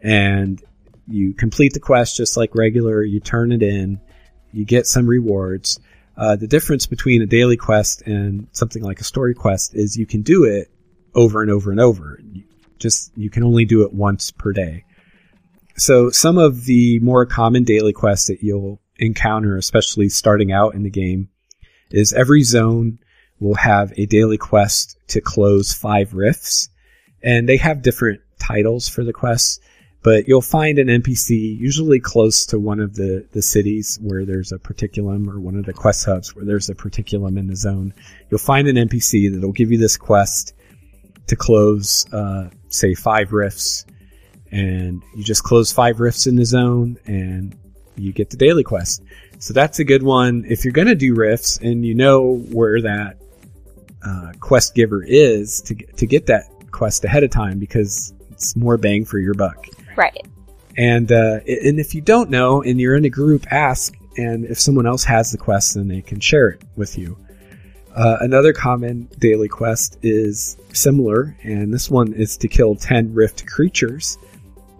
And 0.02 0.62
you 1.08 1.34
complete 1.34 1.72
the 1.72 1.80
quest 1.80 2.16
just 2.16 2.36
like 2.36 2.54
regular, 2.54 3.02
you 3.02 3.20
turn 3.20 3.52
it 3.52 3.62
in, 3.62 4.00
you 4.52 4.64
get 4.64 4.86
some 4.86 5.06
rewards. 5.06 5.78
Uh, 6.16 6.36
the 6.36 6.46
difference 6.46 6.86
between 6.86 7.22
a 7.22 7.26
daily 7.26 7.56
quest 7.56 8.02
and 8.02 8.48
something 8.52 8.82
like 8.82 9.00
a 9.00 9.04
story 9.04 9.34
quest 9.34 9.74
is 9.74 9.96
you 9.96 10.06
can 10.06 10.22
do 10.22 10.44
it 10.44 10.70
over 11.14 11.42
and 11.42 11.50
over 11.50 11.70
and 11.70 11.80
over. 11.80 12.20
Just 12.78 13.12
you 13.16 13.30
can 13.30 13.44
only 13.44 13.64
do 13.64 13.82
it 13.82 13.92
once 13.92 14.30
per 14.30 14.52
day. 14.52 14.84
So 15.76 16.10
some 16.10 16.38
of 16.38 16.64
the 16.64 16.98
more 17.00 17.26
common 17.26 17.64
daily 17.64 17.92
quests 17.92 18.28
that 18.28 18.42
you'll 18.42 18.80
encounter, 18.98 19.56
especially 19.56 20.08
starting 20.08 20.52
out 20.52 20.74
in 20.74 20.82
the 20.82 20.90
game, 20.90 21.28
is 21.90 22.12
every 22.12 22.42
zone 22.42 22.98
will 23.38 23.54
have 23.54 23.92
a 23.96 24.06
daily 24.06 24.38
quest 24.38 24.98
to 25.08 25.20
close 25.20 25.72
five 25.72 26.14
rifts, 26.14 26.68
and 27.22 27.48
they 27.48 27.56
have 27.56 27.82
different 27.82 28.20
titles 28.38 28.88
for 28.88 29.04
the 29.04 29.12
quests. 29.12 29.60
But 30.02 30.28
you'll 30.28 30.40
find 30.40 30.78
an 30.78 30.86
NPC 30.86 31.58
usually 31.58 31.98
close 31.98 32.46
to 32.46 32.60
one 32.60 32.78
of 32.78 32.94
the, 32.94 33.26
the 33.32 33.42
cities 33.42 33.98
where 34.00 34.24
there's 34.24 34.52
a 34.52 34.58
porticulum 34.58 35.28
or 35.28 35.40
one 35.40 35.56
of 35.56 35.64
the 35.64 35.72
quest 35.72 36.06
hubs 36.06 36.34
where 36.34 36.44
there's 36.44 36.68
a 36.68 36.76
porticulum 36.76 37.36
in 37.36 37.48
the 37.48 37.56
zone. 37.56 37.92
You'll 38.30 38.38
find 38.38 38.68
an 38.68 38.76
NPC 38.76 39.34
that'll 39.34 39.50
give 39.50 39.72
you 39.72 39.78
this 39.78 39.96
quest 39.96 40.54
to 41.26 41.34
close, 41.34 42.06
uh, 42.12 42.50
say 42.68 42.94
five 42.94 43.32
rifts 43.32 43.84
and 44.52 45.02
you 45.14 45.24
just 45.24 45.42
close 45.42 45.72
five 45.72 46.00
rifts 46.00 46.26
in 46.26 46.36
the 46.36 46.44
zone 46.44 46.96
and 47.06 47.56
you 47.96 48.12
get 48.12 48.30
the 48.30 48.36
daily 48.36 48.64
quest. 48.64 49.02
So 49.38 49.52
that's 49.52 49.78
a 49.78 49.84
good 49.84 50.02
one. 50.02 50.44
If 50.48 50.64
you're 50.64 50.72
going 50.72 50.88
to 50.88 50.94
do 50.94 51.14
rifts 51.14 51.58
and 51.58 51.84
you 51.84 51.94
know 51.94 52.38
where 52.50 52.80
that 52.82 53.18
uh, 54.04 54.32
quest 54.40 54.74
giver 54.74 55.02
is 55.02 55.60
to 55.62 55.74
to 55.74 56.06
get 56.06 56.26
that 56.26 56.44
quest 56.70 57.04
ahead 57.04 57.24
of 57.24 57.30
time 57.30 57.58
because 57.58 58.14
it's 58.30 58.54
more 58.56 58.76
bang 58.76 59.04
for 59.04 59.18
your 59.18 59.34
buck. 59.34 59.66
Right. 59.96 60.26
And 60.76 61.10
uh, 61.10 61.40
and 61.46 61.80
if 61.80 61.94
you 61.94 62.00
don't 62.00 62.30
know 62.30 62.62
and 62.62 62.80
you're 62.80 62.96
in 62.96 63.04
a 63.04 63.10
group, 63.10 63.46
ask. 63.50 63.94
And 64.18 64.46
if 64.46 64.58
someone 64.58 64.86
else 64.86 65.04
has 65.04 65.30
the 65.30 65.38
quest, 65.38 65.74
then 65.74 65.88
they 65.88 66.00
can 66.00 66.20
share 66.20 66.48
it 66.48 66.62
with 66.74 66.96
you. 66.96 67.18
Uh, 67.94 68.18
another 68.20 68.52
common 68.52 69.08
daily 69.18 69.48
quest 69.48 69.98
is 70.02 70.58
similar, 70.72 71.36
and 71.42 71.72
this 71.72 71.90
one 71.90 72.12
is 72.12 72.36
to 72.38 72.48
kill 72.48 72.76
10 72.76 73.14
rift 73.14 73.46
creatures. 73.46 74.18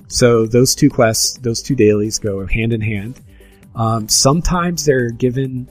So 0.09 0.47
those 0.47 0.75
two 0.75 0.91
quests, 0.91 1.39
those 1.39 1.63
two 1.63 1.75
dailies 1.75 2.19
go 2.19 2.47
hand 2.47 2.73
in 2.73 2.81
hand. 2.81 3.21
Um, 3.75 4.09
sometimes 4.09 4.85
they're 4.85 5.11
given 5.11 5.69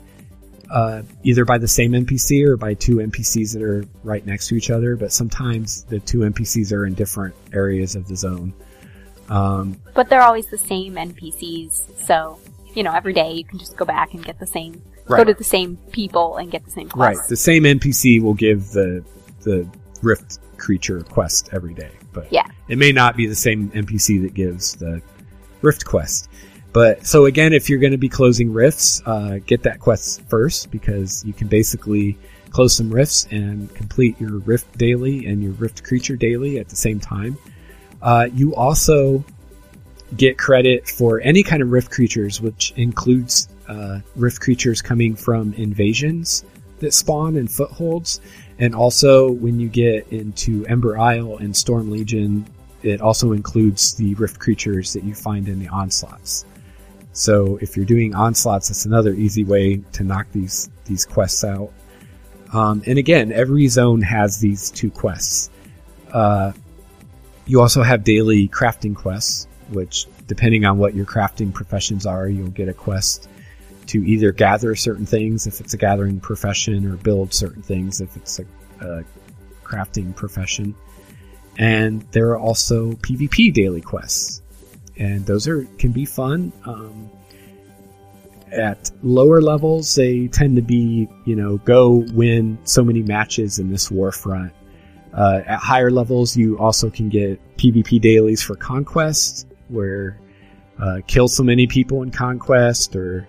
uh, 0.69 1.03
either 1.23 1.45
by 1.45 1.57
the 1.57 1.67
same 1.67 1.91
NPC 1.91 2.45
or 2.45 2.57
by 2.57 2.73
two 2.73 2.97
NPCs 2.97 3.53
that 3.53 3.61
are 3.63 3.85
right 4.03 4.25
next 4.25 4.47
to 4.49 4.55
each 4.55 4.69
other, 4.69 4.95
but 4.95 5.11
sometimes 5.11 5.83
the 5.85 5.99
two 5.99 6.19
NPCs 6.19 6.71
are 6.73 6.85
in 6.85 6.93
different 6.95 7.35
areas 7.53 7.95
of 7.95 8.07
the 8.07 8.15
zone. 8.15 8.53
Um, 9.29 9.79
But 9.93 10.09
they're 10.09 10.21
always 10.21 10.47
the 10.47 10.57
same 10.57 10.95
NPCs, 10.95 12.05
so 12.05 12.39
you 12.75 12.83
know 12.83 12.91
every 12.93 13.13
day 13.13 13.31
you 13.33 13.43
can 13.45 13.57
just 13.57 13.75
go 13.77 13.85
back 13.85 14.13
and 14.13 14.23
get 14.23 14.37
the 14.39 14.45
same, 14.45 14.73
go 15.07 15.15
Right. 15.15 15.27
to 15.27 15.33
the 15.33 15.43
same 15.43 15.77
people 15.91 16.37
and 16.37 16.51
get 16.51 16.63
the 16.65 16.71
same 16.71 16.89
quest. 16.89 17.19
right, 17.19 17.29
the 17.29 17.37
same 17.37 17.63
NPC 17.63 18.21
will 18.21 18.35
give 18.35 18.69
the 18.71 19.03
the 19.41 19.67
Rift 20.03 20.39
creature 20.57 21.01
quest 21.01 21.49
every 21.53 21.73
day, 21.73 21.89
but 22.15 22.27
Yeah. 22.31 22.45
it 22.67 22.77
may 22.79 22.91
not 22.91 23.15
be 23.15 23.27
the 23.27 23.35
same 23.35 23.69
NPC 23.75 24.17
that 24.23 24.33
gives 24.33 24.75
the 24.75 25.01
Rift 25.61 25.85
quest. 25.85 26.29
But 26.73 27.05
so 27.05 27.25
again, 27.25 27.53
if 27.53 27.69
you're 27.69 27.79
going 27.79 27.91
to 27.93 27.97
be 27.97 28.09
closing 28.09 28.51
rifts, 28.51 29.01
uh, 29.05 29.39
get 29.45 29.63
that 29.63 29.79
quest 29.79 30.21
first 30.29 30.71
because 30.71 31.23
you 31.25 31.33
can 31.33 31.47
basically 31.47 32.17
close 32.49 32.75
some 32.75 32.89
rifts 32.89 33.27
and 33.31 33.73
complete 33.75 34.19
your 34.19 34.39
rift 34.39 34.77
daily 34.77 35.25
and 35.25 35.41
your 35.43 35.53
rift 35.53 35.83
creature 35.83 36.15
daily 36.15 36.59
at 36.59 36.67
the 36.69 36.75
same 36.75 36.99
time. 36.99 37.37
Uh, 38.01 38.27
you 38.33 38.53
also 38.55 39.23
get 40.17 40.37
credit 40.37 40.87
for 40.87 41.19
any 41.21 41.43
kind 41.43 41.61
of 41.61 41.71
rift 41.71 41.91
creatures, 41.91 42.41
which 42.41 42.73
includes 42.75 43.47
uh, 43.67 43.99
rift 44.15 44.39
creatures 44.41 44.81
coming 44.81 45.15
from 45.15 45.53
invasions 45.53 46.45
that 46.79 46.93
spawn 46.93 47.37
in 47.37 47.47
footholds, 47.47 48.19
and 48.59 48.73
also 48.73 49.31
when 49.31 49.59
you 49.59 49.67
get 49.67 50.07
into 50.09 50.65
Ember 50.67 50.97
Isle 50.97 51.37
and 51.37 51.55
Storm 51.55 51.91
Legion, 51.91 52.45
it 52.83 53.01
also 53.01 53.31
includes 53.31 53.95
the 53.95 54.13
rift 54.15 54.39
creatures 54.39 54.93
that 54.93 55.03
you 55.03 55.13
find 55.13 55.47
in 55.47 55.59
the 55.59 55.67
onslaughts. 55.67 56.45
So 57.13 57.57
if 57.61 57.75
you're 57.75 57.85
doing 57.85 58.13
onslaughts, 58.13 58.69
that's 58.69 58.85
another 58.85 59.13
easy 59.13 59.43
way 59.43 59.77
to 59.93 60.03
knock 60.03 60.27
these 60.31 60.69
these 60.85 61.05
quests 61.05 61.43
out. 61.43 61.71
Um, 62.53 62.83
and 62.85 62.97
again, 62.97 63.31
every 63.31 63.67
zone 63.67 64.01
has 64.01 64.39
these 64.39 64.69
two 64.69 64.91
quests. 64.91 65.49
Uh, 66.13 66.51
you 67.47 67.61
also 67.61 67.83
have 67.83 68.03
daily 68.03 68.47
crafting 68.47 68.95
quests, 68.95 69.47
which, 69.69 70.07
depending 70.27 70.65
on 70.65 70.77
what 70.77 70.93
your 70.93 71.05
crafting 71.05 71.53
professions 71.53 72.05
are, 72.05 72.27
you'll 72.27 72.47
get 72.49 72.69
a 72.69 72.73
quest 72.73 73.27
to 73.87 74.05
either 74.05 74.31
gather 74.31 74.75
certain 74.75 75.05
things 75.05 75.47
if 75.47 75.59
it's 75.59 75.73
a 75.73 75.77
gathering 75.77 76.19
profession, 76.19 76.85
or 76.85 76.97
build 76.97 77.33
certain 77.33 77.61
things 77.61 78.01
if 78.01 78.15
it's 78.15 78.39
a, 78.39 78.45
a 78.85 79.03
crafting 79.63 80.15
profession. 80.15 80.75
And 81.57 82.01
there 82.11 82.29
are 82.29 82.39
also 82.39 82.91
PvP 82.93 83.53
daily 83.53 83.81
quests, 83.81 84.41
and 84.97 85.25
those 85.25 85.47
are 85.47 85.65
can 85.77 85.91
be 85.91 86.05
fun. 86.05 86.51
Um, 86.65 87.09
at 88.51 88.91
lower 89.03 89.41
levels, 89.41 89.95
they 89.95 90.27
tend 90.27 90.55
to 90.55 90.61
be, 90.61 91.09
you 91.25 91.35
know, 91.35 91.57
go 91.57 92.05
win 92.13 92.57
so 92.63 92.83
many 92.83 93.01
matches 93.01 93.59
in 93.59 93.69
this 93.69 93.91
war 93.91 94.11
front. 94.11 94.53
Uh, 95.13 95.41
at 95.45 95.59
higher 95.59 95.91
levels, 95.91 96.35
you 96.35 96.57
also 96.59 96.89
can 96.89 97.09
get 97.09 97.39
PvP 97.57 98.01
dailies 98.01 98.41
for 98.41 98.55
conquest, 98.55 99.47
where 99.69 100.19
uh, 100.79 100.99
kill 101.07 101.27
so 101.27 101.41
many 101.43 101.67
people 101.67 102.03
in 102.03 102.11
conquest, 102.11 102.95
or 102.95 103.27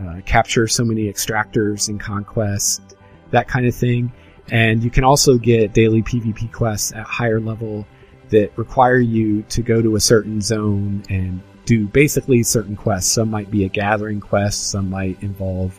uh, 0.00 0.20
capture 0.24 0.68
so 0.68 0.84
many 0.84 1.12
extractors 1.12 1.88
in 1.88 1.98
conquest, 1.98 2.96
that 3.30 3.48
kind 3.48 3.66
of 3.66 3.74
thing. 3.74 4.12
And 4.50 4.82
you 4.82 4.90
can 4.90 5.04
also 5.04 5.36
get 5.36 5.72
daily 5.72 6.02
PvP 6.02 6.52
quests 6.52 6.92
at 6.92 7.04
higher 7.04 7.40
level 7.40 7.86
that 8.30 8.56
require 8.56 8.98
you 8.98 9.42
to 9.42 9.62
go 9.62 9.82
to 9.82 9.96
a 9.96 10.00
certain 10.00 10.40
zone 10.40 11.02
and 11.08 11.40
do 11.64 11.86
basically 11.86 12.42
certain 12.42 12.76
quests. 12.76 13.12
Some 13.12 13.30
might 13.30 13.50
be 13.50 13.64
a 13.64 13.68
gathering 13.68 14.20
quest, 14.20 14.70
some 14.70 14.88
might 14.90 15.22
involve 15.22 15.78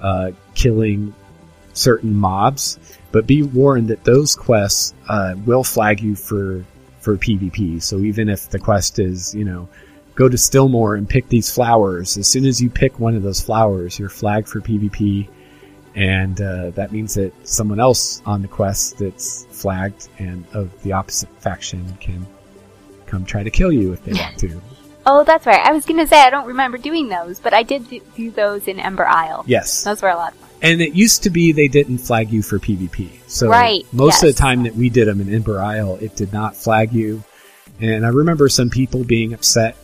uh, 0.00 0.32
killing 0.54 1.14
certain 1.72 2.14
mobs, 2.14 2.78
but 3.12 3.26
be 3.26 3.42
warned 3.42 3.88
that 3.88 4.04
those 4.04 4.34
quests 4.34 4.94
uh, 5.08 5.34
will 5.44 5.64
flag 5.64 6.00
you 6.00 6.16
for 6.16 6.64
for 7.00 7.16
PvP. 7.16 7.82
So 7.82 7.98
even 7.98 8.28
if 8.28 8.50
the 8.50 8.58
quest 8.58 8.98
is, 8.98 9.34
you 9.34 9.44
know, 9.44 9.68
go 10.14 10.28
to 10.28 10.36
Stillmoor 10.36 10.98
and 10.98 11.08
pick 11.08 11.28
these 11.28 11.50
flowers, 11.50 12.16
as 12.16 12.26
soon 12.26 12.44
as 12.44 12.60
you 12.60 12.70
pick 12.70 12.98
one 12.98 13.14
of 13.14 13.22
those 13.22 13.40
flowers, 13.40 13.98
you're 13.98 14.08
flagged 14.08 14.48
for 14.48 14.60
PvP, 14.60 15.28
and 15.94 16.40
uh, 16.40 16.70
that 16.70 16.92
means 16.92 17.14
that 17.14 17.32
someone 17.46 17.80
else 17.80 18.22
on 18.26 18.42
the 18.42 18.48
quest 18.48 18.98
that's 18.98 19.46
flagged 19.50 20.08
and 20.18 20.44
of 20.52 20.70
the 20.82 20.92
opposite 20.92 21.28
faction 21.40 21.96
can 22.00 22.26
come 23.06 23.24
try 23.24 23.42
to 23.42 23.50
kill 23.50 23.72
you 23.72 23.92
if 23.92 24.04
they 24.04 24.12
want 24.12 24.38
to. 24.38 24.60
Oh, 25.06 25.24
that's 25.24 25.46
right. 25.46 25.66
I 25.66 25.72
was 25.72 25.86
gonna 25.86 26.06
say 26.06 26.20
I 26.20 26.28
don't 26.28 26.46
remember 26.46 26.76
doing 26.76 27.08
those, 27.08 27.40
but 27.40 27.54
I 27.54 27.62
did 27.62 27.88
do- 27.88 28.02
do 28.14 28.30
those 28.30 28.68
in 28.68 28.78
Ember 28.78 29.08
Isle. 29.08 29.44
Yes. 29.46 29.82
Those 29.82 30.02
were 30.02 30.10
a 30.10 30.14
lot 30.14 30.32
of 30.32 30.38
fun. 30.38 30.50
And 30.60 30.82
it 30.82 30.92
used 30.92 31.22
to 31.22 31.30
be 31.30 31.52
they 31.52 31.68
didn't 31.68 31.98
flag 31.98 32.30
you 32.30 32.42
for 32.42 32.58
PvP. 32.58 33.08
So 33.26 33.48
Right, 33.48 33.86
most 33.94 34.22
of 34.22 34.28
the 34.28 34.38
time 34.38 34.64
that 34.64 34.76
we 34.76 34.90
did 34.90 35.08
them 35.08 35.22
in 35.22 35.32
Ember 35.32 35.58
Isle, 35.58 35.96
it 36.02 36.16
did 36.16 36.34
not 36.34 36.54
flag 36.54 36.92
you. 36.92 37.24
And 37.80 38.04
I 38.04 38.10
remember 38.10 38.50
some 38.50 38.68
people 38.68 39.02
being 39.02 39.32
upset 39.32 39.74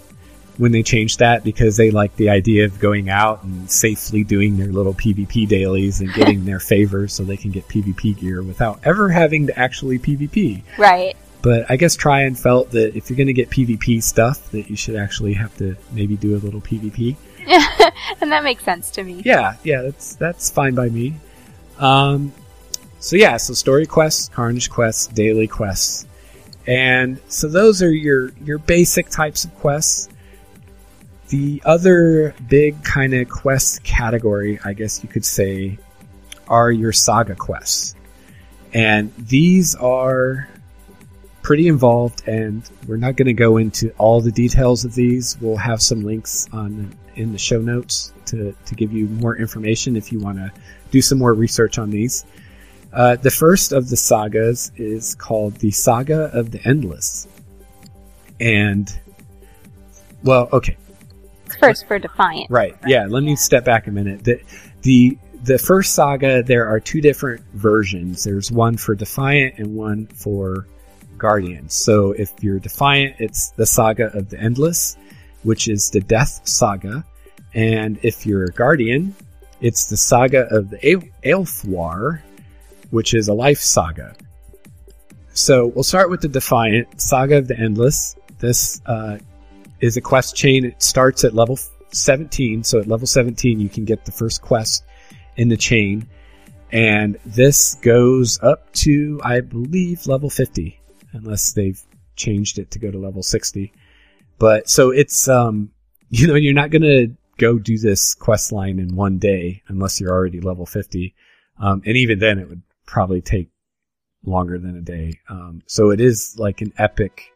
when 0.58 0.72
they 0.72 0.82
changed 0.82 1.18
that 1.18 1.44
because 1.44 1.76
they 1.76 1.90
liked 1.90 2.16
the 2.16 2.30
idea 2.30 2.64
of 2.64 2.78
going 2.78 3.10
out 3.10 3.42
and 3.42 3.70
safely 3.70 4.24
doing 4.24 4.56
their 4.56 4.68
little 4.68 4.94
PvP 4.94 5.46
dailies 5.46 6.00
and 6.00 6.12
getting 6.14 6.44
their 6.46 6.60
favors 6.60 7.12
so 7.12 7.24
they 7.24 7.36
can 7.36 7.50
get 7.50 7.68
PvP 7.68 8.18
gear 8.18 8.42
without 8.42 8.80
ever 8.84 9.08
having 9.08 9.46
to 9.48 9.58
actually 9.58 9.98
PvP. 9.98 10.62
Right. 10.78 11.16
But 11.42 11.70
I 11.70 11.76
guess 11.76 11.96
Trion 11.96 12.36
felt 12.36 12.70
that 12.72 12.96
if 12.96 13.08
you're 13.08 13.16
going 13.16 13.28
to 13.28 13.32
get 13.32 13.50
PvP 13.50 14.02
stuff, 14.02 14.50
that 14.50 14.68
you 14.68 14.76
should 14.76 14.96
actually 14.96 15.34
have 15.34 15.56
to 15.58 15.76
maybe 15.92 16.16
do 16.16 16.34
a 16.34 16.38
little 16.38 16.60
PvP. 16.60 17.16
and 18.20 18.32
that 18.32 18.42
makes 18.42 18.64
sense 18.64 18.90
to 18.90 19.04
me. 19.04 19.22
Yeah, 19.24 19.54
yeah, 19.62 19.82
that's 19.82 20.16
that's 20.16 20.50
fine 20.50 20.74
by 20.74 20.88
me. 20.88 21.14
Um, 21.78 22.32
so 22.98 23.14
yeah, 23.14 23.36
so 23.36 23.54
story 23.54 23.86
quests, 23.86 24.28
carnage 24.28 24.70
quests, 24.70 25.06
daily 25.06 25.46
quests, 25.46 26.06
and 26.66 27.20
so 27.28 27.48
those 27.48 27.82
are 27.82 27.92
your 27.92 28.32
your 28.44 28.58
basic 28.58 29.08
types 29.10 29.44
of 29.44 29.54
quests. 29.56 30.08
The 31.28 31.60
other 31.64 32.34
big 32.48 32.82
kind 32.84 33.14
of 33.14 33.28
quest 33.28 33.82
category, 33.82 34.60
I 34.64 34.72
guess 34.72 35.02
you 35.02 35.08
could 35.08 35.24
say, 35.24 35.78
are 36.48 36.70
your 36.70 36.92
saga 36.92 37.34
quests. 37.34 37.94
And 38.72 39.12
these 39.16 39.74
are 39.74 40.48
pretty 41.42 41.68
involved 41.68 42.26
and 42.26 42.68
we're 42.88 42.96
not 42.96 43.16
going 43.16 43.26
to 43.26 43.32
go 43.32 43.56
into 43.56 43.90
all 43.98 44.20
the 44.20 44.32
details 44.32 44.84
of 44.84 44.94
these. 44.94 45.36
We'll 45.40 45.56
have 45.56 45.80
some 45.80 46.02
links 46.02 46.48
on 46.52 46.92
in 47.14 47.32
the 47.32 47.38
show 47.38 47.60
notes 47.60 48.12
to, 48.26 48.54
to 48.66 48.74
give 48.74 48.92
you 48.92 49.06
more 49.06 49.36
information 49.36 49.96
if 49.96 50.12
you 50.12 50.20
want 50.20 50.38
to 50.38 50.52
do 50.90 51.00
some 51.00 51.18
more 51.18 51.34
research 51.34 51.78
on 51.78 51.90
these. 51.90 52.24
Uh, 52.92 53.16
the 53.16 53.30
first 53.30 53.72
of 53.72 53.88
the 53.90 53.96
sagas 53.96 54.72
is 54.76 55.14
called 55.14 55.54
the 55.56 55.70
Saga 55.70 56.30
of 56.32 56.50
the 56.50 56.60
Endless. 56.66 57.28
And, 58.40 58.90
well, 60.22 60.48
okay. 60.52 60.76
First 61.60 61.86
for 61.86 61.98
Defiant. 61.98 62.50
Right. 62.50 62.76
Yeah. 62.86 63.06
Let 63.08 63.22
me 63.22 63.36
step 63.36 63.64
back 63.64 63.86
a 63.86 63.90
minute. 63.90 64.24
The, 64.24 64.40
the, 64.82 65.18
the 65.44 65.58
first 65.58 65.94
saga, 65.94 66.42
there 66.42 66.66
are 66.66 66.80
two 66.80 67.00
different 67.00 67.42
versions. 67.52 68.24
There's 68.24 68.50
one 68.50 68.76
for 68.76 68.94
Defiant 68.94 69.58
and 69.58 69.76
one 69.76 70.06
for 70.06 70.66
Guardians. 71.18 71.74
So 71.74 72.12
if 72.12 72.32
you're 72.40 72.58
Defiant, 72.58 73.16
it's 73.18 73.50
the 73.50 73.66
Saga 73.66 74.16
of 74.16 74.28
the 74.28 74.38
Endless, 74.38 74.96
which 75.42 75.68
is 75.68 75.90
the 75.90 76.00
Death 76.00 76.40
Saga. 76.44 77.04
And 77.54 77.98
if 78.02 78.26
you're 78.26 78.44
a 78.44 78.52
Guardian, 78.52 79.14
it's 79.60 79.86
the 79.86 79.96
Saga 79.96 80.46
of 80.54 80.70
the 80.70 80.78
Aelfwar, 81.24 82.20
which 82.90 83.14
is 83.14 83.28
a 83.28 83.34
life 83.34 83.60
saga. 83.60 84.14
So 85.32 85.66
we'll 85.66 85.84
start 85.84 86.10
with 86.10 86.20
the 86.20 86.28
Defiant 86.28 87.00
Saga 87.00 87.38
of 87.38 87.48
the 87.48 87.58
Endless. 87.58 88.16
This 88.38 88.80
uh, 88.86 89.18
is 89.80 89.96
a 89.96 90.00
quest 90.00 90.36
chain. 90.36 90.64
It 90.64 90.82
starts 90.82 91.24
at 91.24 91.34
level 91.34 91.58
17. 91.92 92.64
So 92.64 92.80
at 92.80 92.86
level 92.86 93.06
17, 93.06 93.60
you 93.60 93.68
can 93.68 93.84
get 93.84 94.04
the 94.04 94.12
first 94.12 94.42
quest 94.42 94.84
in 95.36 95.48
the 95.48 95.56
chain. 95.56 96.08
And 96.72 97.18
this 97.24 97.76
goes 97.76 98.40
up 98.42 98.72
to, 98.74 99.20
I 99.22 99.40
believe, 99.40 100.06
level 100.06 100.30
50, 100.30 100.78
unless 101.12 101.52
they've 101.52 101.80
changed 102.16 102.58
it 102.58 102.70
to 102.72 102.78
go 102.78 102.90
to 102.90 102.98
level 102.98 103.22
60. 103.22 103.72
But 104.38 104.68
so 104.68 104.90
it's, 104.90 105.28
um, 105.28 105.70
you 106.10 106.26
know, 106.26 106.34
you're 106.34 106.54
not 106.54 106.70
going 106.70 106.82
to 106.82 107.16
go 107.38 107.58
do 107.58 107.78
this 107.78 108.14
quest 108.14 108.52
line 108.52 108.78
in 108.78 108.96
one 108.96 109.18
day 109.18 109.62
unless 109.68 110.00
you're 110.00 110.12
already 110.12 110.40
level 110.40 110.66
50. 110.66 111.14
Um, 111.58 111.82
and 111.86 111.96
even 111.96 112.18
then 112.18 112.38
it 112.38 112.48
would 112.48 112.62
probably 112.86 113.20
take 113.20 113.48
longer 114.24 114.58
than 114.58 114.76
a 114.76 114.80
day. 114.80 115.20
Um, 115.28 115.62
so 115.66 115.90
it 115.90 116.00
is 116.00 116.36
like 116.38 116.60
an 116.60 116.72
epic 116.78 117.32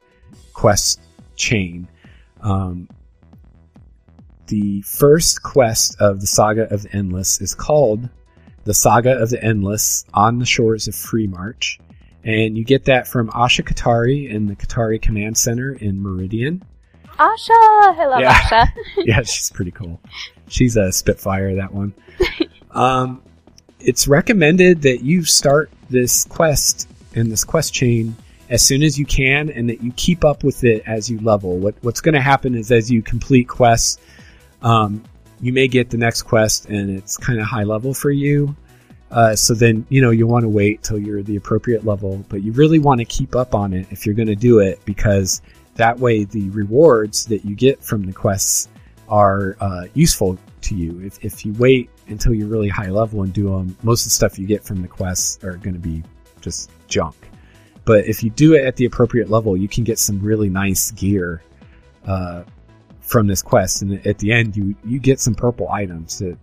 quest 0.52 1.00
chain. 1.36 1.88
Um, 2.42 2.88
the 4.46 4.82
first 4.82 5.42
quest 5.42 6.00
of 6.00 6.20
the 6.20 6.26
Saga 6.26 6.72
of 6.72 6.82
the 6.82 6.92
Endless 6.94 7.40
is 7.40 7.54
called 7.54 8.08
the 8.64 8.74
Saga 8.74 9.12
of 9.12 9.30
the 9.30 9.42
Endless 9.42 10.04
on 10.12 10.38
the 10.38 10.46
Shores 10.46 10.88
of 10.88 10.94
Freemarch. 10.94 11.78
And 12.24 12.58
you 12.58 12.64
get 12.64 12.84
that 12.86 13.06
from 13.08 13.30
Asha 13.30 13.64
Katari 13.64 14.28
in 14.28 14.46
the 14.46 14.56
Katari 14.56 15.00
Command 15.00 15.38
Center 15.38 15.72
in 15.72 16.02
Meridian. 16.02 16.62
Asha! 17.18 17.94
Hello, 17.96 18.18
Yeah. 18.18 18.34
Asha. 18.34 18.72
yeah, 18.98 19.22
she's 19.22 19.50
pretty 19.50 19.70
cool. 19.70 20.00
She's 20.48 20.76
a 20.76 20.92
Spitfire, 20.92 21.54
that 21.56 21.72
one. 21.72 21.94
um, 22.72 23.22
it's 23.78 24.08
recommended 24.08 24.82
that 24.82 25.02
you 25.02 25.24
start 25.24 25.70
this 25.88 26.24
quest 26.24 26.88
and 27.14 27.30
this 27.30 27.44
quest 27.44 27.72
chain 27.72 28.16
as 28.50 28.62
soon 28.62 28.82
as 28.82 28.98
you 28.98 29.06
can 29.06 29.48
and 29.48 29.70
that 29.70 29.80
you 29.82 29.92
keep 29.96 30.24
up 30.24 30.44
with 30.44 30.64
it 30.64 30.82
as 30.86 31.08
you 31.08 31.18
level. 31.20 31.56
What, 31.56 31.76
what's 31.82 32.00
going 32.00 32.14
to 32.14 32.20
happen 32.20 32.54
is 32.54 32.70
as 32.70 32.90
you 32.90 33.00
complete 33.00 33.48
quests, 33.48 33.98
um, 34.60 35.02
you 35.40 35.52
may 35.52 35.68
get 35.68 35.88
the 35.88 35.96
next 35.96 36.22
quest 36.22 36.66
and 36.66 36.90
it's 36.90 37.16
kind 37.16 37.40
of 37.40 37.46
high 37.46 37.62
level 37.62 37.94
for 37.94 38.10
you. 38.10 38.54
Uh, 39.10 39.34
so 39.34 39.54
then, 39.54 39.86
you 39.88 40.00
know, 40.00 40.10
you 40.10 40.26
want 40.26 40.42
to 40.42 40.48
wait 40.48 40.82
till 40.82 40.98
you're 40.98 41.22
the 41.22 41.36
appropriate 41.36 41.84
level, 41.84 42.24
but 42.28 42.42
you 42.42 42.52
really 42.52 42.78
want 42.78 42.98
to 42.98 43.04
keep 43.04 43.34
up 43.34 43.54
on 43.54 43.72
it 43.72 43.86
if 43.90 44.04
you're 44.04 44.14
going 44.14 44.28
to 44.28 44.36
do 44.36 44.58
it 44.58 44.80
because 44.84 45.42
that 45.76 45.98
way 45.98 46.24
the 46.24 46.50
rewards 46.50 47.24
that 47.26 47.44
you 47.44 47.54
get 47.54 47.82
from 47.82 48.04
the 48.04 48.12
quests 48.12 48.68
are 49.08 49.56
uh, 49.60 49.86
useful 49.94 50.38
to 50.62 50.74
you. 50.74 51.00
If, 51.04 51.24
if 51.24 51.46
you 51.46 51.52
wait 51.54 51.88
until 52.08 52.34
you're 52.34 52.48
really 52.48 52.68
high 52.68 52.90
level 52.90 53.22
and 53.22 53.32
do 53.32 53.48
them, 53.50 53.76
most 53.82 54.02
of 54.02 54.06
the 54.06 54.14
stuff 54.14 54.38
you 54.38 54.46
get 54.46 54.62
from 54.62 54.82
the 54.82 54.88
quests 54.88 55.42
are 55.44 55.56
going 55.56 55.74
to 55.74 55.80
be 55.80 56.02
just 56.40 56.70
junk. 56.86 57.19
But 57.84 58.06
if 58.06 58.22
you 58.22 58.30
do 58.30 58.54
it 58.54 58.64
at 58.64 58.76
the 58.76 58.84
appropriate 58.84 59.30
level, 59.30 59.56
you 59.56 59.68
can 59.68 59.84
get 59.84 59.98
some 59.98 60.20
really 60.20 60.48
nice 60.48 60.90
gear 60.92 61.42
uh, 62.06 62.44
from 63.00 63.26
this 63.26 63.42
quest, 63.42 63.82
and 63.82 64.06
at 64.06 64.18
the 64.18 64.32
end, 64.32 64.56
you 64.56 64.76
you 64.84 64.98
get 64.98 65.20
some 65.20 65.34
purple 65.34 65.68
items 65.70 66.18
that 66.18 66.38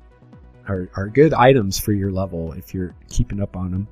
are 0.67 0.89
are 0.95 1.07
good 1.07 1.33
items 1.33 1.79
for 1.79 1.93
your 1.93 2.11
level 2.11 2.53
if 2.53 2.73
you're 2.73 2.95
keeping 3.09 3.41
up 3.41 3.55
on 3.55 3.71
them. 3.71 3.87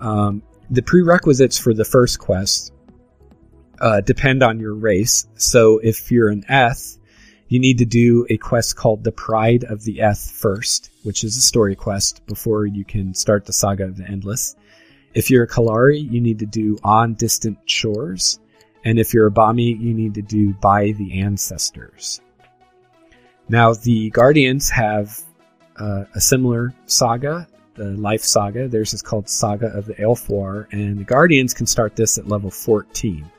Um, 0.00 0.42
the 0.70 0.82
prerequisites 0.82 1.58
for 1.58 1.74
the 1.74 1.84
first 1.84 2.18
quest 2.18 2.72
uh, 3.80 4.00
depend 4.00 4.42
on 4.42 4.58
your 4.58 4.74
race. 4.74 5.26
So 5.36 5.78
if 5.78 6.10
you're 6.10 6.28
an 6.28 6.44
Eth, 6.48 6.96
you 7.48 7.60
need 7.60 7.78
to 7.78 7.84
do 7.84 8.26
a 8.30 8.36
quest 8.38 8.76
called 8.76 9.04
the 9.04 9.12
Pride 9.12 9.64
of 9.64 9.84
the 9.84 10.00
Eth 10.00 10.30
first, 10.30 10.90
which 11.02 11.22
is 11.24 11.36
a 11.36 11.42
story 11.42 11.76
quest 11.76 12.24
before 12.26 12.66
you 12.66 12.84
can 12.84 13.14
start 13.14 13.44
the 13.44 13.52
Saga 13.52 13.84
of 13.84 13.96
the 13.96 14.04
Endless. 14.04 14.56
If 15.14 15.30
you're 15.30 15.44
a 15.44 15.48
Kelari, 15.48 16.10
you 16.10 16.20
need 16.20 16.40
to 16.40 16.46
do 16.46 16.76
On 16.82 17.14
Distant 17.14 17.58
Shores. 17.66 18.40
And 18.84 18.98
if 18.98 19.14
you're 19.14 19.28
a 19.28 19.32
Bahmi, 19.32 19.80
you 19.80 19.94
need 19.94 20.14
to 20.14 20.22
do 20.22 20.52
By 20.54 20.92
the 20.92 21.20
Ancestors. 21.20 22.20
Now, 23.48 23.74
the 23.74 24.10
Guardians 24.10 24.68
have 24.70 25.20
uh, 25.78 26.04
a 26.14 26.20
similar 26.20 26.74
saga, 26.86 27.46
the 27.74 27.90
Life 27.90 28.24
Saga. 28.24 28.68
Theirs 28.68 28.92
is 28.92 29.02
called 29.02 29.28
Saga 29.28 29.66
of 29.66 29.86
the 29.86 29.94
Aelfwar, 29.94 30.72
and 30.72 30.98
the 30.98 31.04
Guardians 31.04 31.54
can 31.54 31.66
start 31.66 31.96
this 31.96 32.18
at 32.18 32.28
level 32.28 32.50
14. 32.50 33.30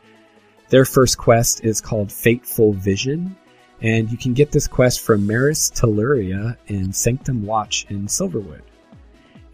Their 0.69 0.85
first 0.85 1.17
quest 1.17 1.63
is 1.63 1.81
called 1.81 2.11
Fateful 2.11 2.73
Vision, 2.73 3.35
and 3.81 4.09
you 4.11 4.17
can 4.17 4.33
get 4.33 4.51
this 4.51 4.67
quest 4.67 5.01
from 5.01 5.27
Maris 5.27 5.69
Telluria 5.71 6.57
in 6.67 6.91
Sanctum 6.91 7.45
Watch 7.45 7.85
in 7.89 8.07
Silverwood. 8.07 8.61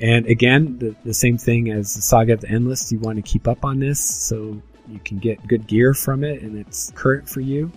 And 0.02 0.26
again, 0.26 0.80
the, 0.80 0.96
the 1.06 1.14
same 1.14 1.38
thing 1.38 1.70
as 1.70 1.94
the 1.96 2.02
Saga 2.02 2.34
of 2.34 2.42
the 2.42 2.50
Endless, 2.50 2.92
you 2.92 3.00
want 3.00 3.18
to 3.18 3.22
keep 3.22 3.48
up 3.48 3.64
on 3.64 3.80
this 3.80 4.04
so 4.04 4.60
you 4.90 5.00
can 5.06 5.20
get 5.20 5.46
good 5.48 5.68
gear 5.68 5.94
from 5.94 6.24
it 6.24 6.42
and 6.42 6.58
it's 6.58 6.92
current 6.96 7.30
for 7.30 7.40
you. 7.40 7.72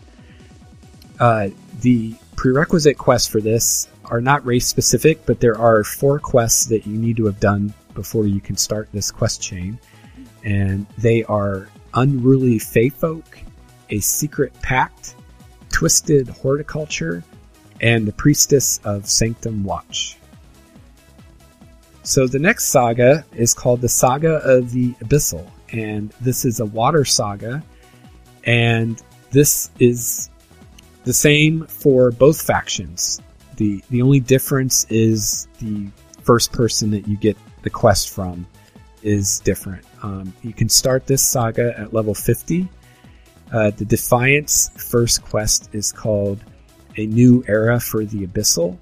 Uh, 1.21 1.51
the 1.81 2.15
prerequisite 2.35 2.97
quests 2.97 3.29
for 3.29 3.41
this 3.41 3.89
are 4.07 4.21
not 4.21 4.45
race 4.45 4.67
specific, 4.67 5.25
but 5.27 5.39
there 5.39 5.57
are 5.57 5.85
four 5.85 6.19
quests 6.19 6.67
that 6.67 6.87
you 6.87 6.97
need 6.97 7.17
to 7.19 7.27
have 7.27 7.39
done 7.41 7.73
before 7.93 8.27
you 8.27 8.41
can 8.41 8.57
start 8.57 8.89
this 8.93 9.11
quest 9.11 9.41
chain. 9.41 9.79
And 10.43 10.87
they 10.99 11.25
are 11.25 11.69
Unruly 11.93 12.59
Fey 12.59 12.89
Folk, 12.89 13.39
A 13.91 14.01
Secret 14.01 14.53
Pact, 14.63 15.15
Twisted 15.71 16.29
Horticulture, 16.29 17.23
and 17.81 18.07
the 18.07 18.13
Priestess 18.13 18.81
of 18.85 19.07
Sanctum 19.07 19.63
Watch. 19.63 20.19
So 22.05 22.27
the 22.27 22.39
next 22.39 22.67
saga 22.67 23.25
is 23.35 23.55
called 23.55 23.81
the 23.81 23.89
Saga 23.89 24.35
of 24.45 24.73
the 24.73 24.93
Abyssal, 25.03 25.51
and 25.73 26.11
this 26.21 26.45
is 26.45 26.61
a 26.61 26.67
water 26.67 27.05
saga, 27.07 27.65
and 28.45 29.03
this 29.31 29.71
is 29.79 30.29
the 31.05 31.15
same 31.15 31.67
for 31.67 32.11
both 32.11 32.43
factions. 32.43 33.23
the 33.57 33.83
The 33.89 34.03
only 34.03 34.21
difference 34.21 34.87
is 34.91 35.49
the 35.61 35.89
first 36.23 36.53
person 36.53 36.91
that 36.91 37.09
you 37.09 37.17
get 37.17 37.39
the 37.63 37.71
quest 37.71 38.11
from 38.11 38.47
is 39.03 39.41
different. 39.41 39.85
Um, 40.03 40.35
you 40.43 40.53
can 40.53 40.69
start 40.69 41.07
this 41.07 41.23
saga 41.23 41.79
at 41.79 41.95
level 41.95 42.15
fifty. 42.15 42.69
Uh, 43.51 43.71
the 43.71 43.85
Defiance 43.87 44.71
first 44.77 45.25
quest 45.25 45.71
is 45.73 45.91
called 45.91 46.45
A 46.99 47.07
New 47.07 47.43
Era 47.49 47.81
for 47.81 48.05
the 48.05 48.27
Abyssal, 48.27 48.77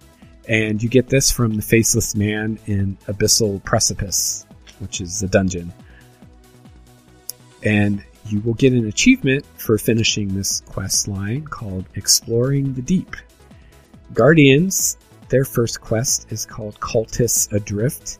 and 0.49 0.82
you 0.82 0.88
get 0.88 1.09
this 1.09 1.30
from 1.30 1.55
the 1.55 1.62
Faceless 1.62 2.14
Man 2.16 2.59
in 2.66 2.97
Abyssal 3.07 3.62
Precipice, 3.64 4.47
which 4.80 5.01
is 5.01 5.22
a 5.22 5.28
dungeon. 5.28 5.72
And 7.62 8.03
you 8.26 8.40
will 8.40 8.55
get 8.55 8.72
an 8.72 8.86
achievement 8.86 9.45
for 9.57 9.78
finishing 9.78 10.34
this 10.34 10.61
quest 10.62 11.09
line 11.09 11.45
called 11.45 11.86
Exploring 11.95 12.74
the 12.74 12.82
Deep. 12.82 13.16
Guardians, 14.14 14.97
their 15.28 15.45
first 15.45 15.80
quest 15.80 16.30
is 16.30 16.45
called 16.45 16.78
Cultists 16.80 17.53
Adrift, 17.53 18.18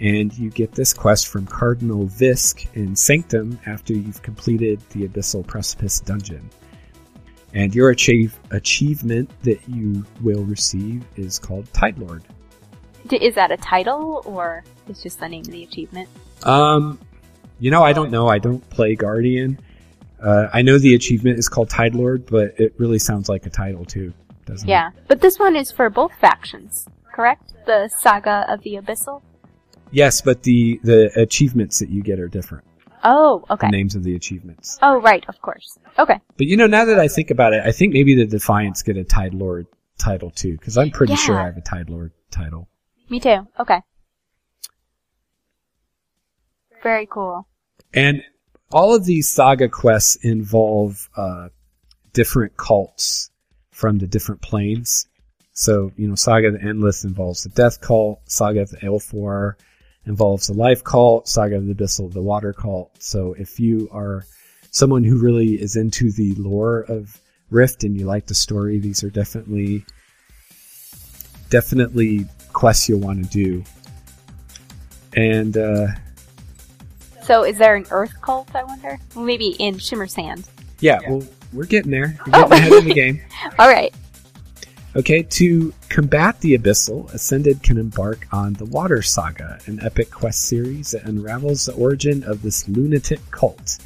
and 0.00 0.36
you 0.36 0.50
get 0.50 0.72
this 0.72 0.92
quest 0.92 1.28
from 1.28 1.46
Cardinal 1.46 2.06
Visk 2.06 2.72
in 2.74 2.94
Sanctum 2.94 3.58
after 3.66 3.92
you've 3.92 4.22
completed 4.22 4.80
the 4.90 5.08
Abyssal 5.08 5.46
Precipice 5.46 6.00
dungeon. 6.00 6.50
And 7.54 7.72
your 7.74 7.90
achieve, 7.90 8.38
achievement 8.50 9.30
that 9.42 9.60
you 9.68 10.04
will 10.20 10.42
receive 10.44 11.04
is 11.16 11.38
called 11.38 11.72
Tide 11.72 11.96
Lord. 11.98 12.24
D- 13.06 13.16
Is 13.16 13.34
that 13.36 13.52
a 13.52 13.56
title 13.56 14.22
or 14.26 14.64
it's 14.88 15.02
just 15.02 15.20
the 15.20 15.28
name 15.28 15.42
of 15.42 15.50
the 15.52 15.62
achievement? 15.62 16.08
Um, 16.42 16.98
you 17.60 17.70
know, 17.70 17.82
I 17.84 17.92
don't 17.92 18.10
know. 18.10 18.26
I 18.28 18.38
don't 18.38 18.68
play 18.70 18.96
Guardian. 18.96 19.58
Uh, 20.20 20.48
I 20.52 20.62
know 20.62 20.78
the 20.78 20.94
achievement 20.94 21.38
is 21.38 21.48
called 21.48 21.70
Tide 21.70 21.94
Lord, 21.94 22.26
but 22.26 22.58
it 22.58 22.74
really 22.78 22.98
sounds 22.98 23.28
like 23.28 23.46
a 23.46 23.50
title 23.50 23.84
too, 23.84 24.12
doesn't 24.46 24.68
it? 24.68 24.70
Yeah, 24.72 24.90
but 25.06 25.20
this 25.20 25.38
one 25.38 25.54
is 25.54 25.70
for 25.70 25.88
both 25.90 26.12
factions, 26.20 26.88
correct? 27.12 27.52
The 27.66 27.88
Saga 28.00 28.46
of 28.48 28.62
the 28.62 28.74
Abyssal. 28.76 29.22
Yes, 29.92 30.20
but 30.22 30.42
the 30.42 30.80
the 30.82 31.12
achievements 31.20 31.78
that 31.78 31.88
you 31.88 32.02
get 32.02 32.18
are 32.18 32.28
different. 32.28 32.64
Oh, 33.04 33.44
okay. 33.50 33.66
The 33.66 33.70
names 33.70 33.94
of 33.94 34.02
the 34.02 34.16
achievements. 34.16 34.78
Oh, 34.80 35.00
right, 35.00 35.24
of 35.28 35.40
course. 35.42 35.78
Okay. 35.98 36.18
But 36.38 36.46
you 36.46 36.56
know, 36.56 36.66
now 36.66 36.86
that 36.86 36.98
I 36.98 37.08
think 37.08 37.30
about 37.30 37.52
it, 37.52 37.62
I 37.64 37.70
think 37.70 37.92
maybe 37.92 38.14
the 38.14 38.26
Defiants 38.26 38.82
get 38.82 38.96
a 38.96 39.04
Tide 39.04 39.34
Lord 39.34 39.66
title 39.98 40.30
too, 40.30 40.52
because 40.52 40.78
I'm 40.78 40.90
pretty 40.90 41.14
sure 41.16 41.38
I 41.38 41.44
have 41.44 41.56
a 41.58 41.60
Tide 41.60 41.90
Lord 41.90 42.12
title. 42.30 42.68
Me 43.10 43.20
too. 43.20 43.46
Okay. 43.60 43.80
Very 46.82 47.06
cool. 47.06 47.46
And 47.92 48.22
all 48.72 48.94
of 48.94 49.04
these 49.04 49.30
saga 49.30 49.68
quests 49.68 50.16
involve 50.16 51.08
uh, 51.16 51.48
different 52.12 52.56
cults 52.56 53.30
from 53.70 53.98
the 53.98 54.06
different 54.06 54.40
planes. 54.40 55.06
So, 55.52 55.92
you 55.96 56.08
know, 56.08 56.14
Saga 56.14 56.48
of 56.48 56.54
the 56.54 56.62
Endless 56.62 57.04
involves 57.04 57.44
the 57.44 57.50
Death 57.50 57.80
Cult, 57.80 58.20
Saga 58.24 58.62
of 58.62 58.70
the 58.70 58.78
Aelfwar 58.78 59.54
involves 60.06 60.46
the 60.48 60.54
Life 60.54 60.84
Cult, 60.84 61.28
Saga 61.28 61.56
of 61.56 61.66
the 61.66 61.74
Abyssal, 61.74 62.12
the 62.12 62.22
Water 62.22 62.52
Cult. 62.52 62.90
So 63.02 63.34
if 63.38 63.58
you 63.58 63.88
are 63.92 64.24
someone 64.70 65.04
who 65.04 65.18
really 65.18 65.54
is 65.60 65.76
into 65.76 66.10
the 66.12 66.34
lore 66.34 66.80
of 66.80 67.20
Rift 67.50 67.84
and 67.84 67.98
you 67.98 68.06
like 68.06 68.26
the 68.26 68.34
story, 68.34 68.78
these 68.78 69.02
are 69.04 69.10
definitely, 69.10 69.84
definitely 71.50 72.26
quests 72.52 72.88
you'll 72.88 73.00
want 73.00 73.24
to 73.24 73.30
do. 73.30 73.64
And, 75.16 75.56
uh, 75.56 75.86
So, 77.22 77.44
is 77.44 77.56
there 77.56 77.74
an 77.76 77.86
Earth 77.90 78.12
cult? 78.20 78.48
I 78.54 78.64
wonder. 78.64 78.98
Maybe 79.16 79.48
in 79.58 79.76
Shimmersand. 79.76 80.46
Yeah, 80.80 80.98
well, 81.08 81.22
we're 81.52 81.64
getting 81.64 81.90
there. 81.90 82.18
We're 82.26 82.32
Oh. 82.34 82.48
getting 82.48 82.52
ahead 82.58 82.72
of 82.72 82.84
the 82.84 82.92
game. 82.94 83.20
All 83.58 83.68
right. 83.68 83.94
Okay, 84.96 85.24
to 85.24 85.74
combat 85.88 86.40
the 86.40 86.56
Abyssal, 86.56 87.12
Ascended 87.12 87.64
can 87.64 87.78
embark 87.78 88.28
on 88.30 88.52
the 88.52 88.64
Water 88.64 89.02
Saga, 89.02 89.58
an 89.66 89.80
epic 89.82 90.08
quest 90.08 90.42
series 90.42 90.92
that 90.92 91.02
unravels 91.02 91.66
the 91.66 91.72
origin 91.72 92.22
of 92.22 92.42
this 92.42 92.68
lunatic 92.68 93.18
cult. 93.32 93.78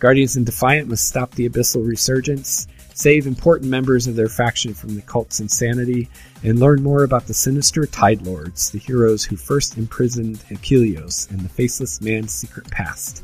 Guardians 0.00 0.34
and 0.34 0.44
Defiant 0.44 0.88
must 0.88 1.06
stop 1.06 1.30
the 1.30 1.48
Abyssal 1.48 1.86
resurgence, 1.86 2.66
save 2.92 3.28
important 3.28 3.70
members 3.70 4.08
of 4.08 4.16
their 4.16 4.28
faction 4.28 4.74
from 4.74 4.96
the 4.96 5.02
cult's 5.02 5.38
insanity, 5.38 6.08
and 6.42 6.58
learn 6.58 6.82
more 6.82 7.04
about 7.04 7.28
the 7.28 7.34
sinister 7.34 7.86
Tide 7.86 8.22
Lords, 8.22 8.72
the 8.72 8.80
heroes 8.80 9.22
who 9.24 9.36
first 9.36 9.78
imprisoned 9.78 10.38
Akylios 10.50 11.30
and 11.30 11.38
the 11.38 11.48
Faceless 11.48 12.00
Man's 12.00 12.34
secret 12.34 12.68
past. 12.68 13.22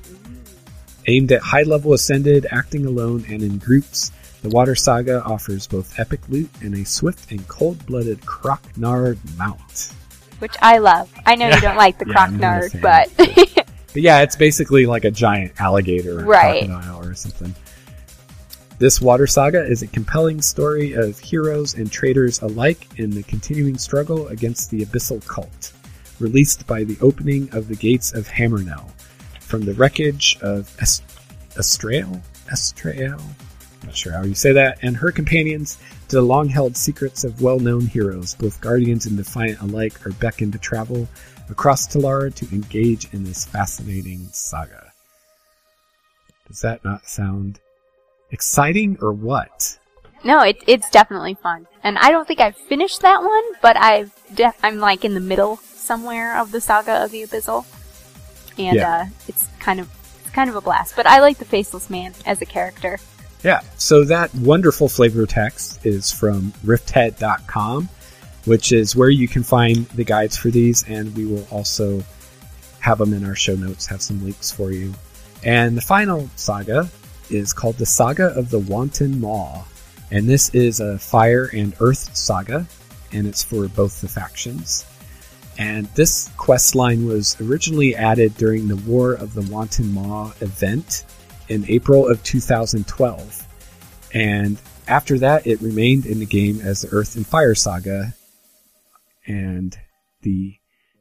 Aimed 1.09 1.33
at 1.33 1.43
high 1.43 1.65
level 1.65 1.95
Ascended, 1.95 2.47
acting 2.53 2.87
alone, 2.87 3.25
and 3.29 3.43
in 3.43 3.59
groups, 3.59 4.13
the 4.45 4.51
Water 4.51 4.75
Saga 4.75 5.23
offers 5.25 5.67
both 5.67 5.99
epic 5.99 6.21
loot 6.29 6.51
and 6.61 6.75
a 6.75 6.85
swift 6.85 7.33
and 7.33 7.47
cold 7.49 7.85
blooded 7.87 8.21
Kroknard 8.21 9.17
mount. 9.39 9.91
Which 10.39 10.55
I 10.61 10.77
love. 10.79 11.11
I 11.25 11.35
know 11.35 11.49
you 11.49 11.61
don't 11.63 11.77
like 11.79 11.99
the 11.99 12.05
Yeah, 12.07 12.19
I'm 12.19 12.39
Croc 12.39 12.71
fan. 12.71 12.81
but 12.83 13.11
But 13.17 13.67
yeah, 14.03 14.21
it's 14.21 14.37
basically 14.37 14.85
like 14.85 15.05
a 15.07 15.11
giant 15.11 15.59
alligator 15.59 16.21
or 16.21 16.25
Right. 16.25 16.67
crocodile 16.69 17.09
or 17.09 17.15
something. 17.15 17.55
This 18.79 19.01
Water 19.01 19.27
Saga 19.27 19.65
is 19.65 19.83
a 19.83 19.87
compelling 19.87 20.43
story 20.43 20.93
of 20.93 21.19
heroes 21.19 21.73
and 21.75 21.91
traitors 21.91 22.43
alike 22.43 22.99
in 22.99 23.09
the 23.11 23.23
continuing 23.23 23.79
struggle 23.79 24.27
against 24.29 24.69
the 24.71 24.85
Abyssal 24.85 25.25
cult, 25.27 25.73
released 26.21 26.67
by 26.67 26.85
the 26.85 26.99
opening 27.01 27.49
of 27.55 27.69
the 27.69 27.77
gates 27.77 28.13
of 28.13 28.29
Hammerknell. 28.29 28.91
From 29.41 29.63
the 29.65 29.73
wreckage 29.75 30.37
of 30.43 30.71
Est- 30.83 31.03
Estrael? 31.57 32.21
Estrael? 32.53 33.23
Not 33.85 33.97
sure 33.97 34.13
how 34.13 34.23
you 34.25 34.35
say 34.35 34.53
that, 34.53 34.79
and 34.83 34.97
her 34.97 35.11
companions 35.13 35.79
to 36.09 36.17
the 36.17 36.23
long 36.23 36.49
held 36.49 36.77
secrets 36.77 37.23
of 37.25 37.43
well 37.43 37.59
known 37.61 37.83
heroes. 37.87 38.35
Both 38.35 38.61
Guardians 38.61 39.07
and 39.07 39.17
Defiant 39.17 39.61
alike 39.61 40.05
are 40.07 40.13
beckoned 40.13 40.53
to 40.55 40.59
travel 40.59 41.07
across 41.51 41.87
Telara 41.87 42.35
to 42.37 42.55
engage 42.55 43.13
in 43.13 43.25
this 43.25 43.45
fascinating 43.45 44.29
saga. 44.33 44.93
Does 46.49 46.61
that 46.61 46.85
not 46.85 47.07
sound 47.07 47.61
exciting 48.31 48.97
or 49.01 49.13
what? 49.13 49.79
no, 50.25 50.41
it, 50.41 50.57
it's 50.67 50.89
definitely 50.89 51.35
fun. 51.35 51.67
And 51.83 51.99
I 51.99 52.11
don't 52.11 52.27
think 52.27 52.41
I've 52.41 52.57
finished 52.57 53.03
that 53.03 53.23
one, 53.23 53.45
but 53.61 53.77
I've 53.77 54.11
def- 54.35 54.59
I'm 54.63 54.79
like 54.79 55.05
in 55.05 55.13
the 55.13 55.21
middle 55.21 55.57
somewhere 55.59 56.39
of 56.39 56.51
the 56.51 56.63
saga 56.63 57.05
of 57.05 57.11
the 57.11 57.25
Abyssal, 57.27 57.67
and 58.59 58.77
Yeah. 58.77 59.03
uh, 59.03 59.07
it's 59.29 59.47
kind 59.61 59.81
of 59.81 59.91
it's 60.23 60.31
kind 60.31 60.49
of 60.49 60.57
a 60.57 60.63
blast. 60.63 60.97
But 60.97 61.07
I 61.07 61.21
like 61.21 61.37
the 61.37 61.45
Faceless 61.45 61.91
Man 61.91 62.15
as 62.25 62.41
a 62.41 62.47
character. 62.47 62.99
Yeah, 63.45 63.61
so 63.77 64.05
that 64.05 64.35
wonderful 64.35 64.89
flavor 64.89 65.27
text 65.27 65.85
is 65.85 66.11
from 66.11 66.55
rifthead.com, 66.65 67.91
which 68.47 68.73
is 68.73 68.97
where 68.97 69.11
you 69.11 69.29
can 69.29 69.43
find 69.43 69.87
the 69.89 70.03
guides 70.03 70.35
for 70.35 70.49
these, 70.49 70.83
and 70.89 71.15
we 71.15 71.27
will 71.27 71.47
also 71.51 72.03
have 72.81 72.97
them 72.97 73.13
in 73.13 73.23
our 73.23 73.35
show 73.35 73.55
notes, 73.55 73.85
have 73.87 74.01
some 74.01 74.25
links 74.25 74.51
for 74.51 74.71
you. 74.73 74.95
And 75.45 75.77
the 75.77 75.83
final 75.83 76.31
saga 76.37 76.89
is 77.29 77.53
called 77.53 77.77
the 77.77 77.85
Saga 77.85 78.29
of 78.29 78.49
the 78.49 78.61
Wanton 78.61 79.21
Maw, 79.21 79.65
and 80.11 80.27
this 80.27 80.49
is 80.55 80.81
a 80.81 80.99
fire 80.99 81.51
and 81.53 81.75
earth 81.81 82.17
saga, 82.17 82.67
and 83.13 83.27
it's 83.27 83.45
for 83.45 83.69
both 83.69 84.01
the 84.01 84.09
factions. 84.09 84.87
And 85.59 85.85
this 85.89 86.31
quest 86.39 86.75
line 86.75 87.05
was 87.05 87.39
originally 87.43 87.95
added 87.95 88.39
during 88.39 88.69
the 88.69 88.77
War 88.77 89.13
of 89.13 89.35
the 89.35 89.43
Wanton 89.43 89.93
Maw 89.93 90.33
event 90.41 91.05
in 91.49 91.65
April 91.69 92.09
of 92.09 92.23
2012. 92.23 93.47
And 94.13 94.59
after 94.87 95.19
that, 95.19 95.47
it 95.47 95.61
remained 95.61 96.07
in 96.07 96.19
the 96.19 96.27
game 96.27 96.61
as 96.61 96.83
the 96.83 96.89
Earth 96.89 97.17
and 97.17 97.27
Fire 97.27 97.55
Saga. 97.55 98.15
And 99.27 99.77
the 100.23 100.57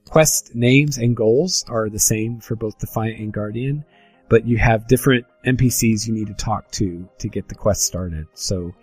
quest 0.08 0.56
names 0.56 0.98
and 0.98 1.16
goals 1.16 1.66
are 1.68 1.90
the 1.90 2.00
same 2.00 2.40
for 2.40 2.56
both 2.56 2.80
Defiant 2.80 3.20
and 3.20 3.34
Guardian, 3.34 3.84
but 4.30 4.46
you 4.46 4.58
have 4.58 4.88
different 4.88 5.26
NPCs 5.46 6.08
you 6.08 6.14
need 6.14 6.28
to 6.28 6.34
talk 6.34 6.70
to 6.72 7.08
to 7.20 7.28
get 7.28 7.50
the 7.50 7.56
quest 7.56 7.82
started. 7.84 8.28
So, 8.34 8.74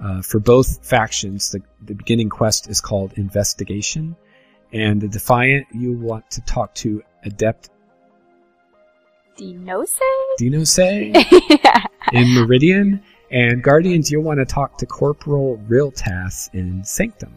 uh, 0.00 0.22
for 0.22 0.38
both 0.38 0.86
factions, 0.86 1.50
the, 1.50 1.62
the 1.82 1.94
beginning 1.94 2.28
quest 2.28 2.68
is 2.68 2.80
called 2.80 3.14
Investigation, 3.14 4.14
and 4.72 5.00
the 5.00 5.08
Defiant, 5.08 5.66
you 5.74 5.92
want 5.92 6.30
to 6.32 6.40
talk 6.42 6.74
to 6.76 7.02
Adept 7.24 7.70
Dinose? 9.38 10.00
Dinose 10.40 11.12
yeah. 11.64 11.84
in 12.12 12.32
Meridian, 12.34 13.02
and 13.30 13.62
Guardians, 13.62 14.10
you'll 14.10 14.22
want 14.22 14.38
to 14.38 14.44
talk 14.44 14.78
to 14.78 14.86
Corporal 14.86 15.58
Realtas 15.68 16.50
in 16.54 16.84
Sanctum. 16.84 17.34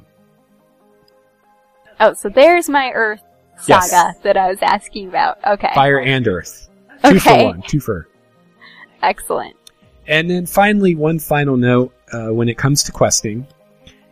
Oh, 2.00 2.14
so 2.14 2.30
there's 2.30 2.70
my 2.70 2.92
Earth 2.92 3.22
Yes. 3.68 3.92
saga 3.92 4.18
that 4.24 4.38
I 4.38 4.50
was 4.50 4.60
asking 4.62 5.10
about. 5.10 5.38
Okay. 5.46 5.72
Fire 5.74 6.00
and 6.00 6.28
Earth. 6.28 6.70
Two 7.04 7.20
for 7.20 7.44
one, 7.44 7.62
two 7.68 7.80
for. 7.80 8.08
Excellent. 9.02 9.56
And 10.08 10.30
then 10.30 10.46
finally, 10.46 10.96
one 10.96 11.20
final 11.20 11.58
note 11.58 11.94
uh, 12.12 12.28
when 12.28 12.50
it 12.50 12.58
comes 12.58 12.84
to 12.84 12.92
questing 12.92 13.46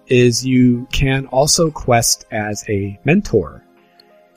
is 0.08 0.46
you 0.46 0.88
can 0.92 1.26
also 1.28 1.72
quest 1.72 2.26
as 2.32 2.64
a 2.70 3.00
mentor. 3.04 3.64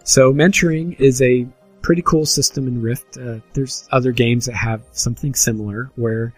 So 0.04 0.32
mentoring 0.32 0.98
is 0.98 1.22
a 1.22 1.46
pretty 1.82 2.02
cool 2.02 2.26
system 2.26 2.68
in 2.68 2.82
Rift. 2.82 3.18
Uh, 3.18 3.38
there's 3.52 3.88
other 3.90 4.12
games 4.12 4.46
that 4.46 4.54
have 4.54 4.82
something 4.92 5.34
similar 5.34 5.90
where 5.96 6.32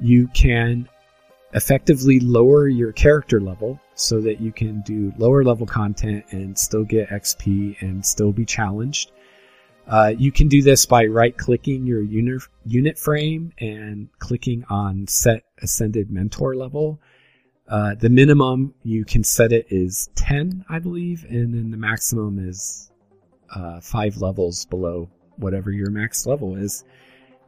you 0.00 0.28
can 0.28 0.88
effectively 1.54 2.20
lower 2.20 2.68
your 2.68 2.92
character 2.92 3.40
level 3.40 3.80
so 3.94 4.20
that 4.20 4.40
you 4.40 4.52
can 4.52 4.80
do 4.82 5.12
lower 5.18 5.42
level 5.42 5.66
content 5.66 6.24
and 6.30 6.58
still 6.58 6.84
get 6.84 7.08
XP 7.08 7.80
and 7.80 8.04
still 8.04 8.32
be 8.32 8.44
challenged. 8.44 9.12
Uh, 9.86 10.12
you 10.18 10.30
can 10.30 10.48
do 10.48 10.62
this 10.62 10.84
by 10.84 11.06
right 11.06 11.36
clicking 11.36 11.86
your 11.86 12.02
unit, 12.02 12.42
unit 12.66 12.98
frame 12.98 13.52
and 13.58 14.08
clicking 14.18 14.64
on 14.68 15.06
set 15.06 15.44
ascended 15.62 16.10
mentor 16.10 16.54
level. 16.54 17.00
Uh, 17.66 17.94
the 17.94 18.10
minimum 18.10 18.74
you 18.82 19.04
can 19.04 19.24
set 19.24 19.52
it 19.52 19.66
is 19.70 20.10
10, 20.14 20.64
I 20.68 20.78
believe, 20.78 21.24
and 21.28 21.54
then 21.54 21.70
the 21.70 21.76
maximum 21.76 22.38
is 22.38 22.90
uh, 23.54 23.80
five 23.80 24.18
levels 24.18 24.64
below 24.66 25.08
whatever 25.36 25.70
your 25.70 25.90
max 25.90 26.26
level 26.26 26.56
is. 26.56 26.84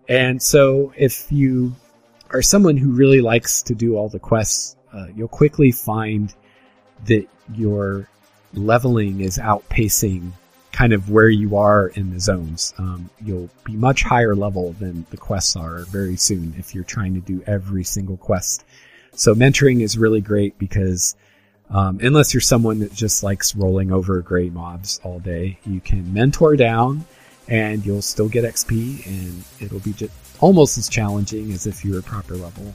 And 0.08 0.42
so 0.42 0.92
if 0.96 1.30
you 1.30 1.74
are 2.30 2.42
someone 2.42 2.76
who 2.76 2.92
really 2.92 3.20
likes 3.20 3.62
to 3.62 3.74
do 3.74 3.96
all 3.96 4.08
the 4.08 4.18
quests, 4.18 4.76
uh, 4.92 5.06
you'll 5.14 5.28
quickly 5.28 5.72
find 5.72 6.34
that 7.06 7.26
your 7.54 8.08
leveling 8.54 9.20
is 9.20 9.38
outpacing 9.38 10.32
kind 10.72 10.92
of 10.92 11.10
where 11.10 11.28
you 11.28 11.56
are 11.56 11.88
in 11.88 12.12
the 12.12 12.20
zones. 12.20 12.72
Um, 12.78 13.10
you'll 13.24 13.50
be 13.64 13.76
much 13.76 14.02
higher 14.02 14.34
level 14.34 14.72
than 14.74 15.04
the 15.10 15.16
quests 15.16 15.56
are 15.56 15.80
very 15.84 16.16
soon 16.16 16.54
if 16.58 16.74
you're 16.74 16.84
trying 16.84 17.14
to 17.14 17.20
do 17.20 17.42
every 17.46 17.84
single 17.84 18.16
quest. 18.16 18.64
So 19.12 19.34
mentoring 19.34 19.82
is 19.82 19.98
really 19.98 20.20
great 20.20 20.58
because 20.58 21.16
um, 21.70 22.00
unless 22.02 22.34
you're 22.34 22.40
someone 22.40 22.80
that 22.80 22.92
just 22.92 23.22
likes 23.22 23.54
rolling 23.54 23.92
over 23.92 24.20
gray 24.20 24.50
mobs 24.50 25.00
all 25.04 25.20
day, 25.20 25.58
you 25.64 25.80
can 25.80 26.12
mentor 26.12 26.56
down 26.56 27.04
and 27.48 27.84
you'll 27.84 28.02
still 28.02 28.28
get 28.28 28.44
XP 28.44 29.06
and 29.06 29.44
it'll 29.60 29.80
be 29.80 29.92
just 29.92 30.12
almost 30.40 30.78
as 30.78 30.88
challenging 30.88 31.52
as 31.52 31.66
if 31.66 31.84
you 31.84 31.94
were 31.94 32.02
proper 32.02 32.34
level. 32.34 32.74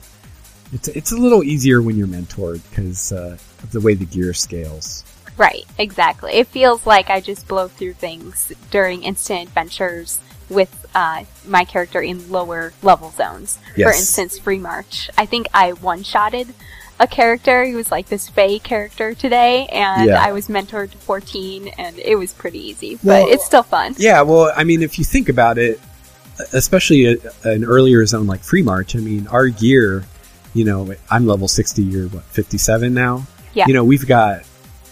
It's 0.72 0.88
it's 0.88 1.12
a 1.12 1.16
little 1.16 1.44
easier 1.44 1.80
when 1.80 1.96
you're 1.96 2.08
mentored 2.08 2.60
because 2.70 3.12
uh, 3.12 3.38
of 3.62 3.72
the 3.72 3.80
way 3.80 3.94
the 3.94 4.04
gear 4.04 4.32
scales. 4.32 5.04
Right, 5.36 5.66
exactly. 5.78 6.32
It 6.32 6.46
feels 6.48 6.86
like 6.86 7.10
I 7.10 7.20
just 7.20 7.46
blow 7.46 7.68
through 7.68 7.94
things 7.94 8.52
during 8.70 9.02
instant 9.02 9.42
adventures 9.42 10.18
with 10.48 10.86
uh, 10.94 11.24
my 11.46 11.64
character 11.64 12.00
in 12.00 12.30
lower 12.30 12.72
level 12.82 13.10
zones. 13.10 13.58
For 13.74 13.90
instance, 13.90 14.38
Freemarch. 14.38 15.10
I 15.18 15.26
think 15.26 15.48
I 15.52 15.72
one 15.72 16.02
shotted 16.02 16.54
a 16.98 17.06
character 17.06 17.66
who 17.66 17.76
was 17.76 17.90
like 17.90 18.06
this 18.08 18.28
Fey 18.28 18.58
character 18.58 19.14
today, 19.14 19.66
and 19.66 20.06
Yeah. 20.06 20.22
I 20.24 20.32
was 20.32 20.48
mentored 20.48 20.90
to 20.92 20.98
14, 20.98 21.68
and 21.78 21.98
it 21.98 22.16
was 22.16 22.32
pretty 22.32 22.58
easy, 22.58 22.98
Well, 23.02 23.26
but 23.26 23.32
it's 23.32 23.44
still 23.44 23.62
fun. 23.62 23.94
Yeah, 23.98 24.22
well, 24.22 24.52
I 24.56 24.64
mean, 24.64 24.82
if 24.82 24.98
you 24.98 25.04
think 25.04 25.28
about 25.28 25.58
it, 25.58 25.80
especially 26.52 27.06
a, 27.06 27.16
an 27.44 27.64
earlier 27.64 28.04
zone 28.06 28.26
like 28.26 28.42
Freemarch, 28.42 28.96
I 28.96 29.00
mean, 29.02 29.26
our 29.28 29.48
gear, 29.48 30.04
you 30.54 30.64
know, 30.64 30.94
I'm 31.10 31.26
level 31.26 31.48
60, 31.48 31.82
you're 31.82 32.08
what, 32.08 32.24
57 32.24 32.94
now? 32.94 33.26
Yeah. 33.54 33.66
You 33.68 33.74
know, 33.74 33.84
we've 33.84 34.06
got 34.06 34.42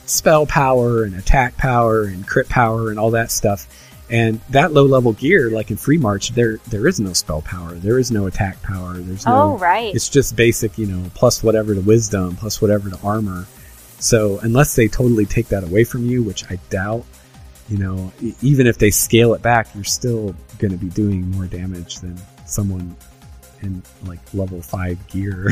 spell 0.07 0.45
power 0.47 1.05
and 1.05 1.15
attack 1.17 1.57
power 1.57 2.03
and 2.05 2.27
crit 2.27 2.49
power 2.49 2.91
and 2.91 2.99
all 2.99 3.13
that 3.13 3.31
stuff. 3.31 3.67
And 4.15 4.41
that 4.51 4.73
low 4.73 4.85
level 4.85 5.13
gear, 5.13 5.51
like 5.51 5.73
in 5.73 5.77
Freemarch, 5.77 6.37
there 6.37 6.59
there 6.69 6.87
is 6.87 7.01
no 7.01 7.13
spell 7.15 7.43
power, 7.43 7.75
there 7.75 7.99
is 7.99 8.13
no 8.13 8.29
attack 8.29 8.63
power, 8.63 8.93
there's 8.95 9.27
no. 9.27 9.35
Oh, 9.35 9.59
right. 9.59 9.93
It's 9.93 10.09
just 10.09 10.37
basic, 10.37 10.79
you 10.79 10.87
know, 10.87 11.11
plus 11.15 11.43
whatever 11.43 11.75
to 11.75 11.81
wisdom, 11.81 12.37
plus 12.37 12.63
whatever 12.63 12.91
to 12.91 12.99
armor. 13.03 13.45
So 13.99 14.39
unless 14.39 14.77
they 14.77 14.87
totally 14.87 15.27
take 15.27 15.49
that 15.49 15.65
away 15.65 15.83
from 15.83 16.07
you, 16.07 16.23
which 16.23 16.49
I 16.49 16.61
doubt, 16.71 17.05
you 17.69 17.77
know, 17.77 18.13
even 18.41 18.69
if 18.69 18.79
they 18.79 18.93
scale 18.93 19.35
it 19.35 19.43
back, 19.43 19.67
you're 19.75 19.83
still 19.83 20.37
going 20.59 20.71
to 20.71 20.79
be 20.79 20.91
doing 20.91 21.29
more 21.33 21.47
damage 21.47 21.99
than 21.99 22.17
someone 22.47 22.95
in 23.63 23.83
like 24.05 24.21
level 24.33 24.63
five 24.63 25.05
gear. 25.09 25.51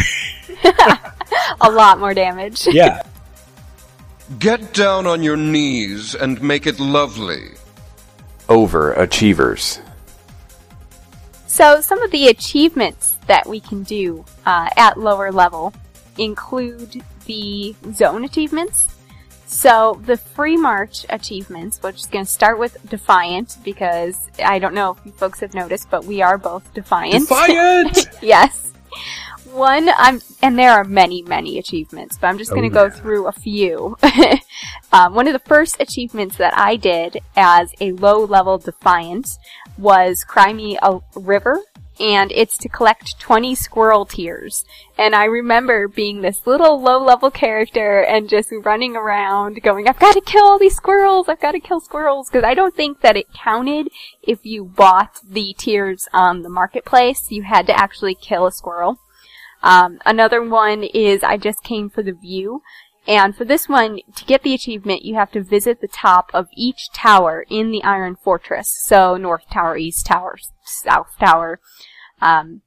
a 1.61 1.69
lot 1.69 1.99
more 1.99 2.15
damage. 2.15 2.69
yeah. 2.69 3.03
Get 4.39 4.73
down 4.73 5.09
on 5.09 5.25
your 5.25 5.37
knees 5.37 6.15
and 6.15 6.41
make 6.41 6.69
it 6.69 6.79
lovely. 6.79 7.57
Overachievers. 8.49 9.81
So 11.47 11.81
some 11.81 12.03
of 12.03 12.11
the 12.11 12.29
achievements 12.29 13.17
that 13.27 13.47
we 13.47 13.61
can 13.61 13.83
do 13.83 14.25
uh, 14.47 14.71
at 14.77 14.99
lower 14.99 15.31
level 15.31 15.75
include 16.19 17.03
the 17.27 17.75
zone 17.93 18.25
achievements. 18.25 18.89
So 19.47 20.01
the 20.07 20.15
Freemarch 20.15 21.05
achievements, 21.11 21.83
which 21.83 21.97
is 21.97 22.07
going 22.07 22.25
to 22.25 22.31
start 22.31 22.59
with 22.59 22.79
Defiant, 22.89 23.59
because 23.63 24.31
I 24.43 24.59
don't 24.59 24.75
know 24.75 24.93
if 24.93 25.05
you 25.05 25.13
folks 25.13 25.41
have 25.41 25.53
noticed, 25.53 25.91
but 25.91 26.07
we 26.07 26.23
are 26.23 26.39
both 26.39 26.73
Defiant. 26.73 27.29
Defiant! 27.29 28.09
yes. 28.23 28.73
One, 29.53 29.91
I'm, 29.97 30.23
and 30.43 30.59
there 30.59 30.73
are 30.73 30.85
many, 30.85 31.23
many 31.23 31.59
achievements, 31.59 32.17
but 32.19 32.29
I'm 32.29 32.39
just 32.39 32.51
going 32.53 32.71
to 32.71 32.79
Oh, 32.79 32.89
go 32.89 32.95
yeah. 32.95 33.01
through 33.01 33.27
a 33.27 33.33
few. 33.33 33.99
um, 34.93 35.15
one 35.15 35.27
of 35.27 35.35
the 35.35 35.47
first 35.47 35.77
achievements 35.79 36.37
that 36.39 36.57
I 36.57 36.77
did 36.77 37.19
as 37.37 37.73
a 37.79 37.93
low 37.93 38.25
level 38.25 38.57
Defiant 38.57 39.29
was 39.77 40.25
Cry 40.25 40.55
Me 40.55 40.79
a 40.83 41.01
River, 41.15 41.61
and 42.01 42.33
it's 42.33 42.57
to 42.59 42.69
collect 42.71 43.21
20 43.21 43.55
squirrel 43.55 44.07
tears. 44.07 44.65
And 44.97 45.15
I 45.15 45.25
remember 45.27 45.87
being 45.87 46.23
this 46.23 46.47
little 46.47 46.81
low 46.81 46.99
level 47.05 47.31
character 47.31 48.03
and 48.03 48.31
just 48.31 48.49
running 48.65 48.97
around 48.97 49.63
going, 49.63 49.87
I've 49.87 49.99
got 49.99 50.15
to 50.15 50.23
kill 50.23 50.45
all 50.45 50.59
these 50.59 50.77
squirrels, 50.77 51.29
I've 51.29 51.41
got 51.43 51.53
to 51.53 51.61
kill 51.61 51.81
squirrels, 51.81 52.31
because 52.31 52.45
I 52.45 52.55
don't 52.55 52.75
think 52.75 53.03
that 53.03 53.19
it 53.19 53.27
counted 53.35 53.89
if 54.23 54.47
you 54.47 54.65
bought 54.65 55.19
the 55.29 55.55
tears 55.59 56.09
on 56.15 56.41
the 56.41 56.49
marketplace. 56.49 57.31
You 57.31 57.43
had 57.43 57.67
to 57.67 57.79
actually 57.79 58.15
kill 58.15 58.47
a 58.47 58.53
squirrel. 58.53 58.99
Um, 59.63 59.99
another 60.05 60.43
one 60.43 60.83
is 60.83 61.23
I 61.23 61.37
just 61.37 61.63
came 61.63 61.89
for 61.89 62.03
the 62.03 62.13
view. 62.13 62.63
And 63.07 63.35
for 63.35 63.45
this 63.45 63.69
one, 63.69 63.99
to 64.15 64.25
get 64.25 64.43
the 64.43 64.55
achievement, 64.55 65.05
you 65.05 65.17
have 65.17 65.33
to 65.33 65.43
visit 65.43 65.81
the 65.81 65.89
top 65.89 66.31
of 66.33 66.47
each 66.57 66.91
tower 66.93 67.45
in 67.51 67.73
the 67.73 67.83
Iron 67.83 68.17
Fortress. 68.17 68.69
So 68.85 69.17
North 69.17 69.49
Tower, 69.51 69.77
East 69.77 70.07
Tower, 70.07 70.37
South 70.65 71.09
Tower. 71.19 71.59
Um, 72.21 72.63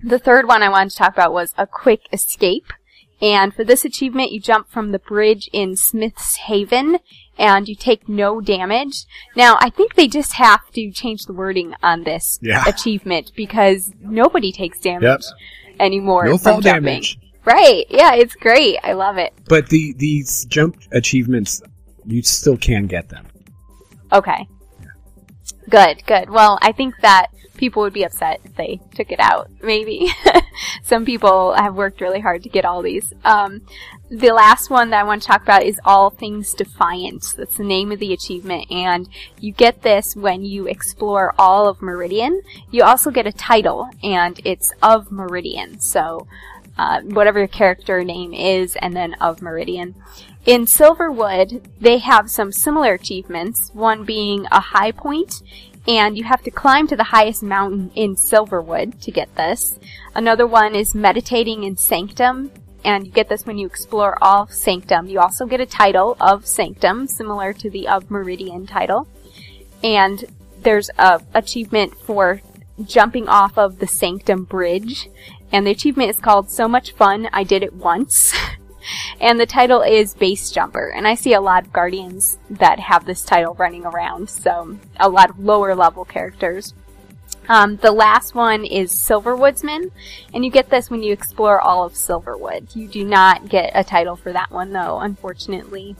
the 0.00 0.20
third 0.20 0.46
one 0.46 0.62
I 0.62 0.68
wanted 0.68 0.90
to 0.90 0.96
talk 0.96 1.14
about 1.14 1.32
was 1.32 1.52
a 1.58 1.66
quick 1.66 2.02
escape. 2.12 2.72
And 3.20 3.54
for 3.54 3.62
this 3.64 3.84
achievement, 3.84 4.32
you 4.32 4.40
jump 4.40 4.68
from 4.68 4.90
the 4.90 4.98
bridge 4.98 5.48
in 5.52 5.76
Smith's 5.76 6.36
Haven 6.36 6.98
and 7.38 7.68
you 7.68 7.76
take 7.76 8.08
no 8.08 8.40
damage. 8.40 9.04
Now, 9.36 9.56
I 9.60 9.70
think 9.70 9.94
they 9.94 10.08
just 10.08 10.34
have 10.34 10.70
to 10.74 10.90
change 10.90 11.24
the 11.26 11.32
wording 11.32 11.74
on 11.82 12.02
this 12.04 12.38
Yeah. 12.42 12.64
achievement 12.66 13.32
because 13.36 13.92
nobody 14.00 14.52
takes 14.52 14.80
damage 14.80 15.24
anymore 15.82 16.24
No 16.24 16.38
fall 16.38 16.60
jumping. 16.60 16.84
damage. 16.84 17.18
Right. 17.44 17.84
Yeah, 17.90 18.14
it's 18.14 18.34
great. 18.36 18.78
I 18.84 18.92
love 18.92 19.18
it. 19.18 19.32
But 19.48 19.68
the 19.68 19.92
these 19.98 20.44
jump 20.46 20.76
achievements, 20.92 21.60
you 22.06 22.22
still 22.22 22.56
can 22.56 22.86
get 22.86 23.08
them. 23.08 23.26
Okay. 24.12 24.46
Good, 25.68 26.04
good. 26.06 26.30
Well, 26.30 26.58
I 26.62 26.72
think 26.72 26.94
that 27.02 27.28
people 27.62 27.80
would 27.80 27.92
be 27.92 28.02
upset 28.02 28.40
if 28.42 28.56
they 28.56 28.80
took 28.92 29.12
it 29.12 29.20
out. 29.20 29.48
Maybe. 29.62 30.08
Some 30.82 31.04
people 31.04 31.52
have 31.52 31.76
worked 31.76 32.00
really 32.00 32.18
hard 32.18 32.42
to 32.42 32.48
get 32.48 32.64
all 32.64 32.82
these. 32.82 33.12
Um, 33.24 33.64
the 34.10 34.32
last 34.32 34.68
one 34.68 34.90
that 34.90 34.98
I 34.98 35.04
want 35.04 35.22
to 35.22 35.28
talk 35.28 35.44
about 35.44 35.62
is 35.62 35.78
All 35.84 36.10
Things 36.10 36.54
Defiant. 36.54 37.24
That's 37.36 37.58
the 37.58 37.62
name 37.62 37.92
of 37.92 38.00
the 38.00 38.12
achievement, 38.12 38.68
and 38.72 39.08
you 39.38 39.52
get 39.52 39.82
this 39.82 40.16
when 40.16 40.44
you 40.44 40.66
explore 40.66 41.36
all 41.38 41.68
of 41.68 41.80
Meridian. 41.80 42.42
You 42.72 42.82
also 42.82 43.12
get 43.12 43.28
a 43.28 43.32
title, 43.32 43.88
and 44.02 44.40
it's 44.44 44.72
of 44.82 45.12
Meridian. 45.12 45.78
So, 45.78 46.26
uh, 46.76 47.02
whatever 47.02 47.38
your 47.38 47.46
character 47.46 48.02
name 48.02 48.34
is, 48.34 48.74
and 48.74 48.96
then 48.96 49.14
of 49.20 49.40
Meridian. 49.40 49.94
In 50.44 50.62
Silverwood, 50.62 51.64
they 51.78 51.98
have 51.98 52.28
some 52.28 52.50
similar 52.50 52.94
achievements, 52.94 53.70
one 53.72 54.04
being 54.04 54.46
a 54.50 54.58
high 54.58 54.90
point, 54.90 55.40
and 55.86 56.16
you 56.16 56.24
have 56.24 56.42
to 56.42 56.50
climb 56.50 56.86
to 56.88 56.96
the 56.96 57.04
highest 57.04 57.42
mountain 57.42 57.90
in 57.94 58.14
Silverwood 58.14 59.00
to 59.02 59.10
get 59.10 59.34
this. 59.34 59.78
Another 60.14 60.46
one 60.46 60.74
is 60.74 60.94
meditating 60.94 61.64
in 61.64 61.76
Sanctum, 61.76 62.50
and 62.84 63.06
you 63.06 63.12
get 63.12 63.28
this 63.28 63.46
when 63.46 63.58
you 63.58 63.66
explore 63.66 64.16
all 64.22 64.46
Sanctum. 64.46 65.08
You 65.08 65.20
also 65.20 65.46
get 65.46 65.60
a 65.60 65.66
title 65.66 66.16
of 66.20 66.46
Sanctum, 66.46 67.06
similar 67.06 67.52
to 67.54 67.70
the 67.70 67.88
of 67.88 68.10
Meridian 68.10 68.66
title. 68.66 69.08
And 69.82 70.24
there's 70.60 70.90
a 70.98 71.20
achievement 71.34 71.94
for 71.96 72.40
jumping 72.84 73.28
off 73.28 73.58
of 73.58 73.78
the 73.78 73.86
Sanctum 73.86 74.44
Bridge, 74.44 75.08
and 75.50 75.66
the 75.66 75.70
achievement 75.70 76.10
is 76.10 76.20
called 76.20 76.50
So 76.50 76.68
Much 76.68 76.92
Fun, 76.92 77.28
I 77.32 77.42
Did 77.44 77.62
It 77.62 77.74
Once. 77.74 78.32
and 79.20 79.38
the 79.38 79.46
title 79.46 79.82
is 79.82 80.14
Base 80.14 80.50
Jumper, 80.50 80.88
and 80.88 81.06
I 81.06 81.14
see 81.14 81.34
a 81.34 81.40
lot 81.40 81.66
of 81.66 81.72
Guardians 81.72 82.38
that 82.50 82.80
have 82.80 83.04
this 83.04 83.22
title 83.22 83.54
running 83.54 83.84
around, 83.84 84.28
so 84.28 84.78
a 84.98 85.08
lot 85.08 85.30
of 85.30 85.38
lower 85.38 85.74
level 85.74 86.04
characters. 86.04 86.74
Um, 87.48 87.76
the 87.76 87.92
last 87.92 88.34
one 88.34 88.64
is 88.64 88.92
Silverwoodsman, 88.92 89.90
and 90.32 90.44
you 90.44 90.50
get 90.50 90.70
this 90.70 90.90
when 90.90 91.02
you 91.02 91.12
explore 91.12 91.60
all 91.60 91.84
of 91.84 91.94
Silverwood. 91.94 92.74
You 92.76 92.86
do 92.86 93.04
not 93.04 93.48
get 93.48 93.72
a 93.74 93.82
title 93.82 94.16
for 94.16 94.32
that 94.32 94.50
one, 94.50 94.72
though, 94.72 95.00
unfortunately. 95.00 95.96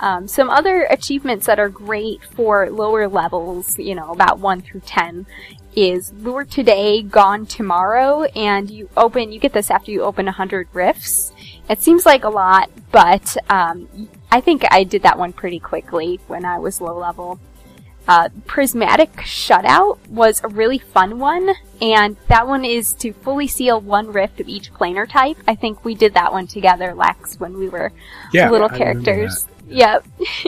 Um, 0.00 0.26
some 0.26 0.50
other 0.50 0.82
achievements 0.90 1.46
that 1.46 1.60
are 1.60 1.68
great 1.68 2.24
for 2.24 2.68
lower 2.68 3.06
levels, 3.06 3.78
you 3.78 3.94
know, 3.94 4.10
about 4.10 4.40
1 4.40 4.62
through 4.62 4.80
10, 4.80 5.26
is 5.76 6.12
Lure 6.14 6.44
Today, 6.44 7.02
Gone 7.02 7.46
Tomorrow, 7.46 8.24
and 8.34 8.68
you 8.68 8.88
open, 8.96 9.30
you 9.30 9.38
get 9.38 9.52
this 9.52 9.70
after 9.70 9.92
you 9.92 10.02
open 10.02 10.26
100 10.26 10.68
rifts. 10.72 11.31
It 11.68 11.82
seems 11.82 12.04
like 12.04 12.24
a 12.24 12.28
lot, 12.28 12.70
but 12.90 13.36
um, 13.48 14.08
I 14.30 14.40
think 14.40 14.64
I 14.70 14.84
did 14.84 15.02
that 15.02 15.18
one 15.18 15.32
pretty 15.32 15.58
quickly 15.58 16.20
when 16.26 16.44
I 16.44 16.58
was 16.58 16.80
low 16.80 16.98
level. 16.98 17.38
Uh, 18.08 18.28
Prismatic 18.46 19.12
Shutout 19.18 19.98
was 20.08 20.40
a 20.42 20.48
really 20.48 20.78
fun 20.78 21.20
one, 21.20 21.50
and 21.80 22.16
that 22.26 22.48
one 22.48 22.64
is 22.64 22.94
to 22.94 23.12
fully 23.12 23.46
seal 23.46 23.80
one 23.80 24.08
rift 24.08 24.40
of 24.40 24.48
each 24.48 24.72
planar 24.72 25.08
type. 25.08 25.36
I 25.46 25.54
think 25.54 25.84
we 25.84 25.94
did 25.94 26.14
that 26.14 26.32
one 26.32 26.48
together, 26.48 26.94
Lex, 26.94 27.38
when 27.38 27.58
we 27.58 27.68
were 27.68 27.92
Yeah, 28.32 28.50
little 28.50 28.70
I 28.70 28.76
characters. 28.76 29.46
Yep. 29.68 30.04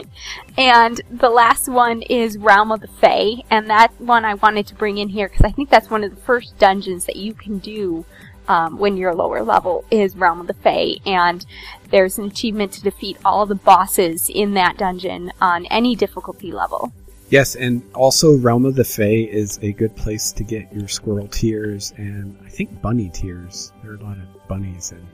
and 0.57 0.99
the 1.09 1.29
last 1.29 1.69
one 1.69 2.01
is 2.01 2.37
Realm 2.37 2.71
of 2.71 2.81
the 2.81 2.87
Fae, 2.87 3.43
and 3.49 3.69
that 3.69 3.93
one 3.99 4.25
I 4.25 4.33
wanted 4.33 4.67
to 4.67 4.75
bring 4.75 4.97
in 4.97 5.09
here 5.09 5.29
because 5.29 5.45
I 5.45 5.51
think 5.51 5.69
that's 5.69 5.89
one 5.89 6.03
of 6.03 6.13
the 6.13 6.21
first 6.21 6.57
dungeons 6.57 7.05
that 7.05 7.15
you 7.15 7.33
can 7.33 7.59
do 7.59 8.05
um, 8.47 8.77
when 8.77 8.97
you're 8.97 9.13
lower 9.13 9.43
level 9.43 9.85
is 9.91 10.15
Realm 10.15 10.41
of 10.41 10.47
the 10.47 10.53
Fae, 10.53 10.95
and 11.05 11.45
there's 11.89 12.17
an 12.17 12.25
achievement 12.25 12.73
to 12.73 12.81
defeat 12.81 13.17
all 13.25 13.45
the 13.45 13.55
bosses 13.55 14.29
in 14.29 14.53
that 14.55 14.77
dungeon 14.77 15.31
on 15.41 15.65
any 15.67 15.95
difficulty 15.95 16.51
level. 16.51 16.93
Yes, 17.29 17.55
and 17.55 17.81
also 17.93 18.37
Realm 18.37 18.65
of 18.65 18.75
the 18.75 18.83
Fae 18.83 19.27
is 19.29 19.57
a 19.61 19.71
good 19.73 19.95
place 19.95 20.31
to 20.33 20.43
get 20.43 20.71
your 20.71 20.87
squirrel 20.87 21.27
tears 21.27 21.93
and 21.97 22.37
I 22.45 22.49
think 22.49 22.81
bunny 22.81 23.09
tears. 23.09 23.73
There 23.81 23.93
are 23.93 23.95
a 23.95 24.03
lot 24.03 24.17
of 24.17 24.47
bunnies 24.47 24.91
in 24.91 25.05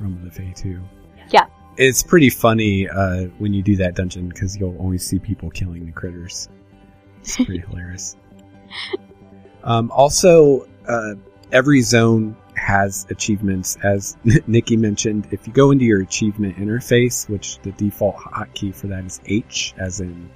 Realm 0.00 0.14
of 0.14 0.24
the 0.24 0.30
Fae 0.30 0.52
too. 0.56 0.80
Yeah. 1.30 1.46
It's 1.76 2.02
pretty 2.02 2.30
funny 2.30 2.88
uh, 2.88 3.24
when 3.38 3.52
you 3.52 3.62
do 3.62 3.76
that 3.76 3.94
dungeon 3.94 4.28
because 4.28 4.56
you'll 4.56 4.78
always 4.78 5.04
see 5.06 5.18
people 5.18 5.50
killing 5.50 5.84
the 5.84 5.92
critters. 5.92 6.48
It's 7.20 7.36
pretty 7.36 7.58
hilarious. 7.68 8.16
Um, 9.64 9.90
also, 9.90 10.66
uh, 10.88 11.14
every 11.52 11.80
zone 11.82 12.36
has 12.64 13.06
achievements, 13.10 13.76
as 13.82 14.16
Nikki 14.46 14.76
mentioned. 14.76 15.28
If 15.30 15.46
you 15.46 15.52
go 15.52 15.70
into 15.70 15.84
your 15.84 16.00
achievement 16.00 16.56
interface, 16.56 17.28
which 17.28 17.58
the 17.60 17.72
default 17.72 18.16
hotkey 18.16 18.74
for 18.74 18.86
that 18.88 19.04
is 19.04 19.20
H, 19.26 19.74
as 19.78 20.00
in 20.00 20.30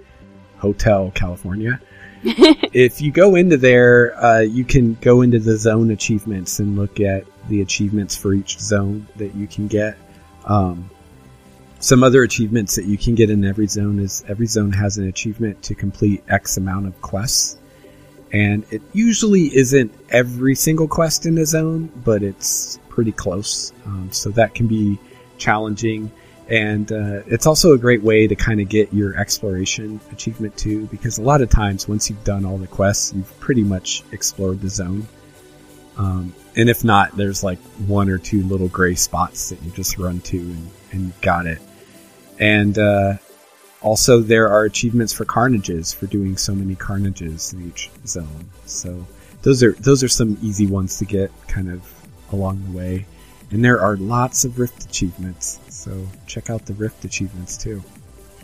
Hotel 0.58 1.10
California. 1.14 1.80
if 2.22 3.00
you 3.00 3.12
go 3.12 3.36
into 3.36 3.56
there, 3.56 4.16
uh, 4.22 4.40
you 4.40 4.64
can 4.64 4.94
go 4.94 5.22
into 5.22 5.38
the 5.38 5.56
zone 5.56 5.90
achievements 5.90 6.58
and 6.58 6.76
look 6.76 7.00
at 7.00 7.24
the 7.48 7.62
achievements 7.62 8.16
for 8.16 8.34
each 8.34 8.58
zone 8.58 9.06
that 9.16 9.34
you 9.34 9.46
can 9.46 9.68
get. 9.68 9.96
Um, 10.44 10.90
some 11.80 12.02
other 12.02 12.24
achievements 12.24 12.74
that 12.74 12.86
you 12.86 12.98
can 12.98 13.14
get 13.14 13.30
in 13.30 13.44
every 13.44 13.68
zone 13.68 14.00
is 14.00 14.24
every 14.26 14.46
zone 14.46 14.72
has 14.72 14.98
an 14.98 15.06
achievement 15.06 15.62
to 15.62 15.76
complete 15.76 16.24
X 16.28 16.56
amount 16.56 16.86
of 16.86 17.00
quests. 17.00 17.56
And 18.32 18.64
it 18.70 18.82
usually 18.92 19.54
isn't 19.56 19.92
every 20.10 20.54
single 20.54 20.88
quest 20.88 21.26
in 21.26 21.38
a 21.38 21.46
zone, 21.46 21.90
but 22.04 22.22
it's 22.22 22.78
pretty 22.88 23.12
close. 23.12 23.72
Um, 23.86 24.10
so 24.12 24.30
that 24.30 24.54
can 24.54 24.66
be 24.66 24.98
challenging. 25.38 26.10
And 26.48 26.90
uh, 26.90 27.22
it's 27.26 27.46
also 27.46 27.72
a 27.72 27.78
great 27.78 28.02
way 28.02 28.26
to 28.26 28.34
kind 28.34 28.60
of 28.60 28.68
get 28.68 28.92
your 28.92 29.16
exploration 29.16 30.00
achievement 30.12 30.56
too, 30.56 30.86
because 30.86 31.18
a 31.18 31.22
lot 31.22 31.42
of 31.42 31.50
times 31.50 31.86
once 31.86 32.08
you've 32.08 32.24
done 32.24 32.44
all 32.44 32.58
the 32.58 32.66
quests, 32.66 33.12
you've 33.14 33.38
pretty 33.40 33.62
much 33.62 34.02
explored 34.12 34.60
the 34.60 34.68
zone. 34.68 35.06
Um, 35.96 36.34
and 36.56 36.70
if 36.70 36.84
not, 36.84 37.16
there's 37.16 37.42
like 37.42 37.58
one 37.86 38.08
or 38.08 38.18
two 38.18 38.42
little 38.44 38.68
gray 38.68 38.94
spots 38.94 39.50
that 39.50 39.62
you 39.62 39.70
just 39.72 39.98
run 39.98 40.20
to 40.20 40.38
and, 40.38 40.70
and 40.92 41.20
got 41.20 41.46
it. 41.46 41.60
And 42.38 42.78
uh, 42.78 43.14
also, 43.82 44.20
there 44.20 44.48
are 44.48 44.64
achievements 44.64 45.12
for 45.12 45.24
carnages 45.24 45.92
for 45.92 46.06
doing 46.06 46.36
so 46.36 46.54
many 46.54 46.74
carnages 46.74 47.52
in 47.52 47.68
each 47.68 47.90
zone. 48.06 48.48
So 48.66 49.06
those 49.42 49.62
are 49.62 49.72
those 49.72 50.02
are 50.02 50.08
some 50.08 50.36
easy 50.42 50.66
ones 50.66 50.98
to 50.98 51.04
get 51.04 51.30
kind 51.46 51.70
of 51.70 51.82
along 52.32 52.64
the 52.70 52.76
way. 52.76 53.06
And 53.50 53.64
there 53.64 53.80
are 53.80 53.96
lots 53.96 54.44
of 54.44 54.58
Rift 54.58 54.84
achievements. 54.84 55.60
So 55.68 56.06
check 56.26 56.50
out 56.50 56.66
the 56.66 56.74
Rift 56.74 57.04
achievements 57.04 57.56
too. 57.56 57.82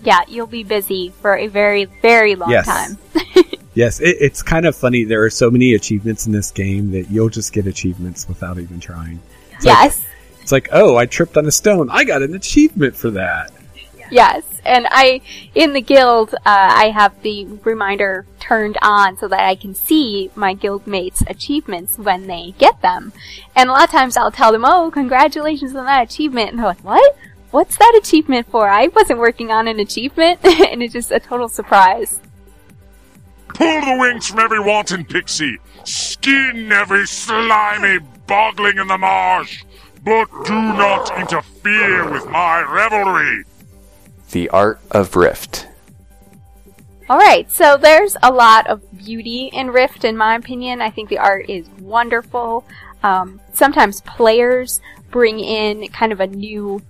Yeah, 0.02 0.20
you'll 0.28 0.46
be 0.46 0.62
busy 0.64 1.12
for 1.20 1.36
a 1.36 1.46
very, 1.48 1.86
very 2.02 2.34
long 2.36 2.50
Yes. 2.50 2.66
time. 2.66 2.98
Yes, 3.76 3.98
it, 3.98 4.18
it's 4.20 4.40
kind 4.40 4.66
of 4.66 4.76
funny. 4.76 5.02
There 5.02 5.24
are 5.24 5.30
so 5.30 5.50
many 5.50 5.74
achievements 5.74 6.26
in 6.26 6.32
this 6.32 6.52
game 6.52 6.92
that 6.92 7.10
you'll 7.10 7.28
just 7.28 7.52
get 7.52 7.66
achievements 7.66 8.28
without 8.28 8.56
even 8.60 8.78
trying. 8.78 9.18
It's 9.50 9.64
like- 9.64 9.74
yes. 9.82 10.00
it's 10.40 10.52
like, 10.52 10.68
oh, 10.70 10.96
I 10.96 11.06
tripped 11.06 11.36
on 11.36 11.44
a 11.46 11.50
stone. 11.50 11.90
I 11.90 12.04
got 12.04 12.22
an 12.22 12.36
achievement 12.36 12.94
for 12.94 13.10
that. 13.10 13.50
Yes, 14.10 14.44
and 14.64 14.86
I 14.90 15.20
in 15.54 15.72
the 15.72 15.80
guild, 15.80 16.34
uh, 16.34 16.38
I 16.44 16.90
have 16.90 17.22
the 17.22 17.46
reminder 17.64 18.26
turned 18.38 18.76
on 18.82 19.16
so 19.16 19.28
that 19.28 19.40
I 19.40 19.54
can 19.54 19.74
see 19.74 20.30
my 20.34 20.54
guild 20.54 20.86
mates' 20.86 21.22
achievements 21.26 21.98
when 21.98 22.26
they 22.26 22.54
get 22.58 22.80
them. 22.82 23.12
And 23.56 23.70
a 23.70 23.72
lot 23.72 23.84
of 23.84 23.90
times 23.90 24.16
I'll 24.16 24.30
tell 24.30 24.52
them, 24.52 24.64
"Oh, 24.64 24.90
congratulations 24.90 25.74
on 25.74 25.86
that 25.86 26.10
achievement," 26.10 26.50
and 26.50 26.58
they're 26.58 26.66
like, 26.66 26.84
"What? 26.84 27.16
What's 27.50 27.76
that 27.78 27.94
achievement 27.96 28.50
for? 28.50 28.68
I 28.68 28.88
wasn't 28.88 29.20
working 29.20 29.50
on 29.50 29.68
an 29.68 29.80
achievement," 29.80 30.40
and 30.44 30.82
it's 30.82 30.92
just 30.92 31.10
a 31.10 31.20
total 31.20 31.48
surprise. 31.48 32.20
Pull 33.48 33.80
the 33.80 33.96
wings 34.00 34.28
from 34.28 34.40
every 34.40 34.60
wanton 34.60 35.04
pixie. 35.04 35.58
Skin 35.84 36.72
every 36.72 37.06
slimy 37.06 38.00
bogling 38.26 38.78
in 38.78 38.88
the 38.88 38.98
marsh. 38.98 39.64
But 40.04 40.28
do 40.44 40.52
not 40.52 41.18
interfere 41.18 42.10
with 42.10 42.28
my 42.28 42.60
revelry. 42.62 43.44
The 44.30 44.48
Art 44.50 44.80
of 44.90 45.16
Rift. 45.16 45.68
All 47.08 47.18
right, 47.18 47.50
so 47.50 47.76
there's 47.76 48.16
a 48.22 48.32
lot 48.32 48.66
of 48.66 48.80
beauty 48.96 49.50
in 49.52 49.70
Rift, 49.70 50.04
in 50.04 50.16
my 50.16 50.36
opinion. 50.36 50.80
I 50.80 50.90
think 50.90 51.10
the 51.10 51.18
art 51.18 51.50
is 51.50 51.68
wonderful. 51.78 52.64
Um, 53.02 53.40
sometimes 53.52 54.00
players 54.00 54.80
bring 55.10 55.38
in 55.38 55.88
kind 55.88 56.12
of 56.12 56.20
a 56.20 56.26
new, 56.26 56.80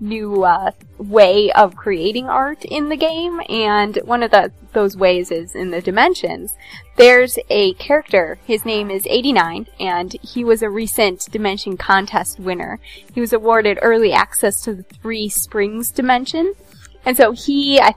new 0.00 0.42
uh, 0.42 0.72
way 0.98 1.52
of 1.52 1.76
creating 1.76 2.28
art 2.28 2.64
in 2.64 2.88
the 2.88 2.96
game, 2.96 3.40
and 3.48 3.96
one 4.04 4.24
of 4.24 4.32
the 4.32 4.50
those 4.72 4.96
ways 4.96 5.30
is 5.30 5.54
in 5.54 5.70
the 5.70 5.80
dimensions. 5.80 6.56
There's 6.96 7.38
a 7.48 7.74
character. 7.74 8.38
His 8.44 8.64
name 8.64 8.90
is 8.90 9.06
89, 9.08 9.68
and 9.78 10.12
he 10.22 10.44
was 10.44 10.62
a 10.62 10.70
recent 10.70 11.30
Dimension 11.30 11.76
contest 11.76 12.38
winner. 12.38 12.78
He 13.14 13.20
was 13.20 13.32
awarded 13.32 13.78
early 13.82 14.12
access 14.12 14.60
to 14.62 14.74
the 14.74 14.82
Three 14.82 15.28
Springs 15.28 15.90
dimension. 15.90 16.54
And 17.04 17.16
so 17.16 17.32
he, 17.32 17.80
I, 17.80 17.94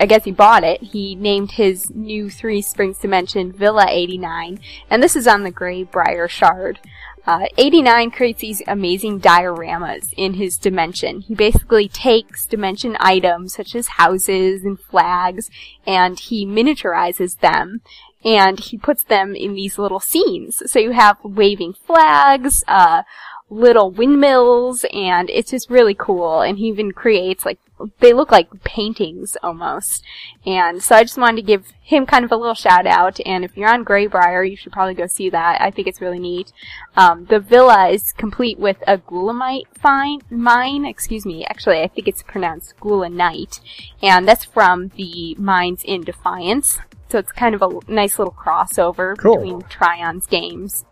I 0.00 0.06
guess 0.06 0.24
he 0.24 0.32
bought 0.32 0.64
it. 0.64 0.82
He 0.82 1.14
named 1.14 1.52
his 1.52 1.90
new 1.90 2.30
Three 2.30 2.62
Springs 2.62 2.98
dimension 2.98 3.52
Villa 3.52 3.86
89, 3.88 4.60
and 4.90 5.02
this 5.02 5.16
is 5.16 5.26
on 5.26 5.42
the 5.42 5.52
Greybriar 5.52 6.28
Shard. 6.28 6.78
Uh, 7.26 7.44
89 7.58 8.10
creates 8.10 8.40
these 8.40 8.62
amazing 8.66 9.20
dioramas 9.20 10.14
in 10.16 10.34
his 10.34 10.56
dimension. 10.56 11.20
He 11.20 11.34
basically 11.34 11.86
takes 11.86 12.46
dimension 12.46 12.96
items 13.00 13.52
such 13.54 13.74
as 13.74 13.86
houses 13.88 14.64
and 14.64 14.80
flags, 14.80 15.50
and 15.86 16.18
he 16.18 16.46
miniaturizes 16.46 17.40
them, 17.40 17.82
and 18.24 18.58
he 18.58 18.78
puts 18.78 19.04
them 19.04 19.34
in 19.34 19.52
these 19.52 19.78
little 19.78 20.00
scenes. 20.00 20.62
So 20.70 20.78
you 20.78 20.92
have 20.92 21.18
waving 21.22 21.74
flags, 21.74 22.64
uh, 22.66 23.02
little 23.50 23.90
windmills, 23.90 24.84
and 24.92 25.30
it's 25.30 25.50
just 25.50 25.70
really 25.70 25.94
cool. 25.94 26.40
And 26.40 26.58
he 26.58 26.66
even 26.68 26.92
creates 26.92 27.44
like 27.44 27.58
they 28.00 28.12
look 28.12 28.30
like 28.32 28.64
paintings 28.64 29.36
almost. 29.42 30.02
And 30.44 30.82
so 30.82 30.96
I 30.96 31.04
just 31.04 31.18
wanted 31.18 31.36
to 31.36 31.42
give 31.42 31.72
him 31.80 32.06
kind 32.06 32.24
of 32.24 32.32
a 32.32 32.36
little 32.36 32.54
shout 32.54 32.86
out. 32.86 33.18
And 33.24 33.44
if 33.44 33.56
you're 33.56 33.72
on 33.72 33.84
Greybriar, 33.84 34.48
you 34.48 34.56
should 34.56 34.72
probably 34.72 34.94
go 34.94 35.06
see 35.06 35.30
that. 35.30 35.60
I 35.60 35.70
think 35.70 35.86
it's 35.86 36.00
really 36.00 36.18
neat. 36.18 36.52
Um, 36.96 37.26
the 37.26 37.38
villa 37.38 37.88
is 37.88 38.12
complete 38.12 38.58
with 38.58 38.78
a 38.86 38.98
goulamite 38.98 39.66
fine, 39.80 40.20
mine. 40.30 40.84
Excuse 40.84 41.24
me. 41.24 41.44
Actually, 41.44 41.80
I 41.80 41.88
think 41.88 42.08
it's 42.08 42.22
pronounced 42.22 42.74
goulanite, 42.80 43.60
and 44.02 44.26
that's 44.26 44.44
from 44.44 44.88
the 44.96 45.34
mines 45.36 45.82
in 45.84 46.02
Defiance. 46.02 46.78
So 47.10 47.18
it's 47.18 47.32
kind 47.32 47.54
of 47.54 47.62
a 47.62 47.70
nice 47.90 48.18
little 48.18 48.34
crossover 48.34 49.16
Cool. 49.16 49.36
between 49.36 49.62
Trion's 49.62 50.26
games. 50.26 50.84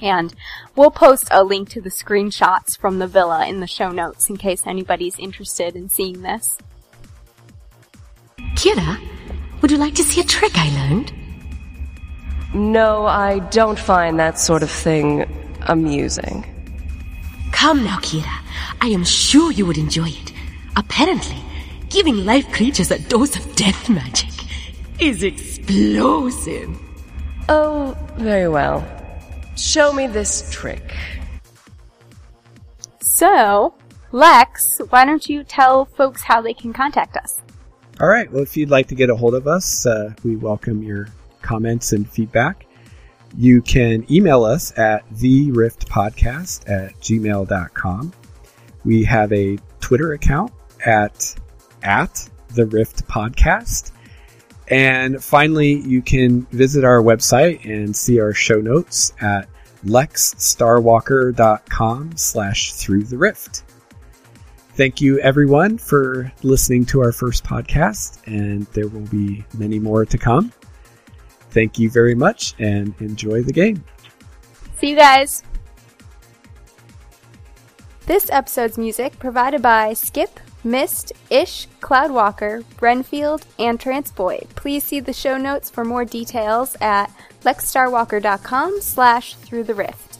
And 0.00 0.34
we'll 0.74 0.90
post 0.90 1.28
a 1.30 1.42
link 1.42 1.70
to 1.70 1.80
the 1.80 1.90
screenshots 1.90 2.76
from 2.76 2.98
the 2.98 3.06
villa 3.06 3.46
in 3.46 3.60
the 3.60 3.66
show 3.66 3.90
notes 3.90 4.28
in 4.28 4.36
case 4.36 4.66
anybody's 4.66 5.18
interested 5.18 5.74
in 5.76 5.88
seeing 5.88 6.22
this. 6.22 6.58
Kira, 8.54 9.00
would 9.60 9.70
you 9.70 9.78
like 9.78 9.94
to 9.94 10.02
see 10.02 10.20
a 10.20 10.24
trick 10.24 10.52
I 10.54 10.68
learned? 10.70 11.12
No, 12.54 13.06
I 13.06 13.40
don't 13.50 13.78
find 13.78 14.18
that 14.18 14.38
sort 14.38 14.62
of 14.62 14.70
thing 14.70 15.26
amusing. 15.62 16.44
Come 17.52 17.84
now, 17.84 17.98
Kira. 17.98 18.42
I 18.80 18.88
am 18.88 19.04
sure 19.04 19.50
you 19.50 19.66
would 19.66 19.78
enjoy 19.78 20.08
it. 20.08 20.32
Apparently, 20.76 21.36
giving 21.88 22.24
live 22.24 22.46
creatures 22.52 22.90
a 22.90 22.98
dose 22.98 23.36
of 23.36 23.56
death 23.56 23.88
magic 23.88 24.30
is 25.00 25.22
explosive. 25.22 26.78
Oh, 27.48 27.96
very 28.16 28.48
well. 28.48 28.84
Show 29.56 29.92
me 29.92 30.06
this 30.06 30.48
trick. 30.50 30.94
So, 33.00 33.74
Lex, 34.12 34.80
why 34.90 35.04
don't 35.04 35.28
you 35.28 35.42
tell 35.42 35.86
folks 35.86 36.22
how 36.22 36.42
they 36.42 36.54
can 36.54 36.72
contact 36.72 37.16
us? 37.16 37.40
All 37.98 38.08
right. 38.08 38.30
Well, 38.30 38.42
if 38.42 38.56
you'd 38.56 38.68
like 38.68 38.88
to 38.88 38.94
get 38.94 39.08
a 39.08 39.16
hold 39.16 39.34
of 39.34 39.48
us, 39.48 39.86
uh, 39.86 40.12
we 40.22 40.36
welcome 40.36 40.82
your 40.82 41.08
comments 41.40 41.92
and 41.92 42.08
feedback. 42.08 42.66
You 43.38 43.62
can 43.62 44.04
email 44.12 44.44
us 44.44 44.76
at 44.78 45.08
theriftpodcast 45.14 46.68
at 46.68 46.94
gmail.com. 47.00 48.12
We 48.84 49.04
have 49.04 49.32
a 49.32 49.58
Twitter 49.80 50.12
account 50.12 50.52
at, 50.84 51.34
at 51.82 52.28
the 52.54 52.66
Rift 52.66 53.06
Podcast. 53.08 53.92
And 54.68 55.22
finally, 55.22 55.74
you 55.74 56.02
can 56.02 56.42
visit 56.46 56.82
our 56.84 57.00
website 57.02 57.64
and 57.64 57.94
see 57.94 58.18
our 58.20 58.32
show 58.32 58.60
notes 58.60 59.12
at 59.20 59.48
lexstarwalker.com 59.84 62.16
slash 62.16 62.72
through 62.72 63.04
the 63.04 63.16
rift. 63.16 63.62
Thank 64.70 65.00
you, 65.00 65.20
everyone, 65.20 65.78
for 65.78 66.32
listening 66.42 66.84
to 66.86 67.00
our 67.00 67.12
first 67.12 67.44
podcast, 67.44 68.20
and 68.26 68.66
there 68.68 68.88
will 68.88 69.06
be 69.06 69.44
many 69.56 69.78
more 69.78 70.04
to 70.04 70.18
come. 70.18 70.52
Thank 71.50 71.78
you 71.78 71.88
very 71.88 72.14
much, 72.14 72.54
and 72.58 72.94
enjoy 73.00 73.42
the 73.42 73.52
game. 73.52 73.84
See 74.78 74.90
you 74.90 74.96
guys! 74.96 75.42
This 78.04 78.28
episode's 78.30 78.76
music 78.76 79.18
provided 79.18 79.62
by 79.62 79.94
Skip, 79.94 80.38
Mist, 80.66 81.12
Ish, 81.30 81.68
Cloudwalker, 81.80 82.64
Renfield, 82.80 83.46
and 83.56 83.78
Transboy. 83.78 84.48
Please 84.56 84.82
see 84.82 84.98
the 84.98 85.12
show 85.12 85.38
notes 85.38 85.70
for 85.70 85.84
more 85.84 86.04
details 86.04 86.76
at 86.80 87.06
lexstarwalker.com 87.44 88.80
slash 88.80 89.36
through 89.36 89.62
the 89.62 89.74
rift. 89.74 90.15